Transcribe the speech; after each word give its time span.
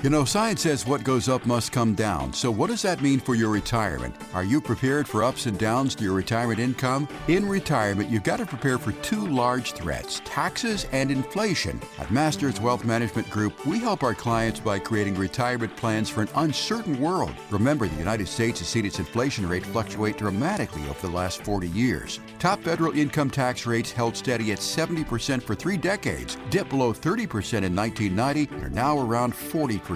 You 0.00 0.10
know, 0.10 0.24
science 0.24 0.62
says 0.62 0.86
what 0.86 1.02
goes 1.02 1.28
up 1.28 1.44
must 1.44 1.72
come 1.72 1.96
down. 1.96 2.32
So, 2.32 2.52
what 2.52 2.68
does 2.68 2.82
that 2.82 3.02
mean 3.02 3.18
for 3.18 3.34
your 3.34 3.50
retirement? 3.50 4.14
Are 4.32 4.44
you 4.44 4.60
prepared 4.60 5.08
for 5.08 5.24
ups 5.24 5.46
and 5.46 5.58
downs 5.58 5.96
to 5.96 6.04
your 6.04 6.12
retirement 6.12 6.60
income? 6.60 7.08
In 7.26 7.48
retirement, 7.48 8.08
you've 8.08 8.22
got 8.22 8.36
to 8.36 8.46
prepare 8.46 8.78
for 8.78 8.92
two 9.02 9.26
large 9.26 9.72
threats 9.72 10.22
taxes 10.24 10.86
and 10.92 11.10
inflation. 11.10 11.80
At 11.98 12.12
Masters 12.12 12.60
Wealth 12.60 12.84
Management 12.84 13.28
Group, 13.28 13.66
we 13.66 13.80
help 13.80 14.04
our 14.04 14.14
clients 14.14 14.60
by 14.60 14.78
creating 14.78 15.16
retirement 15.16 15.74
plans 15.76 16.08
for 16.08 16.22
an 16.22 16.28
uncertain 16.36 17.00
world. 17.00 17.34
Remember, 17.50 17.88
the 17.88 17.96
United 17.96 18.28
States 18.28 18.60
has 18.60 18.68
seen 18.68 18.86
its 18.86 19.00
inflation 19.00 19.48
rate 19.48 19.66
fluctuate 19.66 20.16
dramatically 20.16 20.82
over 20.88 21.08
the 21.08 21.12
last 21.12 21.42
40 21.42 21.66
years. 21.70 22.20
Top 22.38 22.62
federal 22.62 22.96
income 22.96 23.30
tax 23.30 23.66
rates 23.66 23.90
held 23.90 24.16
steady 24.16 24.52
at 24.52 24.58
70% 24.58 25.42
for 25.42 25.56
three 25.56 25.76
decades, 25.76 26.36
dipped 26.50 26.70
below 26.70 26.92
30% 26.92 27.64
in 27.64 27.74
1990, 27.74 28.48
and 28.54 28.62
are 28.62 28.70
now 28.70 28.96
around 28.96 29.32
40%. 29.32 29.87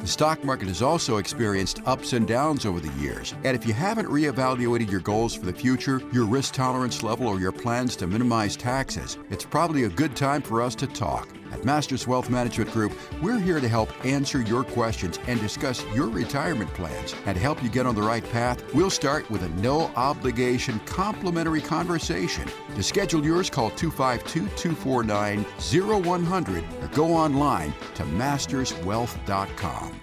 The 0.00 0.06
stock 0.06 0.44
market 0.44 0.68
has 0.68 0.82
also 0.82 1.16
experienced 1.16 1.80
ups 1.86 2.12
and 2.12 2.26
downs 2.26 2.64
over 2.64 2.80
the 2.80 2.92
years. 3.00 3.34
And 3.44 3.56
if 3.56 3.66
you 3.66 3.72
haven't 3.72 4.06
reevaluated 4.06 4.90
your 4.90 5.00
goals 5.00 5.34
for 5.34 5.46
the 5.46 5.52
future, 5.52 6.00
your 6.12 6.24
risk 6.24 6.54
tolerance 6.54 7.02
level, 7.02 7.26
or 7.26 7.40
your 7.40 7.52
plans 7.52 7.96
to 7.96 8.06
minimize 8.06 8.56
taxes, 8.56 9.18
it's 9.30 9.44
probably 9.44 9.84
a 9.84 9.88
good 9.88 10.14
time 10.14 10.42
for 10.42 10.62
us 10.62 10.74
to 10.76 10.86
talk. 10.86 11.28
At 11.52 11.64
Masters 11.64 12.06
Wealth 12.06 12.30
Management 12.30 12.70
Group, 12.72 12.92
we're 13.22 13.38
here 13.38 13.60
to 13.60 13.68
help 13.68 13.90
answer 14.04 14.40
your 14.40 14.64
questions 14.64 15.18
and 15.26 15.40
discuss 15.40 15.84
your 15.94 16.08
retirement 16.08 16.72
plans. 16.74 17.14
And 17.26 17.36
help 17.36 17.62
you 17.62 17.68
get 17.68 17.86
on 17.86 17.94
the 17.94 18.02
right 18.02 18.28
path, 18.30 18.62
we'll 18.74 18.90
start 18.90 19.30
with 19.30 19.42
a 19.42 19.48
no 19.60 19.92
obligation 19.96 20.80
complimentary 20.80 21.60
conversation. 21.60 22.48
To 22.74 22.82
schedule 22.82 23.24
yours, 23.24 23.50
call 23.50 23.70
252 23.70 24.46
249 24.56 25.44
0100 25.44 26.64
or 26.82 26.88
go 26.88 27.14
online 27.14 27.72
to 27.94 28.02
masterswealth.com. 28.02 30.00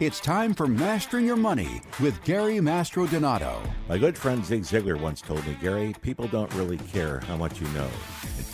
It's 0.00 0.18
time 0.18 0.54
for 0.54 0.66
Mastering 0.66 1.24
Your 1.24 1.36
Money 1.36 1.80
with 2.00 2.20
Gary 2.24 2.56
Mastrodonato. 2.56 3.60
My 3.88 3.96
good 3.96 4.18
friend 4.18 4.44
Zig 4.44 4.62
Ziglar 4.62 5.00
once 5.00 5.20
told 5.20 5.46
me, 5.46 5.56
Gary, 5.62 5.94
people 6.02 6.26
don't 6.26 6.52
really 6.54 6.78
care 6.78 7.20
how 7.20 7.36
much 7.36 7.60
you 7.60 7.68
know 7.68 7.88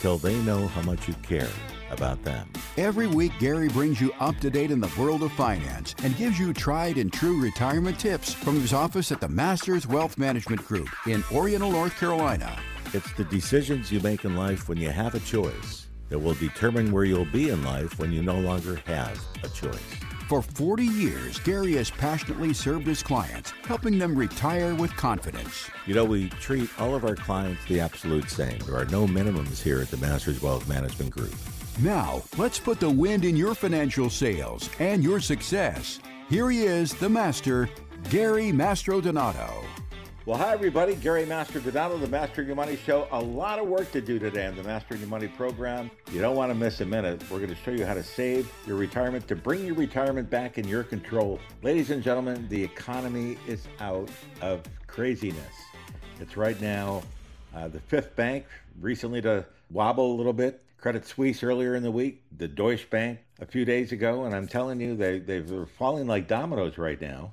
until 0.00 0.16
they 0.16 0.40
know 0.44 0.66
how 0.68 0.80
much 0.80 1.06
you 1.06 1.14
care 1.22 1.50
about 1.90 2.24
them. 2.24 2.48
Every 2.78 3.06
week, 3.06 3.32
Gary 3.38 3.68
brings 3.68 4.00
you 4.00 4.10
up 4.18 4.34
to 4.38 4.48
date 4.48 4.70
in 4.70 4.80
the 4.80 4.90
world 4.98 5.22
of 5.22 5.30
finance 5.32 5.94
and 6.02 6.16
gives 6.16 6.38
you 6.38 6.54
tried 6.54 6.96
and 6.96 7.12
true 7.12 7.38
retirement 7.38 8.00
tips 8.00 8.32
from 8.32 8.58
his 8.58 8.72
office 8.72 9.12
at 9.12 9.20
the 9.20 9.28
Masters 9.28 9.86
Wealth 9.86 10.16
Management 10.16 10.64
Group 10.64 10.88
in 11.06 11.22
Oriental, 11.30 11.70
North 11.70 11.94
Carolina. 12.00 12.58
It's 12.94 13.12
the 13.12 13.24
decisions 13.24 13.92
you 13.92 14.00
make 14.00 14.24
in 14.24 14.36
life 14.36 14.70
when 14.70 14.78
you 14.78 14.88
have 14.88 15.14
a 15.14 15.20
choice 15.20 15.86
that 16.08 16.18
will 16.18 16.34
determine 16.34 16.92
where 16.92 17.04
you'll 17.04 17.26
be 17.26 17.50
in 17.50 17.62
life 17.62 17.98
when 17.98 18.10
you 18.10 18.22
no 18.22 18.40
longer 18.40 18.76
have 18.86 19.22
a 19.44 19.48
choice. 19.50 20.09
For 20.30 20.42
40 20.42 20.84
years, 20.84 21.40
Gary 21.40 21.72
has 21.72 21.90
passionately 21.90 22.54
served 22.54 22.86
his 22.86 23.02
clients, 23.02 23.50
helping 23.64 23.98
them 23.98 24.14
retire 24.14 24.76
with 24.76 24.94
confidence. 24.94 25.68
You 25.88 25.94
know, 25.96 26.04
we 26.04 26.28
treat 26.28 26.70
all 26.80 26.94
of 26.94 27.04
our 27.04 27.16
clients 27.16 27.64
the 27.66 27.80
absolute 27.80 28.30
same. 28.30 28.60
There 28.60 28.76
are 28.76 28.84
no 28.84 29.08
minimums 29.08 29.60
here 29.60 29.80
at 29.80 29.90
the 29.90 29.96
Masters 29.96 30.40
Wealth 30.40 30.68
Management 30.68 31.10
Group. 31.10 31.34
Now, 31.80 32.22
let's 32.38 32.60
put 32.60 32.78
the 32.78 32.88
wind 32.88 33.24
in 33.24 33.34
your 33.34 33.56
financial 33.56 34.08
sails 34.08 34.70
and 34.78 35.02
your 35.02 35.18
success. 35.18 35.98
Here 36.28 36.48
he 36.48 36.62
is, 36.62 36.94
the 36.94 37.08
master, 37.08 37.68
Gary 38.08 38.52
Mastrodonato. 38.52 39.64
Well, 40.26 40.36
hi, 40.36 40.52
everybody. 40.52 40.96
Gary 40.96 41.24
Mastrodonato, 41.24 41.98
the 41.98 42.06
Mastering 42.06 42.46
Your 42.46 42.54
Money 42.54 42.76
Show. 42.76 43.08
A 43.10 43.18
lot 43.18 43.58
of 43.58 43.66
work 43.66 43.90
to 43.92 44.02
do 44.02 44.18
today 44.18 44.46
on 44.46 44.54
the 44.54 44.62
Mastering 44.62 45.00
Your 45.00 45.08
Money 45.08 45.28
program. 45.28 45.90
You 46.12 46.20
don't 46.20 46.36
want 46.36 46.50
to 46.50 46.54
miss 46.54 46.82
a 46.82 46.84
minute. 46.84 47.22
We're 47.30 47.38
going 47.38 47.48
to 47.48 47.56
show 47.56 47.70
you 47.70 47.86
how 47.86 47.94
to 47.94 48.02
save 48.02 48.52
your 48.66 48.76
retirement, 48.76 49.26
to 49.28 49.34
bring 49.34 49.64
your 49.64 49.76
retirement 49.76 50.28
back 50.28 50.58
in 50.58 50.68
your 50.68 50.84
control. 50.84 51.40
Ladies 51.62 51.88
and 51.88 52.02
gentlemen, 52.02 52.46
the 52.50 52.62
economy 52.62 53.38
is 53.48 53.66
out 53.80 54.10
of 54.42 54.60
craziness. 54.86 55.54
It's 56.20 56.36
right 56.36 56.60
now 56.60 57.02
uh, 57.54 57.68
the 57.68 57.80
fifth 57.80 58.14
bank 58.14 58.44
recently 58.78 59.22
to 59.22 59.46
wobble 59.70 60.12
a 60.12 60.16
little 60.16 60.34
bit. 60.34 60.62
Credit 60.76 61.06
Suisse 61.06 61.42
earlier 61.42 61.76
in 61.76 61.82
the 61.82 61.90
week, 61.90 62.22
the 62.36 62.46
Deutsche 62.46 62.90
Bank 62.90 63.20
a 63.40 63.46
few 63.46 63.64
days 63.64 63.92
ago, 63.92 64.24
and 64.24 64.34
I'm 64.34 64.46
telling 64.46 64.82
you, 64.82 64.96
they, 64.96 65.18
they're 65.18 65.64
falling 65.64 66.06
like 66.06 66.28
dominoes 66.28 66.76
right 66.76 67.00
now 67.00 67.32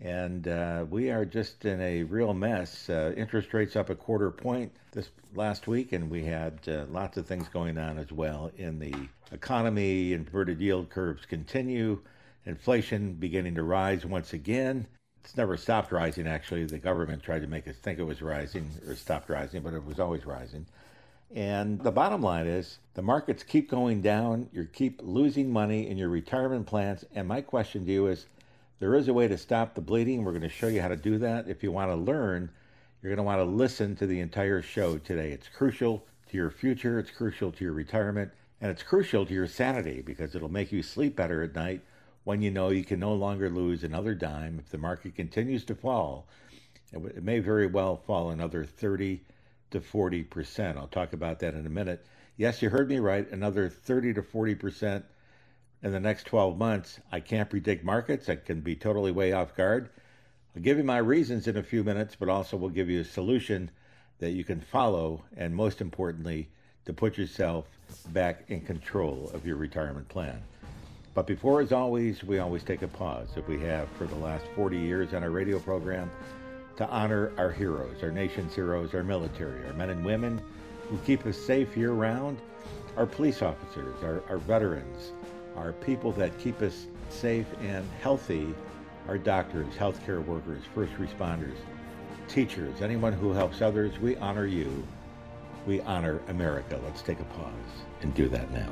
and 0.00 0.48
uh, 0.48 0.86
we 0.88 1.10
are 1.10 1.24
just 1.24 1.64
in 1.64 1.80
a 1.80 2.02
real 2.04 2.32
mess. 2.32 2.88
Uh, 2.88 3.12
interest 3.16 3.52
rates 3.52 3.76
up 3.76 3.90
a 3.90 3.94
quarter 3.94 4.30
point 4.30 4.72
this 4.92 5.10
last 5.34 5.66
week, 5.66 5.92
and 5.92 6.10
we 6.10 6.24
had 6.24 6.58
uh, 6.66 6.86
lots 6.90 7.18
of 7.18 7.26
things 7.26 7.48
going 7.48 7.76
on 7.76 7.98
as 7.98 8.10
well 8.10 8.50
in 8.56 8.78
the 8.78 8.94
economy. 9.30 10.14
Inverted 10.14 10.60
yield 10.60 10.88
curves 10.88 11.26
continue, 11.26 12.00
inflation 12.46 13.12
beginning 13.14 13.54
to 13.56 13.62
rise 13.62 14.06
once 14.06 14.32
again. 14.32 14.86
It's 15.22 15.36
never 15.36 15.58
stopped 15.58 15.92
rising, 15.92 16.26
actually. 16.26 16.64
The 16.64 16.78
government 16.78 17.22
tried 17.22 17.42
to 17.42 17.46
make 17.46 17.68
us 17.68 17.76
think 17.76 17.98
it 17.98 18.04
was 18.04 18.22
rising 18.22 18.70
or 18.88 18.96
stopped 18.96 19.28
rising, 19.28 19.62
but 19.62 19.74
it 19.74 19.84
was 19.84 20.00
always 20.00 20.24
rising. 20.24 20.64
And 21.32 21.78
the 21.78 21.92
bottom 21.92 22.22
line 22.22 22.46
is 22.46 22.78
the 22.94 23.02
markets 23.02 23.42
keep 23.42 23.70
going 23.70 24.00
down. 24.00 24.48
You 24.52 24.64
keep 24.64 25.00
losing 25.04 25.52
money 25.52 25.88
in 25.88 25.98
your 25.98 26.08
retirement 26.08 26.66
plans. 26.66 27.04
And 27.14 27.28
my 27.28 27.42
question 27.42 27.84
to 27.84 27.92
you 27.92 28.06
is 28.06 28.26
there 28.80 28.94
is 28.94 29.08
a 29.08 29.14
way 29.14 29.28
to 29.28 29.38
stop 29.38 29.74
the 29.74 29.80
bleeding. 29.80 30.24
We're 30.24 30.32
going 30.32 30.42
to 30.42 30.48
show 30.48 30.66
you 30.66 30.80
how 30.80 30.88
to 30.88 30.96
do 30.96 31.18
that. 31.18 31.48
If 31.48 31.62
you 31.62 31.70
want 31.70 31.90
to 31.90 31.94
learn, 31.94 32.50
you're 33.02 33.10
going 33.10 33.18
to 33.18 33.22
want 33.22 33.38
to 33.38 33.44
listen 33.44 33.94
to 33.96 34.06
the 34.06 34.20
entire 34.20 34.62
show 34.62 34.96
today. 34.98 35.32
It's 35.32 35.48
crucial 35.48 36.06
to 36.30 36.36
your 36.36 36.50
future, 36.50 36.98
it's 36.98 37.10
crucial 37.10 37.52
to 37.52 37.64
your 37.64 37.74
retirement, 37.74 38.32
and 38.60 38.70
it's 38.70 38.82
crucial 38.82 39.26
to 39.26 39.34
your 39.34 39.46
sanity 39.46 40.00
because 40.00 40.34
it'll 40.34 40.50
make 40.50 40.72
you 40.72 40.82
sleep 40.82 41.14
better 41.14 41.42
at 41.42 41.54
night 41.54 41.82
when 42.24 42.40
you 42.40 42.50
know 42.50 42.70
you 42.70 42.84
can 42.84 43.00
no 43.00 43.12
longer 43.12 43.50
lose 43.50 43.84
another 43.84 44.14
dime. 44.14 44.58
If 44.58 44.70
the 44.70 44.78
market 44.78 45.14
continues 45.14 45.64
to 45.66 45.74
fall, 45.74 46.26
it 46.92 47.22
may 47.22 47.38
very 47.38 47.66
well 47.66 47.96
fall 47.96 48.30
another 48.30 48.64
30 48.64 49.20
to 49.72 49.80
40%. 49.80 50.76
I'll 50.76 50.86
talk 50.86 51.12
about 51.12 51.38
that 51.40 51.54
in 51.54 51.66
a 51.66 51.70
minute. 51.70 52.04
Yes, 52.36 52.62
you 52.62 52.70
heard 52.70 52.88
me 52.88 52.98
right, 52.98 53.30
another 53.30 53.68
30 53.68 54.14
to 54.14 54.22
40% 54.22 55.02
in 55.82 55.92
the 55.92 56.00
next 56.00 56.24
12 56.26 56.58
months. 56.58 57.00
I 57.10 57.20
can't 57.20 57.50
predict 57.50 57.84
markets. 57.84 58.28
I 58.28 58.36
can 58.36 58.60
be 58.60 58.76
totally 58.76 59.12
way 59.12 59.32
off 59.32 59.56
guard. 59.56 59.90
I'll 60.54 60.62
give 60.62 60.78
you 60.78 60.84
my 60.84 60.98
reasons 60.98 61.46
in 61.46 61.56
a 61.56 61.62
few 61.62 61.84
minutes, 61.84 62.16
but 62.18 62.28
also 62.28 62.56
we'll 62.56 62.70
give 62.70 62.90
you 62.90 63.00
a 63.00 63.04
solution 63.04 63.70
that 64.18 64.32
you 64.32 64.44
can 64.44 64.60
follow, 64.60 65.24
and 65.36 65.54
most 65.54 65.80
importantly, 65.80 66.48
to 66.84 66.92
put 66.92 67.16
yourself 67.16 67.66
back 68.08 68.44
in 68.48 68.60
control 68.60 69.30
of 69.32 69.46
your 69.46 69.56
retirement 69.56 70.08
plan. 70.08 70.42
But 71.14 71.26
before, 71.26 71.60
as 71.60 71.72
always, 71.72 72.22
we 72.22 72.38
always 72.38 72.62
take 72.62 72.82
a 72.82 72.88
pause, 72.88 73.28
if 73.36 73.46
we 73.48 73.58
have 73.60 73.88
for 73.98 74.06
the 74.06 74.16
last 74.16 74.44
40 74.54 74.78
years 74.78 75.12
on 75.14 75.22
our 75.22 75.30
radio 75.30 75.58
program, 75.58 76.10
to 76.76 76.88
honor 76.88 77.32
our 77.36 77.50
heroes, 77.50 78.02
our 78.02 78.10
nation's 78.10 78.54
heroes, 78.54 78.94
our 78.94 79.02
military, 79.02 79.66
our 79.66 79.72
men 79.72 79.90
and 79.90 80.04
women 80.04 80.40
who 80.88 80.98
keep 80.98 81.26
us 81.26 81.36
safe 81.36 81.76
year 81.76 81.92
round, 81.92 82.38
our 82.96 83.06
police 83.06 83.42
officers, 83.42 83.94
our, 84.02 84.22
our 84.28 84.38
veterans, 84.38 85.12
are 85.60 85.72
people 85.72 86.12
that 86.12 86.36
keep 86.38 86.62
us 86.62 86.86
safe 87.10 87.46
and 87.60 87.86
healthy 88.02 88.54
are 89.08 89.18
doctors, 89.18 89.74
healthcare 89.74 90.24
workers, 90.24 90.62
first 90.74 90.92
responders, 90.94 91.56
teachers, 92.28 92.80
anyone 92.80 93.12
who 93.12 93.32
helps 93.32 93.60
others. 93.60 93.98
We 93.98 94.16
honor 94.16 94.46
you. 94.46 94.86
We 95.66 95.80
honor 95.82 96.20
America. 96.28 96.80
Let's 96.82 97.02
take 97.02 97.20
a 97.20 97.24
pause 97.24 97.52
and 98.00 98.14
do 98.14 98.28
that 98.28 98.50
now. 98.52 98.70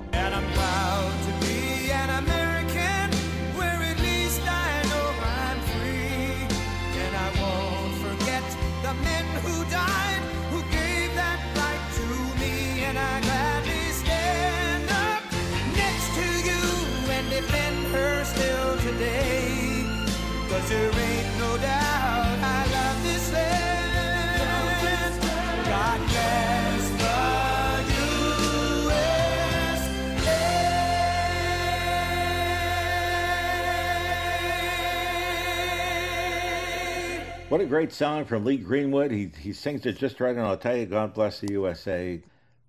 What 37.49 37.63
a 37.63 37.67
great 37.67 37.95
song 37.95 38.27
from 38.27 38.45
Lee 38.45 38.59
Greenwood. 38.59 39.11
He, 39.11 39.31
he 39.41 39.55
sings 39.55 39.87
it 39.87 39.97
just 39.97 40.21
right, 40.21 40.37
and 40.37 40.45
I'll 40.45 40.59
tell 40.59 40.77
you, 40.77 40.85
God 40.85 41.15
bless 41.15 41.41
the 41.41 41.53
USA. 41.53 42.21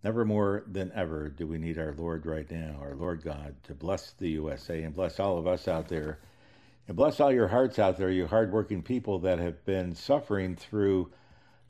Never 0.05 0.23
more 0.23 0.63
than 0.71 0.89
ever 0.95 1.27
do 1.27 1.45
we 1.45 1.57
need 1.57 1.77
our 1.77 1.93
Lord 1.97 2.25
right 2.25 2.49
now, 2.49 2.77
our 2.81 2.95
Lord 2.95 3.21
God, 3.21 3.55
to 3.63 3.73
bless 3.73 4.11
the 4.11 4.29
USA 4.29 4.83
and 4.83 4.95
bless 4.95 5.19
all 5.19 5.37
of 5.37 5.47
us 5.47 5.67
out 5.67 5.89
there. 5.89 6.19
And 6.87 6.95
bless 6.95 7.19
all 7.19 7.29
your 7.29 7.49
hearts 7.49 7.77
out 7.77 7.97
there, 7.97 8.09
you 8.09 8.25
hardworking 8.25 8.81
people 8.81 9.19
that 9.19 9.37
have 9.37 9.65
been 9.65 9.93
suffering 9.93 10.55
through 10.55 11.11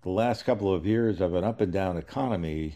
the 0.03 0.11
last 0.11 0.45
couple 0.45 0.71
of 0.71 0.85
years 0.85 1.19
of 1.19 1.33
an 1.33 1.43
up 1.43 1.61
and 1.61 1.73
down 1.73 1.97
economy. 1.97 2.75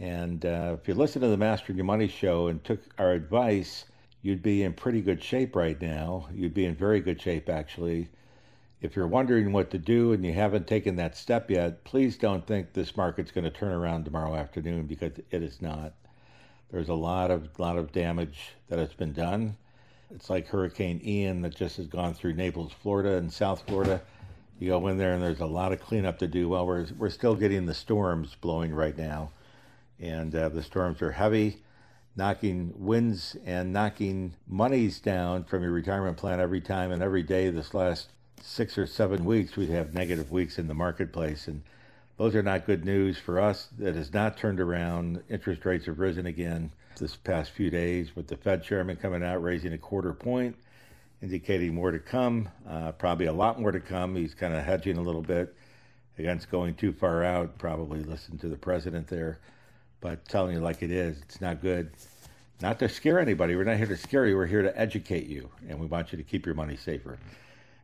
And 0.00 0.44
uh, 0.44 0.78
if 0.80 0.88
you 0.88 0.94
listen 0.94 1.22
to 1.22 1.28
the 1.28 1.36
Master 1.36 1.72
Your 1.72 1.84
Money 1.84 2.08
show 2.08 2.48
and 2.48 2.64
took 2.64 2.80
our 2.98 3.12
advice, 3.12 3.84
you'd 4.22 4.42
be 4.42 4.64
in 4.64 4.72
pretty 4.72 5.00
good 5.00 5.22
shape 5.22 5.54
right 5.54 5.80
now. 5.80 6.28
You'd 6.34 6.54
be 6.54 6.64
in 6.64 6.74
very 6.74 6.98
good 6.98 7.22
shape, 7.22 7.48
actually. 7.48 8.08
If 8.80 8.96
you're 8.96 9.06
wondering 9.06 9.52
what 9.52 9.70
to 9.72 9.78
do 9.78 10.12
and 10.12 10.24
you 10.24 10.32
haven't 10.32 10.66
taken 10.66 10.96
that 10.96 11.14
step 11.14 11.50
yet, 11.50 11.84
please 11.84 12.16
don't 12.16 12.46
think 12.46 12.72
this 12.72 12.96
market's 12.96 13.30
going 13.30 13.44
to 13.44 13.50
turn 13.50 13.72
around 13.72 14.04
tomorrow 14.04 14.34
afternoon 14.34 14.86
because 14.86 15.12
it 15.30 15.42
is 15.42 15.60
not. 15.60 15.92
There's 16.70 16.88
a 16.88 16.94
lot 16.94 17.30
of 17.30 17.58
lot 17.58 17.76
of 17.76 17.92
damage 17.92 18.52
that 18.68 18.78
has 18.78 18.94
been 18.94 19.12
done. 19.12 19.56
It's 20.14 20.30
like 20.30 20.46
Hurricane 20.46 21.00
Ian 21.04 21.42
that 21.42 21.54
just 21.54 21.76
has 21.76 21.88
gone 21.88 22.14
through 22.14 22.34
Naples, 22.34 22.72
Florida, 22.72 23.16
and 23.16 23.30
South 23.30 23.64
Florida. 23.66 24.00
You 24.58 24.68
go 24.68 24.88
in 24.88 24.96
there 24.96 25.12
and 25.12 25.22
there's 25.22 25.40
a 25.40 25.46
lot 25.46 25.72
of 25.72 25.80
cleanup 25.80 26.18
to 26.20 26.26
do. 26.26 26.48
Well, 26.48 26.66
we're 26.66 26.86
we're 26.96 27.10
still 27.10 27.34
getting 27.34 27.66
the 27.66 27.74
storms 27.74 28.34
blowing 28.40 28.74
right 28.74 28.96
now, 28.96 29.32
and 29.98 30.34
uh, 30.34 30.48
the 30.48 30.62
storms 30.62 31.02
are 31.02 31.12
heavy 31.12 31.62
knocking 32.16 32.72
winds 32.76 33.36
and 33.44 33.72
knocking 33.72 34.34
monies 34.48 35.00
down 35.00 35.44
from 35.44 35.62
your 35.62 35.72
retirement 35.72 36.16
plan 36.16 36.40
every 36.40 36.60
time 36.60 36.90
and 36.90 37.02
every 37.02 37.22
day 37.22 37.50
this 37.50 37.72
last 37.72 38.08
six 38.42 38.78
or 38.78 38.86
seven 38.86 39.24
weeks 39.24 39.56
we'd 39.56 39.68
have 39.68 39.94
negative 39.94 40.30
weeks 40.30 40.58
in 40.58 40.66
the 40.66 40.74
marketplace 40.74 41.48
and 41.48 41.62
those 42.16 42.34
are 42.34 42.42
not 42.42 42.66
good 42.66 42.84
news 42.84 43.18
for 43.18 43.40
us 43.40 43.68
that 43.78 43.94
has 43.94 44.12
not 44.12 44.36
turned 44.36 44.60
around 44.60 45.22
interest 45.28 45.64
rates 45.64 45.86
have 45.86 45.98
risen 45.98 46.26
again 46.26 46.70
this 46.98 47.16
past 47.16 47.50
few 47.50 47.70
days 47.70 48.14
with 48.14 48.26
the 48.26 48.36
fed 48.36 48.62
chairman 48.62 48.96
coming 48.96 49.22
out 49.22 49.42
raising 49.42 49.72
a 49.72 49.78
quarter 49.78 50.12
point 50.12 50.56
indicating 51.22 51.74
more 51.74 51.90
to 51.90 51.98
come 51.98 52.48
uh, 52.68 52.92
probably 52.92 53.26
a 53.26 53.32
lot 53.32 53.60
more 53.60 53.72
to 53.72 53.80
come 53.80 54.16
he's 54.16 54.34
kind 54.34 54.54
of 54.54 54.64
hedging 54.64 54.96
a 54.96 55.02
little 55.02 55.22
bit 55.22 55.54
against 56.18 56.50
going 56.50 56.74
too 56.74 56.92
far 56.92 57.24
out 57.24 57.56
probably 57.58 58.02
listen 58.02 58.38
to 58.38 58.48
the 58.48 58.56
president 58.56 59.06
there 59.08 59.38
but 60.00 60.26
telling 60.26 60.54
you 60.54 60.60
like 60.60 60.82
it 60.82 60.90
is, 60.90 61.18
it's 61.22 61.40
not 61.40 61.60
good. 61.60 61.90
Not 62.60 62.78
to 62.80 62.88
scare 62.88 63.18
anybody. 63.18 63.56
We're 63.56 63.64
not 63.64 63.76
here 63.76 63.86
to 63.86 63.96
scare 63.96 64.26
you. 64.26 64.36
We're 64.36 64.46
here 64.46 64.62
to 64.62 64.78
educate 64.78 65.26
you, 65.26 65.48
and 65.68 65.78
we 65.78 65.86
want 65.86 66.12
you 66.12 66.18
to 66.18 66.24
keep 66.24 66.46
your 66.46 66.54
money 66.54 66.76
safer. 66.76 67.18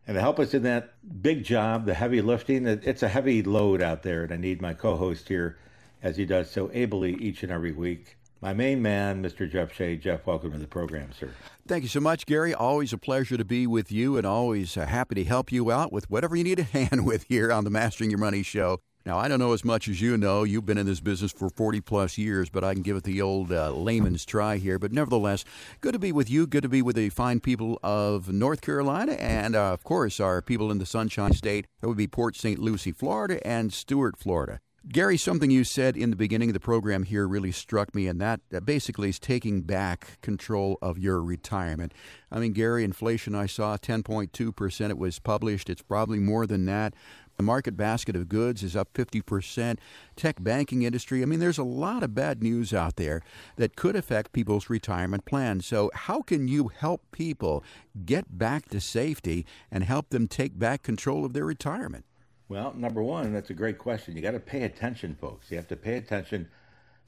And 0.07 0.15
to 0.15 0.21
help 0.21 0.39
us 0.39 0.55
in 0.55 0.63
that 0.63 0.95
big 1.23 1.43
job, 1.43 1.85
the 1.85 1.95
heavy 1.95 2.23
lifting, 2.23 2.67
it's 2.67 3.03
a 3.03 3.09
heavy 3.09 3.43
load 3.43 3.83
out 3.83 4.05
there, 4.05 4.23
and 4.23 4.33
I 4.33 4.37
need 4.37 4.63
my 4.63 4.73
co 4.73 4.97
host 4.97 5.29
here, 5.29 5.59
as 6.03 6.17
he 6.17 6.25
does 6.25 6.51
so 6.51 6.71
ably 6.73 7.15
each 7.15 7.43
and 7.43 7.51
every 7.51 7.73
week. 7.73 8.17
My 8.41 8.53
main 8.53 8.83
man, 8.83 9.23
Mr. 9.23 9.51
Jeff 9.51 9.73
Shea. 9.73 9.97
Jeff, 9.97 10.27
welcome 10.27 10.53
to 10.53 10.59
the 10.59 10.67
program, 10.69 11.11
sir. 11.19 11.31
Thank 11.67 11.83
you 11.83 11.89
so 11.89 12.01
much, 12.01 12.27
Gary. 12.27 12.55
Always 12.55 12.93
a 12.93 12.99
pleasure 12.99 13.37
to 13.37 13.45
be 13.45 13.67
with 13.67 13.91
you 13.91 14.17
and 14.17 14.27
always 14.27 14.77
uh, 14.77 14.87
happy 14.87 15.17
to 15.17 15.25
help 15.25 15.51
you 15.51 15.73
out 15.73 15.91
with 15.91 16.09
whatever 16.09 16.37
you 16.37 16.45
need 16.45 16.61
a 16.61 16.63
hand 16.79 17.05
with 17.05 17.25
here 17.25 17.51
on 17.51 17.65
the 17.65 17.71
Mastering 17.71 18.11
Your 18.11 18.21
Money 18.21 18.45
show. 18.45 18.81
Now, 19.07 19.19
I 19.19 19.29
don't 19.29 19.39
know 19.39 19.53
as 19.53 19.65
much 19.65 19.87
as 19.87 20.01
you 20.01 20.19
know. 20.19 20.43
You've 20.43 20.67
been 20.67 20.79
in 20.79 20.85
this 20.85 20.99
business 20.99 21.31
for 21.31 21.49
40 21.49 21.81
plus 21.81 22.19
years, 22.19 22.51
but 22.51 22.65
I 22.65 22.75
can 22.75 22.83
give 22.83 22.97
it 22.97 23.05
the 23.05 23.23
old 23.23 23.53
uh, 23.53 23.71
layman's 23.71 24.25
try 24.25 24.57
here. 24.57 24.81
But 24.81 24.91
nevertheless, 24.91 25.45
good 25.81 25.93
to 25.93 26.01
be 26.01 26.11
with 26.11 26.29
you. 26.29 26.45
Good 26.45 26.65
to 26.65 26.69
be 26.69 26.83
with 26.83 26.97
the 26.97 27.11
fine 27.11 27.39
people 27.39 27.79
of 27.85 28.33
North 28.33 28.63
Carolina 28.63 29.13
and, 29.13 29.55
uh, 29.55 29.73
of 29.73 29.85
course, 29.85 30.19
our 30.19 30.43
people 30.43 30.73
in 30.73 30.79
the 30.79 30.87
Sunshine 30.87 31.35
State. 31.35 31.69
That 31.81 31.87
would 31.87 31.97
be 31.97 32.09
Port 32.09 32.35
St. 32.35 32.59
Lucie, 32.59 32.91
Florida, 32.91 33.39
and 33.47 33.73
Stuart, 33.73 34.19
Florida. 34.19 34.59
Gary, 34.89 35.17
something 35.17 35.51
you 35.51 35.65
said 35.65 35.97
in 35.97 36.11
the 36.11 36.17
beginning 36.17 36.51
of 36.51 36.55
the 36.55 36.61
program 36.61 37.03
here 37.03 37.27
really 37.27 37.51
struck 37.51 37.93
me, 37.93 38.07
and 38.07 38.21
that, 38.21 38.41
that 38.51 38.65
basically 38.65 39.09
is 39.09 39.19
taking 39.19 39.63
back 39.63 40.21
control 40.21 40.79
of 40.81 40.97
your 40.97 41.21
retirement. 41.21 41.93
I 42.31 42.39
mean, 42.39 42.53
Gary, 42.53 42.85
inflation 42.85 43.35
I 43.35 43.47
saw 43.47 43.77
10.2%. 43.77 44.91
It 44.91 44.99
was 44.99 45.19
published. 45.19 45.69
It's 45.69 45.83
probably 45.83 46.21
more 46.21 46.47
than 46.47 46.67
that. 46.67 46.95
The 47.37 47.43
market 47.43 47.77
basket 47.77 48.17
of 48.17 48.29
goods 48.29 48.63
is 48.63 48.75
up 48.75 48.93
50%. 48.95 49.79
Tech 50.17 50.43
banking 50.43 50.83
industry, 50.83 51.23
I 51.23 51.27
mean, 51.27 51.41
there's 51.41 51.59
a 51.59 51.65
lot 51.65 52.03
of 52.03 52.15
bad 52.15 52.43
news 52.43 52.73
out 52.73 52.97
there 52.97 53.23
that 53.57 53.77
could 53.77 53.95
affect 53.95 54.33
people's 54.33 54.71
retirement 54.71 55.27
plans. 55.27 55.67
So, 55.67 55.91
how 55.95 56.23
can 56.23 56.49
you 56.49 56.69
help 56.69 57.03
people 57.13 57.63
get 58.05 58.39
back 58.39 58.69
to 58.71 58.81
safety 58.81 59.45
and 59.71 59.85
help 59.85 60.09
them 60.09 60.29
take 60.29 60.59
back 60.59 60.83
control 60.83 61.25
of 61.25 61.35
their 61.35 61.45
retirement? 61.45 62.07
Well, 62.49 62.73
number 62.75 63.03
one, 63.03 63.33
that's 63.33 63.51
a 63.51 63.55
great 63.55 63.77
question. 63.77 64.17
You 64.17 64.23
got 64.23 64.31
to 64.31 64.41
pay 64.41 64.63
attention, 64.63 65.17
folks. 65.21 65.51
You 65.51 65.57
have 65.57 65.69
to 65.69 65.77
pay 65.77 65.97
attention 65.97 66.49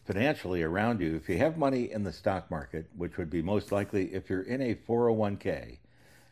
financially 0.05 0.63
around 0.63 1.01
you. 1.01 1.15
If 1.17 1.29
you 1.29 1.39
have 1.39 1.57
money 1.57 1.93
in 1.93 2.03
the 2.03 2.13
stock 2.13 2.51
market, 2.51 2.87
which 2.97 3.17
would 3.17 3.31
be 3.31 3.41
most 3.41 3.73
likely 3.73 4.13
if 4.13 4.29
you're 4.29 4.43
in 4.43 4.61
a 4.61 4.75
401k, 4.75 5.79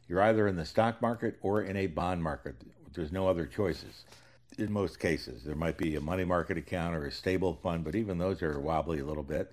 you're 0.09 0.23
either 0.23 0.49
in 0.49 0.57
the 0.57 0.65
stock 0.65 1.01
market 1.01 1.37
or 1.41 1.63
in 1.63 1.77
a 1.77 1.87
bond 1.87 2.23
market. 2.23 2.57
There's 2.97 3.13
no 3.13 3.29
other 3.29 3.47
choices. 3.47 4.05
In 4.59 4.73
most 4.73 4.99
cases, 4.99 5.45
there 5.45 5.55
might 5.55 5.77
be 5.77 5.97
a 5.97 6.01
money 6.01 6.25
market 6.25 6.57
account 6.57 6.97
or 6.97 7.07
a 7.07 7.13
stable 7.13 7.59
fund, 7.63 7.85
but 7.85 7.95
even 7.95 8.19
those 8.19 8.43
are 8.43 8.59
wobbly 8.59 9.01
a 9.01 9.05
little 9.05 9.23
bit. 9.23 9.53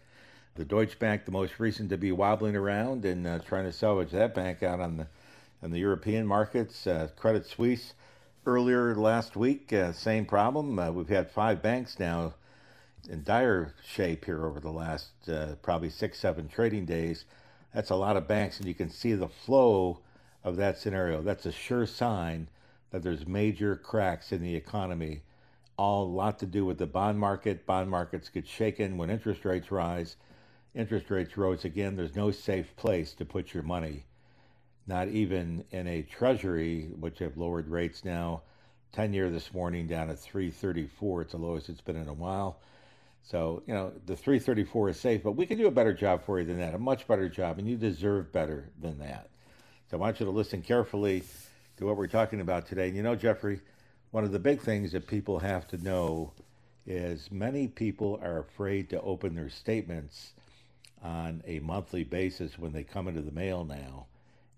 The 0.55 0.65
Deutsche 0.65 0.97
Bank, 0.97 1.25
the 1.25 1.31
most 1.31 1.59
recent 1.59 1.89
to 1.89 1.97
be 1.97 2.11
wobbling 2.11 2.55
around 2.55 3.05
and 3.05 3.27
uh, 3.27 3.39
trying 3.39 3.65
to 3.65 3.71
salvage 3.71 4.11
that 4.11 4.33
bank 4.33 4.63
out 4.63 4.79
on 4.79 4.97
the 4.97 5.07
on 5.63 5.71
the 5.71 5.79
European 5.79 6.27
markets. 6.27 6.85
Uh, 6.85 7.07
Credit 7.15 7.45
Suisse 7.45 7.93
earlier 8.45 8.93
last 8.95 9.35
week, 9.35 9.71
uh, 9.71 9.93
same 9.93 10.25
problem. 10.25 10.77
Uh, 10.77 10.91
we've 10.91 11.09
had 11.09 11.31
five 11.31 11.61
banks 11.61 11.99
now 11.99 12.33
in 13.09 13.23
dire 13.23 13.73
shape 13.85 14.25
here 14.25 14.45
over 14.45 14.59
the 14.59 14.71
last 14.71 15.09
uh, 15.29 15.55
probably 15.61 15.89
six, 15.89 16.19
seven 16.19 16.47
trading 16.49 16.85
days. 16.85 17.25
That's 17.73 17.89
a 17.89 17.95
lot 17.95 18.17
of 18.17 18.27
banks, 18.27 18.59
and 18.59 18.67
you 18.67 18.73
can 18.73 18.89
see 18.89 19.13
the 19.13 19.29
flow 19.29 19.99
of 20.43 20.57
that 20.57 20.77
scenario. 20.77 21.21
That's 21.21 21.45
a 21.45 21.51
sure 21.51 21.85
sign 21.85 22.47
that 22.93 23.01
there's 23.01 23.27
major 23.27 23.75
cracks 23.75 24.31
in 24.31 24.41
the 24.43 24.55
economy, 24.55 25.23
all 25.77 26.03
a 26.03 26.13
lot 26.13 26.37
to 26.37 26.45
do 26.45 26.63
with 26.63 26.77
the 26.77 26.85
bond 26.85 27.19
market. 27.19 27.65
Bond 27.65 27.89
markets 27.89 28.29
get 28.29 28.47
shaken 28.47 28.97
when 28.97 29.09
interest 29.09 29.43
rates 29.45 29.71
rise. 29.71 30.15
Interest 30.75 31.09
rates 31.09 31.35
rose 31.35 31.65
again. 31.65 31.95
There's 31.95 32.15
no 32.15 32.29
safe 32.29 32.75
place 32.75 33.13
to 33.15 33.25
put 33.25 33.51
your 33.51 33.63
money, 33.63 34.05
not 34.85 35.07
even 35.07 35.65
in 35.71 35.87
a 35.87 36.03
treasury, 36.03 36.91
which 36.99 37.17
have 37.17 37.35
lowered 37.35 37.67
rates 37.67 38.05
now. 38.05 38.43
10 38.91 39.11
year 39.11 39.31
this 39.31 39.51
morning 39.55 39.87
down 39.87 40.11
at 40.11 40.19
334. 40.19 41.23
It's 41.23 41.31
the 41.31 41.39
lowest 41.39 41.69
it's 41.69 41.81
been 41.81 41.95
in 41.95 42.07
a 42.07 42.13
while. 42.13 42.59
So, 43.23 43.63
you 43.65 43.73
know, 43.73 43.91
the 44.05 44.15
334 44.15 44.89
is 44.89 44.99
safe, 44.99 45.23
but 45.23 45.31
we 45.31 45.47
can 45.47 45.57
do 45.57 45.65
a 45.65 45.71
better 45.71 45.93
job 45.93 46.23
for 46.23 46.39
you 46.39 46.45
than 46.45 46.59
that, 46.59 46.75
a 46.75 46.79
much 46.79 47.07
better 47.07 47.27
job, 47.27 47.57
and 47.57 47.67
you 47.67 47.75
deserve 47.75 48.31
better 48.31 48.69
than 48.79 48.99
that. 48.99 49.29
So 49.89 49.97
I 49.97 49.99
want 49.99 50.19
you 50.19 50.27
to 50.27 50.31
listen 50.31 50.61
carefully 50.61 51.23
to 51.83 51.87
what 51.87 51.97
we're 51.97 52.07
talking 52.07 52.39
about 52.39 52.65
today. 52.65 52.87
And 52.87 52.95
you 52.95 53.03
know, 53.03 53.15
Jeffrey, 53.15 53.59
one 54.11 54.23
of 54.23 54.31
the 54.31 54.39
big 54.39 54.61
things 54.61 54.93
that 54.93 55.05
people 55.05 55.39
have 55.39 55.67
to 55.67 55.77
know 55.77 56.31
is 56.87 57.29
many 57.29 57.67
people 57.67 58.19
are 58.23 58.39
afraid 58.39 58.89
to 58.89 59.01
open 59.01 59.35
their 59.35 59.49
statements 59.49 60.33
on 61.01 61.43
a 61.45 61.59
monthly 61.59 62.05
basis 62.05 62.57
when 62.57 62.71
they 62.71 62.83
come 62.85 63.09
into 63.09 63.21
the 63.21 63.31
mail 63.31 63.65
now. 63.65 64.05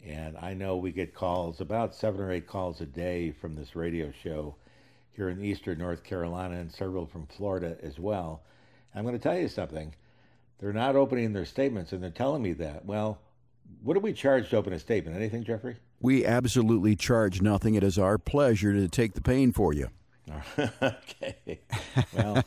And 0.05 0.37
I 0.37 0.53
know 0.53 0.77
we 0.77 0.91
get 0.91 1.15
calls, 1.15 1.61
about 1.61 1.95
seven 1.95 2.21
or 2.21 2.31
eight 2.31 2.45
calls 2.45 2.79
a 2.79 2.85
day 2.85 3.31
from 3.31 3.55
this 3.55 3.75
radio 3.75 4.11
show 4.23 4.55
here 5.13 5.29
in 5.29 5.43
eastern 5.43 5.79
North 5.79 6.03
Carolina 6.03 6.59
and 6.59 6.71
several 6.71 7.07
from 7.07 7.25
Florida 7.25 7.75
as 7.81 7.97
well. 7.97 8.43
I'm 8.93 9.03
going 9.03 9.17
to 9.17 9.19
tell 9.19 9.37
you 9.37 9.47
something. 9.47 9.95
They're 10.59 10.73
not 10.73 10.95
opening 10.95 11.33
their 11.33 11.45
statements 11.45 11.91
and 11.91 12.03
they're 12.03 12.11
telling 12.11 12.43
me 12.43 12.53
that. 12.53 12.85
Well, 12.85 13.19
what 13.81 13.95
do 13.95 13.99
we 13.99 14.13
charge 14.13 14.51
to 14.51 14.57
open 14.57 14.73
a 14.73 14.79
statement? 14.79 15.17
Anything, 15.17 15.43
Jeffrey? 15.43 15.77
We 16.05 16.23
absolutely 16.23 16.95
charge 16.95 17.41
nothing. 17.41 17.73
It 17.73 17.83
is 17.83 17.97
our 17.97 18.19
pleasure 18.19 18.71
to 18.73 18.87
take 18.87 19.15
the 19.15 19.21
pain 19.21 19.51
for 19.51 19.73
you. 19.73 19.89
okay. 20.59 21.61
Well, 22.15 22.43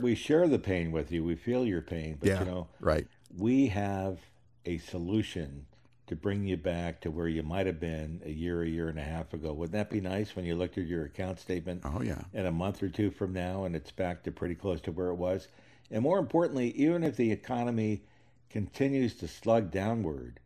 we 0.00 0.16
share 0.16 0.48
the 0.48 0.58
pain 0.58 0.90
with 0.90 1.12
you. 1.12 1.22
We 1.22 1.36
feel 1.36 1.64
your 1.64 1.82
pain, 1.82 2.16
but 2.18 2.28
yeah, 2.28 2.40
you 2.40 2.44
know, 2.46 2.66
right. 2.80 3.06
We 3.38 3.68
have 3.68 4.18
a 4.66 4.78
solution 4.78 5.66
to 6.08 6.16
bring 6.16 6.44
you 6.44 6.56
back 6.56 7.00
to 7.02 7.12
where 7.12 7.28
you 7.28 7.44
might 7.44 7.66
have 7.66 7.78
been 7.78 8.20
a 8.24 8.30
year, 8.30 8.62
a 8.62 8.68
year 8.68 8.88
and 8.88 8.98
a 8.98 9.04
half 9.04 9.32
ago. 9.32 9.52
Wouldn't 9.52 9.74
that 9.74 9.88
be 9.88 10.00
nice 10.00 10.34
when 10.34 10.44
you 10.44 10.56
looked 10.56 10.78
at 10.78 10.86
your 10.88 11.04
account 11.04 11.38
statement? 11.38 11.82
Oh 11.84 12.02
yeah. 12.02 12.22
In 12.34 12.46
a 12.46 12.52
month 12.52 12.82
or 12.82 12.88
two 12.88 13.12
from 13.12 13.32
now, 13.32 13.66
and 13.66 13.76
it's 13.76 13.92
back 13.92 14.24
to 14.24 14.32
pretty 14.32 14.56
close 14.56 14.80
to 14.80 14.90
where 14.90 15.10
it 15.10 15.14
was. 15.14 15.46
And 15.92 16.02
more 16.02 16.18
importantly, 16.18 16.72
even 16.72 17.04
if 17.04 17.16
the 17.16 17.30
economy 17.30 18.02
continues 18.50 19.14
to 19.14 19.28
slug 19.28 19.70
downward 19.70 20.40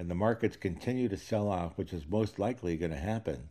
and 0.00 0.10
the 0.10 0.14
markets 0.14 0.56
continue 0.56 1.10
to 1.10 1.16
sell 1.18 1.50
off, 1.50 1.76
which 1.76 1.92
is 1.92 2.08
most 2.08 2.38
likely 2.38 2.74
going 2.78 2.90
to 2.90 2.96
happen, 2.96 3.50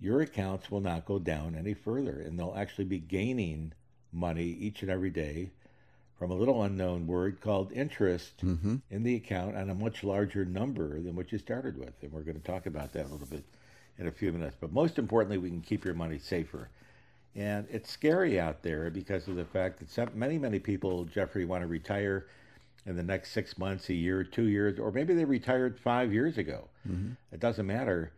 your 0.00 0.20
accounts 0.20 0.70
will 0.70 0.80
not 0.80 1.04
go 1.04 1.18
down 1.18 1.56
any 1.58 1.74
further 1.74 2.20
and 2.20 2.38
they'll 2.38 2.54
actually 2.56 2.84
be 2.84 3.00
gaining 3.00 3.72
money 4.12 4.44
each 4.44 4.82
and 4.82 4.90
every 4.90 5.10
day 5.10 5.50
from 6.16 6.30
a 6.30 6.34
little 6.34 6.62
unknown 6.62 7.08
word 7.08 7.40
called 7.40 7.72
interest 7.72 8.36
mm-hmm. 8.44 8.76
in 8.88 9.02
the 9.02 9.16
account 9.16 9.56
on 9.56 9.68
a 9.68 9.74
much 9.74 10.04
larger 10.04 10.44
number 10.44 11.00
than 11.00 11.16
what 11.16 11.32
you 11.32 11.38
started 11.38 11.76
with. 11.76 11.94
And 12.02 12.12
we're 12.12 12.22
going 12.22 12.40
to 12.40 12.46
talk 12.46 12.66
about 12.66 12.92
that 12.92 13.06
a 13.06 13.08
little 13.08 13.26
bit 13.26 13.42
in 13.98 14.06
a 14.06 14.12
few 14.12 14.30
minutes. 14.30 14.56
But 14.60 14.72
most 14.72 14.96
importantly, 14.96 15.38
we 15.38 15.50
can 15.50 15.60
keep 15.60 15.84
your 15.84 15.94
money 15.94 16.20
safer. 16.20 16.68
And 17.34 17.66
it's 17.68 17.90
scary 17.90 18.38
out 18.38 18.62
there 18.62 18.90
because 18.90 19.26
of 19.26 19.34
the 19.34 19.44
fact 19.44 19.80
that 19.80 19.90
some, 19.90 20.10
many, 20.14 20.38
many 20.38 20.60
people, 20.60 21.04
Jeffrey, 21.04 21.44
want 21.44 21.62
to 21.62 21.66
retire 21.66 22.28
in 22.86 22.96
the 22.96 23.02
next 23.02 23.30
six 23.32 23.56
months, 23.56 23.88
a 23.88 23.94
year, 23.94 24.24
two 24.24 24.48
years, 24.48 24.78
or 24.78 24.92
maybe 24.92 25.14
they 25.14 25.24
retired 25.24 25.78
five 25.78 26.12
years 26.12 26.36
ago. 26.36 26.68
Mm-hmm. 26.88 27.12
It 27.32 27.40
doesn't 27.40 27.66
matter. 27.66 28.12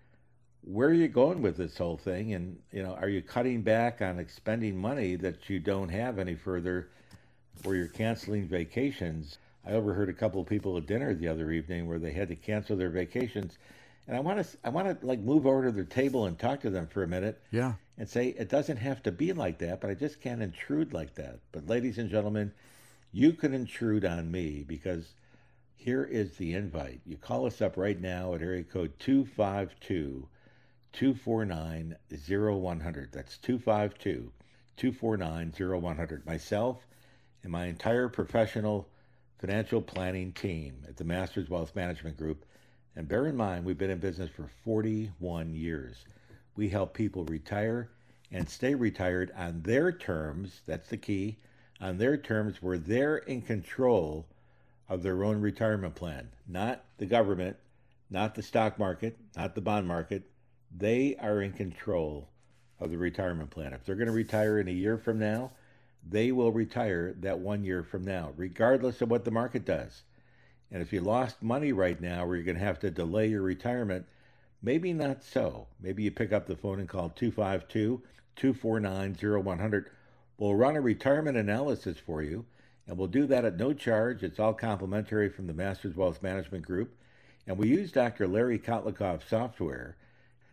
Where 0.63 0.89
are 0.89 0.95
you 0.95 1.07
going 1.07 1.43
with 1.43 1.57
this 1.57 1.79
whole 1.79 1.97
thing? 1.97 2.35
And 2.35 2.59
you 2.73 2.83
know, 2.83 2.95
are 2.95 3.09
you 3.09 3.23
cutting 3.23 3.63
back 3.63 4.03
on 4.03 4.19
expending 4.19 4.77
money 4.77 5.15
that 5.17 5.49
you 5.49 5.61
don't 5.61 5.91
have 5.91 6.19
any 6.19 6.35
further, 6.35 6.89
or 7.65 7.77
you're 7.77 7.87
canceling 7.87 8.49
vacations? 8.49 9.39
I 9.65 9.73
overheard 9.73 10.09
a 10.09 10.13
couple 10.13 10.41
of 10.41 10.49
people 10.49 10.77
at 10.77 10.87
dinner 10.87 11.15
the 11.15 11.29
other 11.29 11.51
evening 11.51 11.87
where 11.87 11.99
they 11.99 12.13
had 12.13 12.29
to 12.29 12.37
cancel 12.37 12.77
their 12.77 12.91
vacations, 12.91 13.59
and 14.09 14.17
I 14.17 14.21
want 14.21 14.45
to 14.45 14.59
I 14.65 14.71
want 14.71 15.01
to 15.01 15.07
like 15.07 15.21
move 15.21 15.47
over 15.47 15.65
to 15.67 15.73
their 15.73 15.85
table 15.85 16.27
and 16.27 16.37
talk 16.37 16.61
to 16.63 16.71
them 16.71 16.89
for 16.89 17.05
a 17.05 17.09
minute. 17.09 17.41
Yeah. 17.53 17.75
And 17.99 18.09
say 18.09 18.29
it 18.29 18.49
doesn't 18.49 18.77
have 18.77 19.03
to 19.05 19.13
be 19.13 19.33
like 19.33 19.59
that, 19.59 19.81
but 19.81 19.91
I 19.91 19.95
just 19.95 20.21
can't 20.21 20.43
intrude 20.43 20.93
like 20.93 21.15
that. 21.15 21.39
But 21.53 21.69
ladies 21.69 21.97
and 21.99 22.11
gentlemen, 22.11 22.53
you 23.17 23.33
can 23.33 23.55
intrude 23.55 24.05
on 24.05 24.31
me 24.31 24.63
because 24.69 25.15
here 25.75 26.05
is 26.05 26.37
the 26.37 26.53
invite. 26.53 27.01
You 27.07 27.17
call 27.17 27.47
us 27.47 27.63
up 27.63 27.79
right 27.79 27.99
now 27.99 28.35
at 28.35 28.43
area 28.43 28.63
code 28.63 28.93
252 28.99 30.29
249 30.93 31.97
0100. 32.11 33.13
That's 33.13 33.39
252 33.39 34.31
249 34.77 35.81
0100. 35.81 36.27
Myself 36.27 36.87
and 37.43 37.51
my 37.51 37.65
entire 37.65 38.11
professional 38.11 38.87
financial 39.39 39.81
planning 39.81 40.33
team 40.33 40.85
at 40.87 40.99
the 40.99 41.05
Masters 41.05 41.49
Wealth 41.49 41.75
Management 41.75 42.19
Group. 42.19 42.45
And 42.97 43.09
bear 43.09 43.27
in 43.27 43.37
mind, 43.37 43.65
we've 43.65 43.79
been 43.79 43.89
in 43.89 43.99
business 43.99 44.29
for 44.29 44.51
41 44.63 45.55
years. 45.55 46.05
We 46.55 46.69
help 46.69 46.93
people 46.93 47.25
retire 47.25 47.89
and 48.31 48.47
stay 48.47 48.75
retired 48.75 49.33
on 49.35 49.63
their 49.63 49.91
terms. 49.91 50.61
That's 50.67 50.91
the 50.91 50.99
key. 50.99 51.39
On 51.81 51.99
their 51.99 52.17
terms 52.17 52.63
where 52.63 52.79
they're 52.79 53.19
in 53.19 53.43
control 53.43 54.27
of 54.89 55.03
their 55.03 55.25
own 55.25 55.41
retirement 55.41 55.95
plan, 55.95 56.31
not 56.49 56.85
the 56.99 57.07
government, 57.07 57.57
not 58.09 58.35
the 58.35 58.43
stock 58.43 58.79
market, 58.79 59.17
not 59.37 59.55
the 59.55 59.61
bond 59.61 59.87
market. 59.87 60.31
They 60.75 61.17
are 61.17 61.43
in 61.43 61.53
control 61.53 62.29
of 62.79 62.91
the 62.91 62.99
retirement 62.99 63.51
plan. 63.51 63.73
If 63.73 63.85
they're 63.85 63.97
going 63.97 64.07
to 64.07 64.13
retire 64.13 64.59
in 64.59 64.69
a 64.69 64.73
year 64.73 64.97
from 64.97 65.19
now, 65.19 65.53
they 66.09 66.31
will 66.31 66.53
retire 66.53 67.15
that 67.21 67.41
one 67.41 67.65
year 67.65 67.83
from 67.83 68.05
now, 68.05 68.33
regardless 68.37 69.03
of 69.03 69.11
what 69.11 69.25
the 69.25 69.31
market 69.31 69.65
does. 69.65 70.03
And 70.71 70.83
if 70.83 70.93
you 70.93 71.01
lost 71.01 71.43
money 71.43 71.73
right 71.73 72.01
now 72.01 72.27
where 72.27 72.37
you're 72.37 72.45
going 72.45 72.59
to 72.59 72.65
have 72.65 72.81
to 72.81 72.91
delay 72.91 73.29
your 73.29 73.43
retirement, 73.43 74.07
maybe 74.63 74.93
not 74.93 75.25
so. 75.25 75.67
Maybe 75.81 76.05
you 76.05 76.11
pick 76.11 76.33
up 76.33 76.47
the 76.47 76.57
phone 76.57 76.81
and 76.81 76.89
call 76.89 77.11
252 77.11 78.03
249 78.37 79.17
0100. 79.45 79.91
We'll 80.39 80.55
run 80.55 80.77
a 80.77 80.81
retirement 80.81 81.37
analysis 81.37 81.97
for 81.99 82.23
you, 82.23 82.45
and 82.87 82.99
we'll 82.99 83.09
do 83.09 83.27
that 83.27 83.45
at 83.45 83.57
no 83.57 83.73
charge. 83.73 84.23
It's 84.23 84.39
all 84.39 84.53
complimentary 84.53 85.31
from 85.31 85.47
the 85.47 85.55
Masters 85.55 85.97
Wealth 85.97 86.23
Management 86.23 86.67
Group. 86.67 86.95
And 87.47 87.57
we 87.57 87.69
use 87.69 87.91
Dr. 87.93 88.27
Larry 88.27 88.59
Kotlikoff's 88.59 89.29
software. 89.29 89.97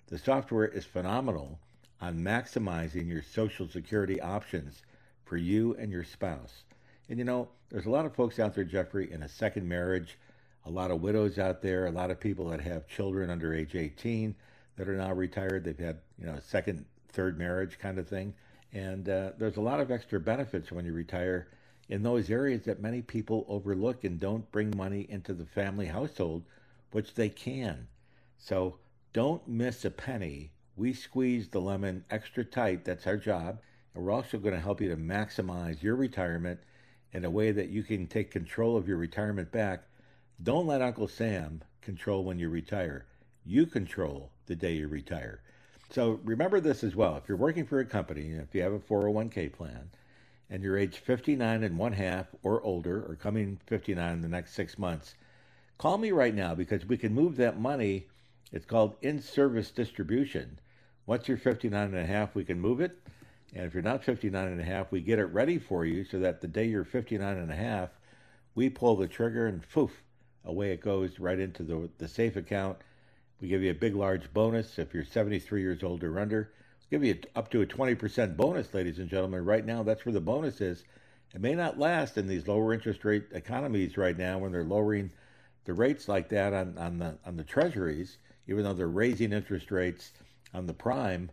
The 0.08 0.18
software 0.18 0.68
is 0.68 0.86
phenomenal 0.86 1.60
on 2.00 2.20
maximizing 2.20 3.08
your 3.08 3.24
Social 3.24 3.68
Security 3.68 4.22
options 4.22 4.82
for 5.26 5.38
you 5.38 5.76
and 5.76 5.92
your 5.92 6.04
spouse. 6.04 6.64
And 7.10 7.18
you 7.20 7.26
know, 7.26 7.50
there's 7.70 7.86
a 7.86 7.90
lot 7.92 8.06
of 8.06 8.16
folks 8.16 8.40
out 8.40 8.56
there, 8.56 8.64
Jeffrey, 8.64 9.12
in 9.12 9.24
a 9.24 9.28
second 9.28 9.68
marriage, 9.68 10.18
a 10.66 10.70
lot 10.70 10.92
of 10.92 11.02
widows 11.02 11.38
out 11.40 11.62
there, 11.62 11.88
a 11.88 11.92
lot 11.92 12.12
of 12.12 12.20
people 12.20 12.48
that 12.50 12.62
have 12.62 12.88
children 12.88 13.30
under 13.30 13.54
age 13.54 13.76
18 13.76 14.36
that 14.78 14.88
are 14.88 14.96
now 14.96 15.12
retired. 15.12 15.66
They've 15.66 15.78
had, 15.78 16.00
you 16.18 16.26
know, 16.26 16.34
a 16.34 16.42
second, 16.42 16.86
third 17.10 17.38
marriage 17.38 17.80
kind 17.80 18.00
of 18.00 18.08
thing. 18.08 18.34
And 18.74 19.08
uh, 19.08 19.32
there's 19.38 19.58
a 19.58 19.62
lot 19.62 19.80
of 19.80 19.92
extra 19.92 20.20
benefits 20.20 20.72
when 20.72 20.86
you 20.86 20.94
retire 20.94 21.48
in 21.90 22.02
those 22.02 22.30
areas 22.30 22.64
that 22.66 22.82
many 22.82 23.02
people 23.02 23.46
overlook 23.48 24.04
and 24.04 24.20
don't 24.20 24.52
bring 24.52 24.76
money 24.76 25.06
into 25.10 25.34
the 25.34 25.46
family 25.46 25.86
household, 25.86 26.44
which 26.92 27.14
they 27.14 27.30
can. 27.30 27.88
So 28.38 28.78
don't 29.14 29.48
miss 29.48 29.86
a 29.86 29.92
penny. 29.92 30.52
We 30.76 30.94
squeeze 30.94 31.50
the 31.50 31.62
lemon 31.62 32.04
extra 32.10 32.44
tight. 32.44 32.84
That's 32.84 33.06
our 33.06 33.18
job. 33.18 33.60
And 33.94 34.04
we're 34.04 34.12
also 34.12 34.40
going 34.40 34.56
to 34.56 34.60
help 34.62 34.82
you 34.82 34.90
to 34.90 34.98
maximize 34.98 35.84
your 35.84 35.96
retirement 35.96 36.60
in 37.12 37.26
a 37.26 37.30
way 37.30 37.52
that 37.52 37.70
you 37.70 37.84
can 37.84 38.08
take 38.08 38.32
control 38.32 38.76
of 38.76 38.88
your 38.88 38.98
retirement 38.98 39.52
back. 39.52 39.84
Don't 40.42 40.66
let 40.66 40.82
Uncle 40.82 41.08
Sam 41.08 41.62
control 41.82 42.24
when 42.24 42.40
you 42.40 42.50
retire. 42.50 43.06
You 43.46 43.68
control 43.68 44.32
the 44.48 44.56
day 44.56 44.74
you 44.74 44.88
retire. 44.88 45.42
So 45.94 46.20
remember 46.24 46.60
this 46.60 46.84
as 46.84 46.96
well. 46.96 47.18
If 47.18 47.30
you're 47.30 47.38
working 47.38 47.68
for 47.68 47.80
a 47.80 47.86
company, 47.86 48.32
if 48.32 48.56
you 48.56 48.64
have 48.64 48.74
a 48.74 48.80
401k 48.80 49.54
plan, 49.54 49.92
and 50.50 50.64
you're 50.64 50.76
age 50.76 50.98
59 50.98 51.62
and 51.62 51.78
one 51.78 51.94
half 51.94 52.26
or 52.42 52.64
older, 52.64 53.06
or 53.08 53.16
coming 53.16 53.60
59 53.68 54.12
in 54.12 54.22
the 54.24 54.28
next 54.28 54.56
six 54.56 54.80
months, 54.80 55.14
call 55.78 56.00
me 56.00 56.12
right 56.12 56.34
now 56.34 56.56
because 56.56 56.88
we 56.88 56.98
can 56.98 57.14
move 57.14 57.36
that 57.36 57.60
money. 57.60 58.08
It's 58.52 58.66
called 58.66 58.96
in 59.04 59.22
service 59.22 59.70
distribution. 59.70 60.58
Once 61.06 61.28
you're 61.28 61.38
59 61.38 61.86
and 61.86 61.96
a 61.96 62.06
half, 62.08 62.34
we 62.34 62.44
can 62.44 62.60
move 62.60 62.82
it. 62.82 62.98
And 63.54 63.64
if 63.64 63.76
you're 63.76 63.84
not 63.84 64.04
59 64.04 64.48
and 64.48 64.60
a 64.60 64.64
half, 64.64 64.92
we 64.92 65.00
get 65.00 65.20
it 65.20 65.26
ready 65.26 65.60
for 65.60 65.86
you 65.86 66.06
so 66.06 66.18
that 66.18 66.42
the 66.42 66.48
day 66.48 66.66
you're 66.66 66.86
59 66.86 67.38
and 67.38 67.52
a 67.52 67.56
half, 67.56 67.92
we 68.56 68.68
pull 68.68 68.96
the 68.96 69.08
trigger 69.08 69.46
and 69.46 69.62
poof, 69.70 70.02
away 70.44 70.72
it 70.72 70.82
goes 70.82 71.20
right 71.20 71.40
into 71.40 71.62
the, 71.62 71.88
the 72.00 72.08
safe 72.08 72.36
account. 72.36 72.80
We 73.44 73.50
give 73.50 73.62
you 73.62 73.72
a 73.72 73.76
big, 73.76 73.94
large 73.94 74.32
bonus 74.34 74.80
if 74.80 74.94
you're 74.94 75.04
73 75.04 75.62
years 75.62 75.84
old 75.84 76.02
or 76.02 76.18
under. 76.18 76.54
We'll 76.90 77.02
give 77.02 77.04
you 77.04 77.20
up 77.36 77.52
to 77.52 77.62
a 77.62 77.66
20% 77.66 78.38
bonus, 78.38 78.74
ladies 78.74 79.00
and 79.00 79.10
gentlemen. 79.10 79.44
Right 79.44 79.66
now, 79.66 79.84
that's 79.84 80.06
where 80.06 80.14
the 80.14 80.22
bonus 80.22 80.62
is. 80.62 80.86
It 81.36 81.42
may 81.42 81.54
not 81.54 81.78
last 81.78 82.18
in 82.18 82.26
these 82.26 82.48
lower 82.48 82.74
interest 82.74 83.04
rate 83.04 83.26
economies 83.34 83.98
right 83.98 84.18
now 84.18 84.38
when 84.38 84.54
they're 84.54 84.64
lowering 84.64 85.12
the 85.66 85.74
rates 85.74 86.08
like 86.08 86.30
that 86.30 86.54
on, 86.54 86.78
on 86.78 87.00
the 87.00 87.18
on 87.26 87.36
the 87.36 87.44
treasuries, 87.44 88.18
even 88.48 88.64
though 88.64 88.72
they're 88.72 88.88
raising 88.88 89.34
interest 89.34 89.72
rates 89.72 90.14
on 90.54 90.66
the 90.66 90.74
prime 90.74 91.30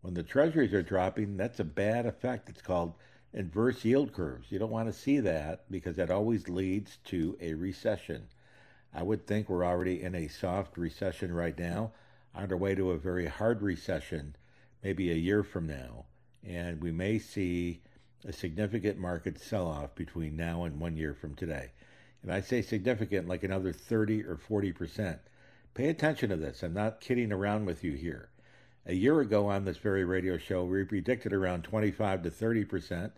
when 0.00 0.14
the 0.14 0.22
treasuries 0.22 0.72
are 0.72 0.82
dropping, 0.82 1.36
that's 1.36 1.60
a 1.60 1.64
bad 1.64 2.06
effect. 2.06 2.48
It's 2.48 2.62
called 2.62 2.94
inverse 3.34 3.84
yield 3.84 4.14
curves. 4.14 4.50
You 4.50 4.58
don't 4.58 4.70
want 4.70 4.88
to 4.88 4.98
see 4.98 5.20
that 5.20 5.70
because 5.70 5.96
that 5.96 6.10
always 6.10 6.48
leads 6.48 6.96
to 7.08 7.36
a 7.38 7.52
recession. 7.52 8.28
I 8.92 9.02
would 9.02 9.26
think 9.26 9.48
we're 9.48 9.64
already 9.64 10.02
in 10.02 10.14
a 10.14 10.28
soft 10.28 10.76
recession 10.76 11.32
right 11.32 11.58
now, 11.58 11.92
on 12.34 12.50
our 12.50 12.56
way 12.56 12.74
to 12.74 12.90
a 12.90 12.98
very 12.98 13.26
hard 13.26 13.62
recession 13.62 14.36
maybe 14.82 15.10
a 15.10 15.14
year 15.14 15.42
from 15.42 15.66
now. 15.66 16.06
And 16.44 16.80
we 16.80 16.90
may 16.90 17.18
see 17.18 17.82
a 18.24 18.32
significant 18.32 18.98
market 18.98 19.38
sell 19.38 19.66
off 19.66 19.94
between 19.94 20.36
now 20.36 20.64
and 20.64 20.80
one 20.80 20.96
year 20.96 21.14
from 21.14 21.34
today. 21.34 21.70
And 22.22 22.32
I 22.32 22.40
say 22.40 22.62
significant 22.62 23.28
like 23.28 23.44
another 23.44 23.72
30 23.72 24.24
or 24.24 24.36
40%. 24.36 25.18
Pay 25.74 25.88
attention 25.88 26.30
to 26.30 26.36
this. 26.36 26.62
I'm 26.62 26.74
not 26.74 27.00
kidding 27.00 27.32
around 27.32 27.64
with 27.64 27.84
you 27.84 27.92
here. 27.92 28.28
A 28.86 28.94
year 28.94 29.20
ago 29.20 29.46
on 29.46 29.64
this 29.64 29.76
very 29.76 30.04
radio 30.04 30.36
show, 30.36 30.64
we 30.64 30.84
predicted 30.84 31.32
around 31.32 31.64
25 31.64 32.22
to 32.22 32.30
30 32.30 32.64
percent. 32.64 33.12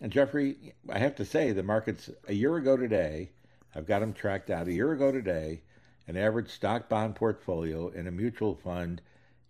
And 0.00 0.12
Jeffrey, 0.12 0.74
I 0.88 0.98
have 0.98 1.14
to 1.16 1.24
say, 1.24 1.52
the 1.52 1.62
markets 1.62 2.10
a 2.26 2.34
year 2.34 2.56
ago 2.56 2.76
today, 2.76 3.30
I've 3.74 3.86
got 3.86 4.00
them 4.00 4.12
tracked 4.12 4.50
out. 4.50 4.68
A 4.68 4.72
year 4.72 4.92
ago 4.92 5.12
today, 5.12 5.62
an 6.08 6.16
average 6.16 6.50
stock 6.50 6.88
bond 6.88 7.14
portfolio 7.14 7.88
in 7.88 8.06
a 8.06 8.10
mutual 8.10 8.54
fund 8.54 9.00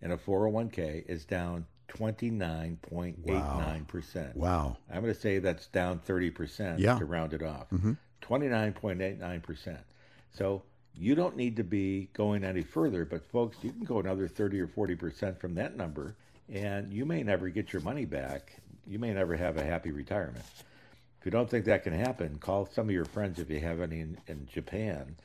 in 0.01 0.11
a 0.11 0.17
401k 0.17 1.05
is 1.07 1.25
down 1.25 1.65
29.89%. 1.89 4.35
Wow. 4.35 4.37
wow. 4.47 4.77
I'm 4.89 5.01
going 5.01 5.13
to 5.13 5.19
say 5.19 5.39
that's 5.39 5.67
down 5.67 5.99
30% 6.07 6.79
Yeah. 6.79 6.97
to 6.97 7.05
round 7.05 7.33
it 7.33 7.43
off. 7.43 7.69
Mm-hmm. 7.71 7.93
29.89%. 8.21 9.77
So 10.33 10.63
you 10.95 11.15
don't 11.15 11.35
need 11.35 11.55
to 11.57 11.63
be 11.63 12.09
going 12.13 12.43
any 12.43 12.61
further, 12.61 13.05
but 13.05 13.25
folks, 13.31 13.57
you 13.61 13.71
can 13.71 13.83
go 13.83 13.99
another 13.99 14.27
30 14.27 14.59
or 14.59 14.67
40% 14.67 15.39
from 15.39 15.55
that 15.55 15.75
number, 15.75 16.15
and 16.51 16.93
you 16.93 17.05
may 17.05 17.23
never 17.23 17.49
get 17.49 17.73
your 17.73 17.81
money 17.81 18.05
back. 18.05 18.53
You 18.87 18.99
may 18.99 19.13
never 19.13 19.35
have 19.35 19.57
a 19.57 19.63
happy 19.63 19.91
retirement. 19.91 20.45
If 21.21 21.25
you 21.25 21.31
don't 21.31 21.47
think 21.47 21.65
that 21.65 21.83
can 21.83 21.93
happen, 21.93 22.39
call 22.39 22.65
some 22.65 22.89
of 22.89 22.95
your 22.95 23.05
friends 23.05 23.37
if 23.37 23.47
you 23.47 23.59
have 23.59 23.79
any 23.79 23.99
in, 23.99 24.17
in 24.25 24.47
Japan. 24.51 25.17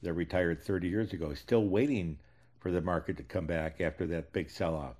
They're 0.00 0.14
retired 0.14 0.62
30 0.62 0.88
years 0.88 1.12
ago, 1.12 1.34
still 1.34 1.68
waiting 1.68 2.16
for 2.58 2.70
the 2.70 2.80
market 2.80 3.18
to 3.18 3.22
come 3.22 3.44
back 3.44 3.78
after 3.82 4.06
that 4.06 4.32
big 4.32 4.48
sell 4.48 4.74
off. 4.74 4.96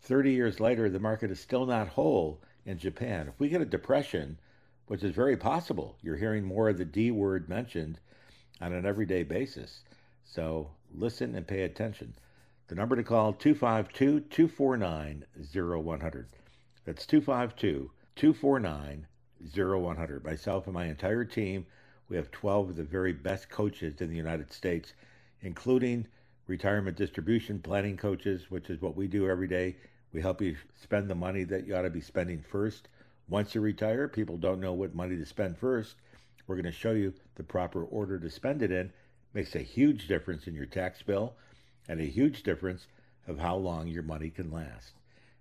30 0.00 0.32
years 0.32 0.58
later, 0.58 0.90
the 0.90 0.98
market 0.98 1.30
is 1.30 1.38
still 1.38 1.64
not 1.64 1.86
whole 1.86 2.40
in 2.66 2.76
Japan. 2.76 3.28
If 3.28 3.38
we 3.38 3.48
get 3.48 3.60
a 3.60 3.64
depression, 3.64 4.40
which 4.88 5.04
is 5.04 5.14
very 5.14 5.36
possible, 5.36 5.96
you're 6.02 6.16
hearing 6.16 6.42
more 6.42 6.68
of 6.68 6.78
the 6.78 6.84
D 6.84 7.12
word 7.12 7.48
mentioned 7.48 8.00
on 8.60 8.72
an 8.72 8.84
everyday 8.84 9.22
basis. 9.22 9.84
So 10.24 10.72
listen 10.92 11.36
and 11.36 11.46
pay 11.46 11.62
attention. 11.62 12.14
The 12.66 12.74
number 12.74 12.96
to 12.96 13.04
call 13.04 13.32
252 13.32 14.22
249 14.22 15.24
0100. 15.54 16.28
That's 16.84 17.06
252 17.06 17.92
249 18.16 19.06
0100. 19.40 20.24
Myself 20.24 20.66
and 20.66 20.74
my 20.74 20.86
entire 20.86 21.24
team, 21.24 21.66
we 22.08 22.16
have 22.16 22.30
12 22.30 22.70
of 22.70 22.76
the 22.76 22.84
very 22.84 23.12
best 23.12 23.48
coaches 23.48 24.00
in 24.00 24.08
the 24.08 24.16
United 24.16 24.52
States, 24.52 24.94
including 25.42 26.06
retirement 26.46 26.96
distribution 26.96 27.58
planning 27.60 27.96
coaches, 27.96 28.50
which 28.50 28.70
is 28.70 28.80
what 28.80 28.96
we 28.96 29.06
do 29.06 29.28
every 29.28 29.48
day. 29.48 29.76
We 30.12 30.22
help 30.22 30.40
you 30.40 30.56
spend 30.80 31.08
the 31.08 31.14
money 31.14 31.44
that 31.44 31.66
you 31.66 31.76
ought 31.76 31.82
to 31.82 31.90
be 31.90 32.00
spending 32.00 32.40
first. 32.40 32.88
Once 33.28 33.54
you 33.54 33.60
retire, 33.60 34.08
people 34.08 34.38
don't 34.38 34.60
know 34.60 34.72
what 34.72 34.94
money 34.94 35.16
to 35.16 35.26
spend 35.26 35.58
first. 35.58 35.96
We're 36.46 36.56
going 36.56 36.64
to 36.64 36.72
show 36.72 36.92
you 36.92 37.12
the 37.34 37.42
proper 37.42 37.84
order 37.84 38.18
to 38.18 38.30
spend 38.30 38.62
it 38.62 38.72
in. 38.72 38.90
Makes 39.34 39.54
a 39.54 39.60
huge 39.60 40.08
difference 40.08 40.46
in 40.46 40.54
your 40.54 40.66
tax 40.66 41.02
bill 41.02 41.34
and 41.88 42.00
a 42.00 42.04
huge 42.04 42.42
difference 42.42 42.86
of 43.26 43.38
how 43.38 43.56
long 43.56 43.86
your 43.86 44.02
money 44.02 44.30
can 44.30 44.50
last. 44.50 44.92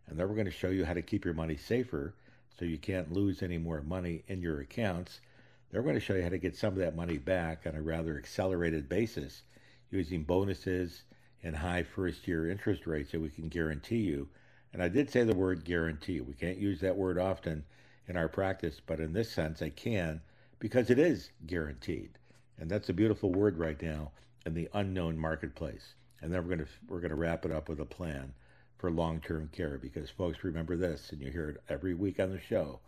And 0.07 0.19
then 0.19 0.27
we're 0.27 0.35
going 0.35 0.45
to 0.45 0.51
show 0.51 0.69
you 0.69 0.83
how 0.83 0.93
to 0.93 1.01
keep 1.01 1.23
your 1.23 1.33
money 1.33 1.55
safer 1.55 2.13
so 2.57 2.65
you 2.65 2.77
can't 2.77 3.11
lose 3.11 3.43
any 3.43 3.57
more 3.57 3.81
money 3.81 4.23
in 4.27 4.41
your 4.41 4.59
accounts. 4.59 5.21
They're 5.69 5.83
going 5.83 5.95
to 5.95 6.01
show 6.01 6.15
you 6.15 6.23
how 6.23 6.29
to 6.29 6.37
get 6.37 6.55
some 6.55 6.73
of 6.73 6.79
that 6.79 6.95
money 6.95 7.17
back 7.17 7.67
on 7.67 7.75
a 7.75 7.81
rather 7.81 8.17
accelerated 8.17 8.89
basis 8.89 9.43
using 9.91 10.23
bonuses 10.23 11.03
and 11.43 11.55
high 11.55 11.83
first 11.83 12.27
year 12.27 12.49
interest 12.49 12.87
rates 12.87 13.11
that 13.11 13.21
we 13.21 13.29
can 13.29 13.47
guarantee 13.47 13.97
you. 13.97 14.27
And 14.73 14.81
I 14.81 14.89
did 14.89 15.09
say 15.09 15.23
the 15.23 15.35
word 15.35 15.65
guarantee. 15.65 16.21
We 16.21 16.33
can't 16.33 16.57
use 16.57 16.81
that 16.81 16.97
word 16.97 17.17
often 17.17 17.63
in 18.07 18.17
our 18.17 18.27
practice, 18.27 18.81
but 18.85 18.99
in 18.99 19.13
this 19.13 19.31
sense, 19.31 19.61
I 19.61 19.69
can 19.69 20.21
because 20.59 20.89
it 20.89 20.99
is 20.99 21.29
guaranteed. 21.45 22.17
And 22.57 22.69
that's 22.69 22.89
a 22.89 22.93
beautiful 22.93 23.31
word 23.31 23.57
right 23.57 23.81
now 23.81 24.11
in 24.45 24.53
the 24.53 24.69
unknown 24.73 25.17
marketplace. 25.17 25.93
And 26.21 26.33
then 26.33 26.41
we're 26.41 26.55
going 26.55 26.65
to 26.65 26.71
we're 26.87 27.01
going 27.01 27.11
to 27.11 27.15
wrap 27.15 27.45
it 27.45 27.51
up 27.51 27.69
with 27.69 27.79
a 27.79 27.85
plan 27.85 28.33
for 28.77 28.91
long-term 28.91 29.49
care 29.51 29.77
because 29.77 30.09
folks 30.09 30.43
remember 30.43 30.77
this 30.77 31.11
and 31.11 31.21
you 31.21 31.31
hear 31.31 31.49
it 31.49 31.63
every 31.69 31.93
week 31.93 32.19
on 32.19 32.31
the 32.31 32.39
show. 32.39 32.79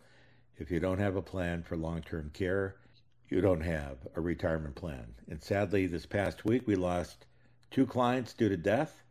If 0.56 0.70
you 0.70 0.78
don't 0.78 0.98
have 0.98 1.16
a 1.16 1.22
plan 1.22 1.62
for 1.62 1.76
long-term 1.76 2.30
care, 2.34 2.76
you 3.28 3.40
don't 3.40 3.62
have 3.62 3.96
a 4.16 4.20
retirement 4.20 4.74
plan. 4.74 5.14
And 5.28 5.42
sadly, 5.42 5.86
this 5.86 6.06
past 6.06 6.44
week 6.44 6.66
we 6.66 6.74
lost 6.74 7.26
two 7.70 7.86
clients 7.86 8.32
due 8.34 8.48
to 8.48 8.56
death, 8.56 9.02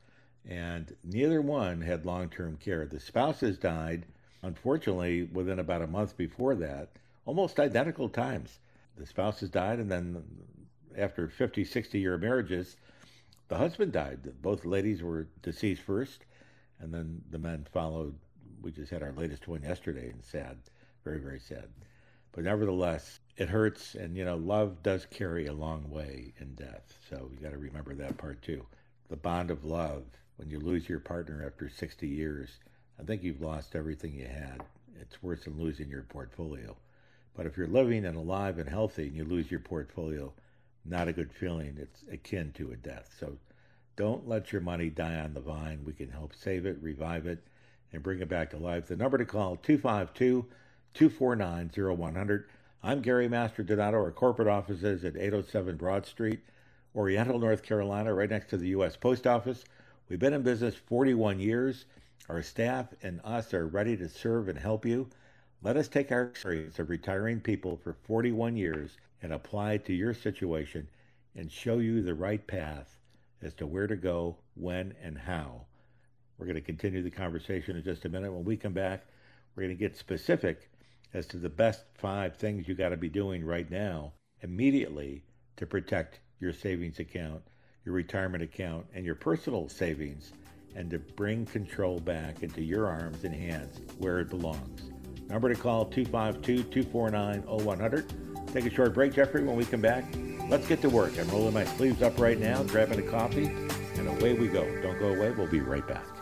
and 0.47 0.95
neither 1.03 1.41
one 1.41 1.81
had 1.81 2.05
long 2.05 2.29
term 2.29 2.57
care. 2.57 2.85
The 2.85 2.99
spouses 2.99 3.57
died, 3.57 4.05
unfortunately, 4.41 5.23
within 5.23 5.59
about 5.59 5.81
a 5.81 5.87
month 5.87 6.17
before 6.17 6.55
that, 6.55 6.89
almost 7.25 7.59
identical 7.59 8.09
times. 8.09 8.59
The 8.97 9.05
spouses 9.05 9.49
died, 9.49 9.79
and 9.79 9.89
then 9.89 10.23
after 10.97 11.29
50, 11.29 11.63
60 11.63 11.99
year 11.99 12.17
marriages, 12.17 12.75
the 13.47 13.57
husband 13.57 13.93
died. 13.93 14.19
Both 14.41 14.65
ladies 14.65 15.01
were 15.01 15.27
deceased 15.41 15.81
first, 15.81 16.25
and 16.79 16.93
then 16.93 17.21
the 17.31 17.39
men 17.39 17.65
followed. 17.71 18.15
We 18.61 18.71
just 18.71 18.91
had 18.91 19.03
our 19.03 19.13
latest 19.13 19.47
one 19.47 19.63
yesterday, 19.63 20.09
and 20.09 20.23
sad, 20.23 20.57
very, 21.03 21.19
very 21.19 21.39
sad. 21.39 21.67
But 22.31 22.43
nevertheless, 22.43 23.19
it 23.37 23.49
hurts, 23.49 23.95
and 23.95 24.15
you 24.15 24.25
know, 24.25 24.35
love 24.35 24.83
does 24.83 25.05
carry 25.05 25.47
a 25.47 25.53
long 25.53 25.89
way 25.89 26.33
in 26.39 26.55
death. 26.55 26.93
So 27.09 27.29
you 27.31 27.39
got 27.39 27.51
to 27.51 27.57
remember 27.57 27.95
that 27.95 28.17
part 28.17 28.41
too. 28.41 28.65
The 29.09 29.15
bond 29.17 29.51
of 29.51 29.65
love. 29.65 30.03
When 30.35 30.49
you 30.49 30.59
lose 30.59 30.87
your 30.87 30.99
partner 30.99 31.43
after 31.45 31.67
60 31.67 32.07
years, 32.07 32.59
I 32.99 33.03
think 33.03 33.23
you've 33.23 33.41
lost 33.41 33.75
everything 33.75 34.13
you 34.13 34.27
had. 34.27 34.61
It's 35.01 35.21
worse 35.21 35.43
than 35.43 35.59
losing 35.59 35.89
your 35.89 36.03
portfolio. 36.03 36.77
But 37.35 37.45
if 37.45 37.57
you're 37.57 37.67
living 37.67 38.05
and 38.05 38.15
alive 38.15 38.57
and 38.57 38.69
healthy 38.69 39.07
and 39.07 39.15
you 39.15 39.25
lose 39.25 39.51
your 39.51 39.59
portfolio, 39.59 40.33
not 40.85 41.07
a 41.07 41.13
good 41.13 41.31
feeling. 41.31 41.77
It's 41.79 42.03
akin 42.11 42.51
to 42.53 42.71
a 42.71 42.75
death. 42.75 43.15
So 43.19 43.37
don't 43.99 44.29
let 44.29 44.53
your 44.53 44.61
money 44.61 44.89
die 44.89 45.19
on 45.19 45.33
the 45.33 45.41
vine. 45.41 45.81
We 45.83 45.91
can 45.91 46.09
help 46.09 46.33
save 46.33 46.65
it, 46.65 46.77
revive 46.81 47.27
it, 47.27 47.43
and 47.91 48.01
bring 48.01 48.21
it 48.21 48.29
back 48.29 48.49
to 48.51 48.57
life. 48.57 48.87
The 48.87 48.95
number 48.95 49.17
to 49.17 49.25
call 49.25 49.57
252 49.57 50.45
249 50.93 51.97
0100. 51.97 52.45
I'm 52.81 53.01
Gary 53.01 53.27
Mastrodonato. 53.27 53.95
Our 53.95 54.11
corporate 54.13 54.47
office 54.47 54.83
is 54.83 55.03
at 55.03 55.17
807 55.17 55.75
Broad 55.75 56.05
Street, 56.05 56.39
Oriental, 56.95 57.39
North 57.39 57.61
Carolina, 57.61 58.13
right 58.13 58.29
next 58.29 58.49
to 58.51 58.57
the 58.57 58.69
U.S. 58.69 58.95
Post 58.95 59.27
Office. 59.27 59.65
We've 60.07 60.17
been 60.17 60.33
in 60.33 60.43
business 60.43 60.75
41 60.75 61.41
years. 61.41 61.83
Our 62.29 62.41
staff 62.41 62.93
and 63.03 63.19
us 63.25 63.53
are 63.53 63.67
ready 63.67 63.97
to 63.97 64.07
serve 64.07 64.47
and 64.47 64.57
help 64.57 64.85
you. 64.85 65.09
Let 65.61 65.75
us 65.75 65.89
take 65.89 66.09
our 66.13 66.23
experience 66.23 66.79
of 66.79 66.89
retiring 66.89 67.41
people 67.41 67.75
for 67.75 67.91
41 67.91 68.55
years 68.55 68.95
and 69.21 69.33
apply 69.33 69.73
it 69.73 69.85
to 69.87 69.93
your 69.93 70.13
situation 70.13 70.87
and 71.35 71.51
show 71.51 71.79
you 71.79 72.01
the 72.01 72.15
right 72.15 72.47
path 72.47 72.98
as 73.41 73.53
to 73.55 73.67
where 73.67 73.87
to 73.87 73.95
go, 73.95 74.37
when, 74.55 74.93
and 75.01 75.17
how. 75.17 75.65
We're 76.37 76.45
going 76.45 76.55
to 76.55 76.61
continue 76.61 77.03
the 77.03 77.11
conversation 77.11 77.75
in 77.75 77.83
just 77.83 78.05
a 78.05 78.09
minute. 78.09 78.31
When 78.31 78.45
we 78.45 78.57
come 78.57 78.73
back, 78.73 79.05
we're 79.55 79.63
going 79.63 79.75
to 79.75 79.79
get 79.79 79.97
specific 79.97 80.69
as 81.13 81.25
to 81.27 81.37
the 81.37 81.49
best 81.49 81.83
five 81.95 82.37
things 82.37 82.67
you 82.67 82.75
got 82.75 82.89
to 82.89 82.97
be 82.97 83.09
doing 83.09 83.45
right 83.45 83.69
now 83.69 84.13
immediately 84.41 85.23
to 85.57 85.65
protect 85.65 86.19
your 86.39 86.53
savings 86.53 86.99
account, 86.99 87.41
your 87.85 87.93
retirement 87.93 88.43
account, 88.43 88.85
and 88.93 89.05
your 89.05 89.15
personal 89.15 89.67
savings, 89.67 90.31
and 90.75 90.89
to 90.91 90.99
bring 90.99 91.45
control 91.45 91.99
back 91.99 92.43
into 92.43 92.61
your 92.61 92.87
arms 92.87 93.23
and 93.23 93.33
hands 93.33 93.81
where 93.97 94.19
it 94.19 94.29
belongs. 94.29 94.89
Number 95.27 95.53
to 95.53 95.59
call 95.59 95.85
252 95.85 96.63
249 96.63 97.43
0100. 97.43 98.13
Take 98.53 98.65
a 98.65 98.69
short 98.69 98.93
break, 98.93 99.13
Jeffrey. 99.13 99.43
When 99.43 99.55
we 99.55 99.65
come 99.65 99.81
back, 99.81 100.05
let's 100.49 100.67
get 100.67 100.81
to 100.81 100.89
work. 100.89 101.17
I'm 101.17 101.29
rolling 101.29 101.53
my 101.53 101.65
sleeves 101.65 102.01
up 102.01 102.19
right 102.19 102.39
now, 102.39 102.63
grabbing 102.63 102.99
a 102.99 103.09
coffee, 103.09 103.45
and 103.95 104.07
away 104.07 104.33
we 104.33 104.47
go. 104.47 104.65
Don't 104.81 104.99
go 104.99 105.09
away. 105.09 105.31
We'll 105.31 105.47
be 105.47 105.61
right 105.61 105.87
back. 105.87 106.18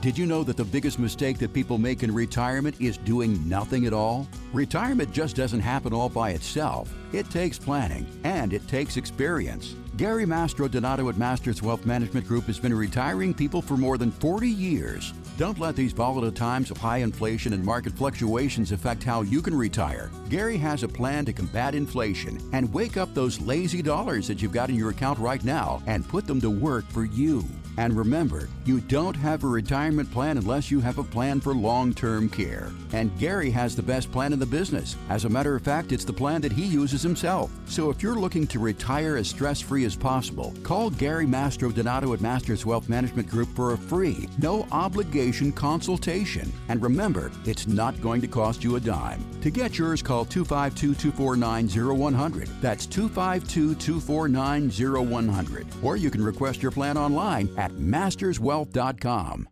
Did 0.00 0.16
you 0.16 0.26
know 0.26 0.44
that 0.44 0.56
the 0.56 0.64
biggest 0.64 1.00
mistake 1.00 1.38
that 1.38 1.52
people 1.52 1.76
make 1.76 2.04
in 2.04 2.14
retirement 2.14 2.80
is 2.80 2.98
doing 2.98 3.48
nothing 3.48 3.84
at 3.84 3.92
all? 3.92 4.28
Retirement 4.52 5.10
just 5.10 5.34
doesn't 5.34 5.58
happen 5.58 5.92
all 5.92 6.08
by 6.08 6.30
itself. 6.30 6.94
It 7.12 7.28
takes 7.30 7.58
planning 7.58 8.06
and 8.22 8.52
it 8.52 8.68
takes 8.68 8.96
experience. 8.96 9.74
Gary 9.96 10.24
Mastrodonato 10.24 11.08
at 11.08 11.16
Masters 11.16 11.62
Wealth 11.64 11.84
Management 11.84 12.28
Group 12.28 12.44
has 12.44 12.60
been 12.60 12.72
retiring 12.72 13.34
people 13.34 13.60
for 13.60 13.76
more 13.76 13.98
than 13.98 14.12
40 14.12 14.48
years. 14.48 15.12
Don't 15.36 15.58
let 15.58 15.74
these 15.74 15.92
volatile 15.92 16.30
times 16.30 16.70
of 16.70 16.76
high 16.76 16.98
inflation 16.98 17.52
and 17.52 17.64
market 17.64 17.92
fluctuations 17.94 18.70
affect 18.70 19.02
how 19.02 19.22
you 19.22 19.42
can 19.42 19.56
retire. 19.56 20.12
Gary 20.28 20.56
has 20.58 20.84
a 20.84 20.88
plan 20.88 21.24
to 21.24 21.32
combat 21.32 21.74
inflation 21.74 22.38
and 22.52 22.72
wake 22.72 22.96
up 22.96 23.12
those 23.14 23.40
lazy 23.40 23.82
dollars 23.82 24.28
that 24.28 24.40
you've 24.40 24.52
got 24.52 24.70
in 24.70 24.76
your 24.76 24.90
account 24.90 25.18
right 25.18 25.42
now 25.42 25.82
and 25.88 26.08
put 26.08 26.24
them 26.24 26.40
to 26.40 26.50
work 26.50 26.84
for 26.90 27.04
you. 27.04 27.44
And 27.78 27.96
remember, 27.96 28.48
you 28.64 28.80
don't 28.80 29.14
have 29.14 29.44
a 29.44 29.46
retirement 29.46 30.10
plan 30.10 30.36
unless 30.36 30.68
you 30.68 30.80
have 30.80 30.98
a 30.98 31.04
plan 31.04 31.40
for 31.40 31.54
long 31.54 31.94
term 31.94 32.28
care. 32.28 32.72
And 32.92 33.16
Gary 33.20 33.50
has 33.52 33.76
the 33.76 33.84
best 33.84 34.10
plan 34.10 34.32
in 34.32 34.40
the 34.40 34.46
business. 34.46 34.96
As 35.08 35.24
a 35.24 35.28
matter 35.28 35.54
of 35.54 35.62
fact, 35.62 35.92
it's 35.92 36.04
the 36.04 36.12
plan 36.12 36.40
that 36.40 36.50
he 36.50 36.64
uses 36.64 37.02
himself. 37.02 37.52
So 37.66 37.88
if 37.88 38.02
you're 38.02 38.18
looking 38.18 38.48
to 38.48 38.58
retire 38.58 39.16
as 39.16 39.28
stress 39.28 39.60
free 39.60 39.84
as 39.84 39.94
possible, 39.94 40.52
call 40.64 40.90
Gary 40.90 41.24
Mastrodonato 41.24 42.12
at 42.12 42.20
Masters 42.20 42.66
Wealth 42.66 42.88
Management 42.88 43.28
Group 43.28 43.48
for 43.54 43.74
a 43.74 43.78
free, 43.78 44.28
no 44.38 44.66
obligation 44.72 45.52
consultation. 45.52 46.52
And 46.68 46.82
remember, 46.82 47.30
it's 47.44 47.68
not 47.68 48.00
going 48.00 48.20
to 48.22 48.26
cost 48.26 48.64
you 48.64 48.74
a 48.74 48.80
dime. 48.80 49.24
To 49.42 49.50
get 49.50 49.78
yours, 49.78 50.02
call 50.02 50.24
252 50.24 50.96
249 50.96 51.68
0100. 51.96 52.48
That's 52.60 52.86
252 52.86 53.76
249 53.76 54.68
0100. 55.06 55.66
Or 55.80 55.96
you 55.96 56.10
can 56.10 56.24
request 56.24 56.60
your 56.60 56.72
plan 56.72 56.98
online 56.98 57.48
at 57.56 57.67
masterswealth.com. 57.72 59.48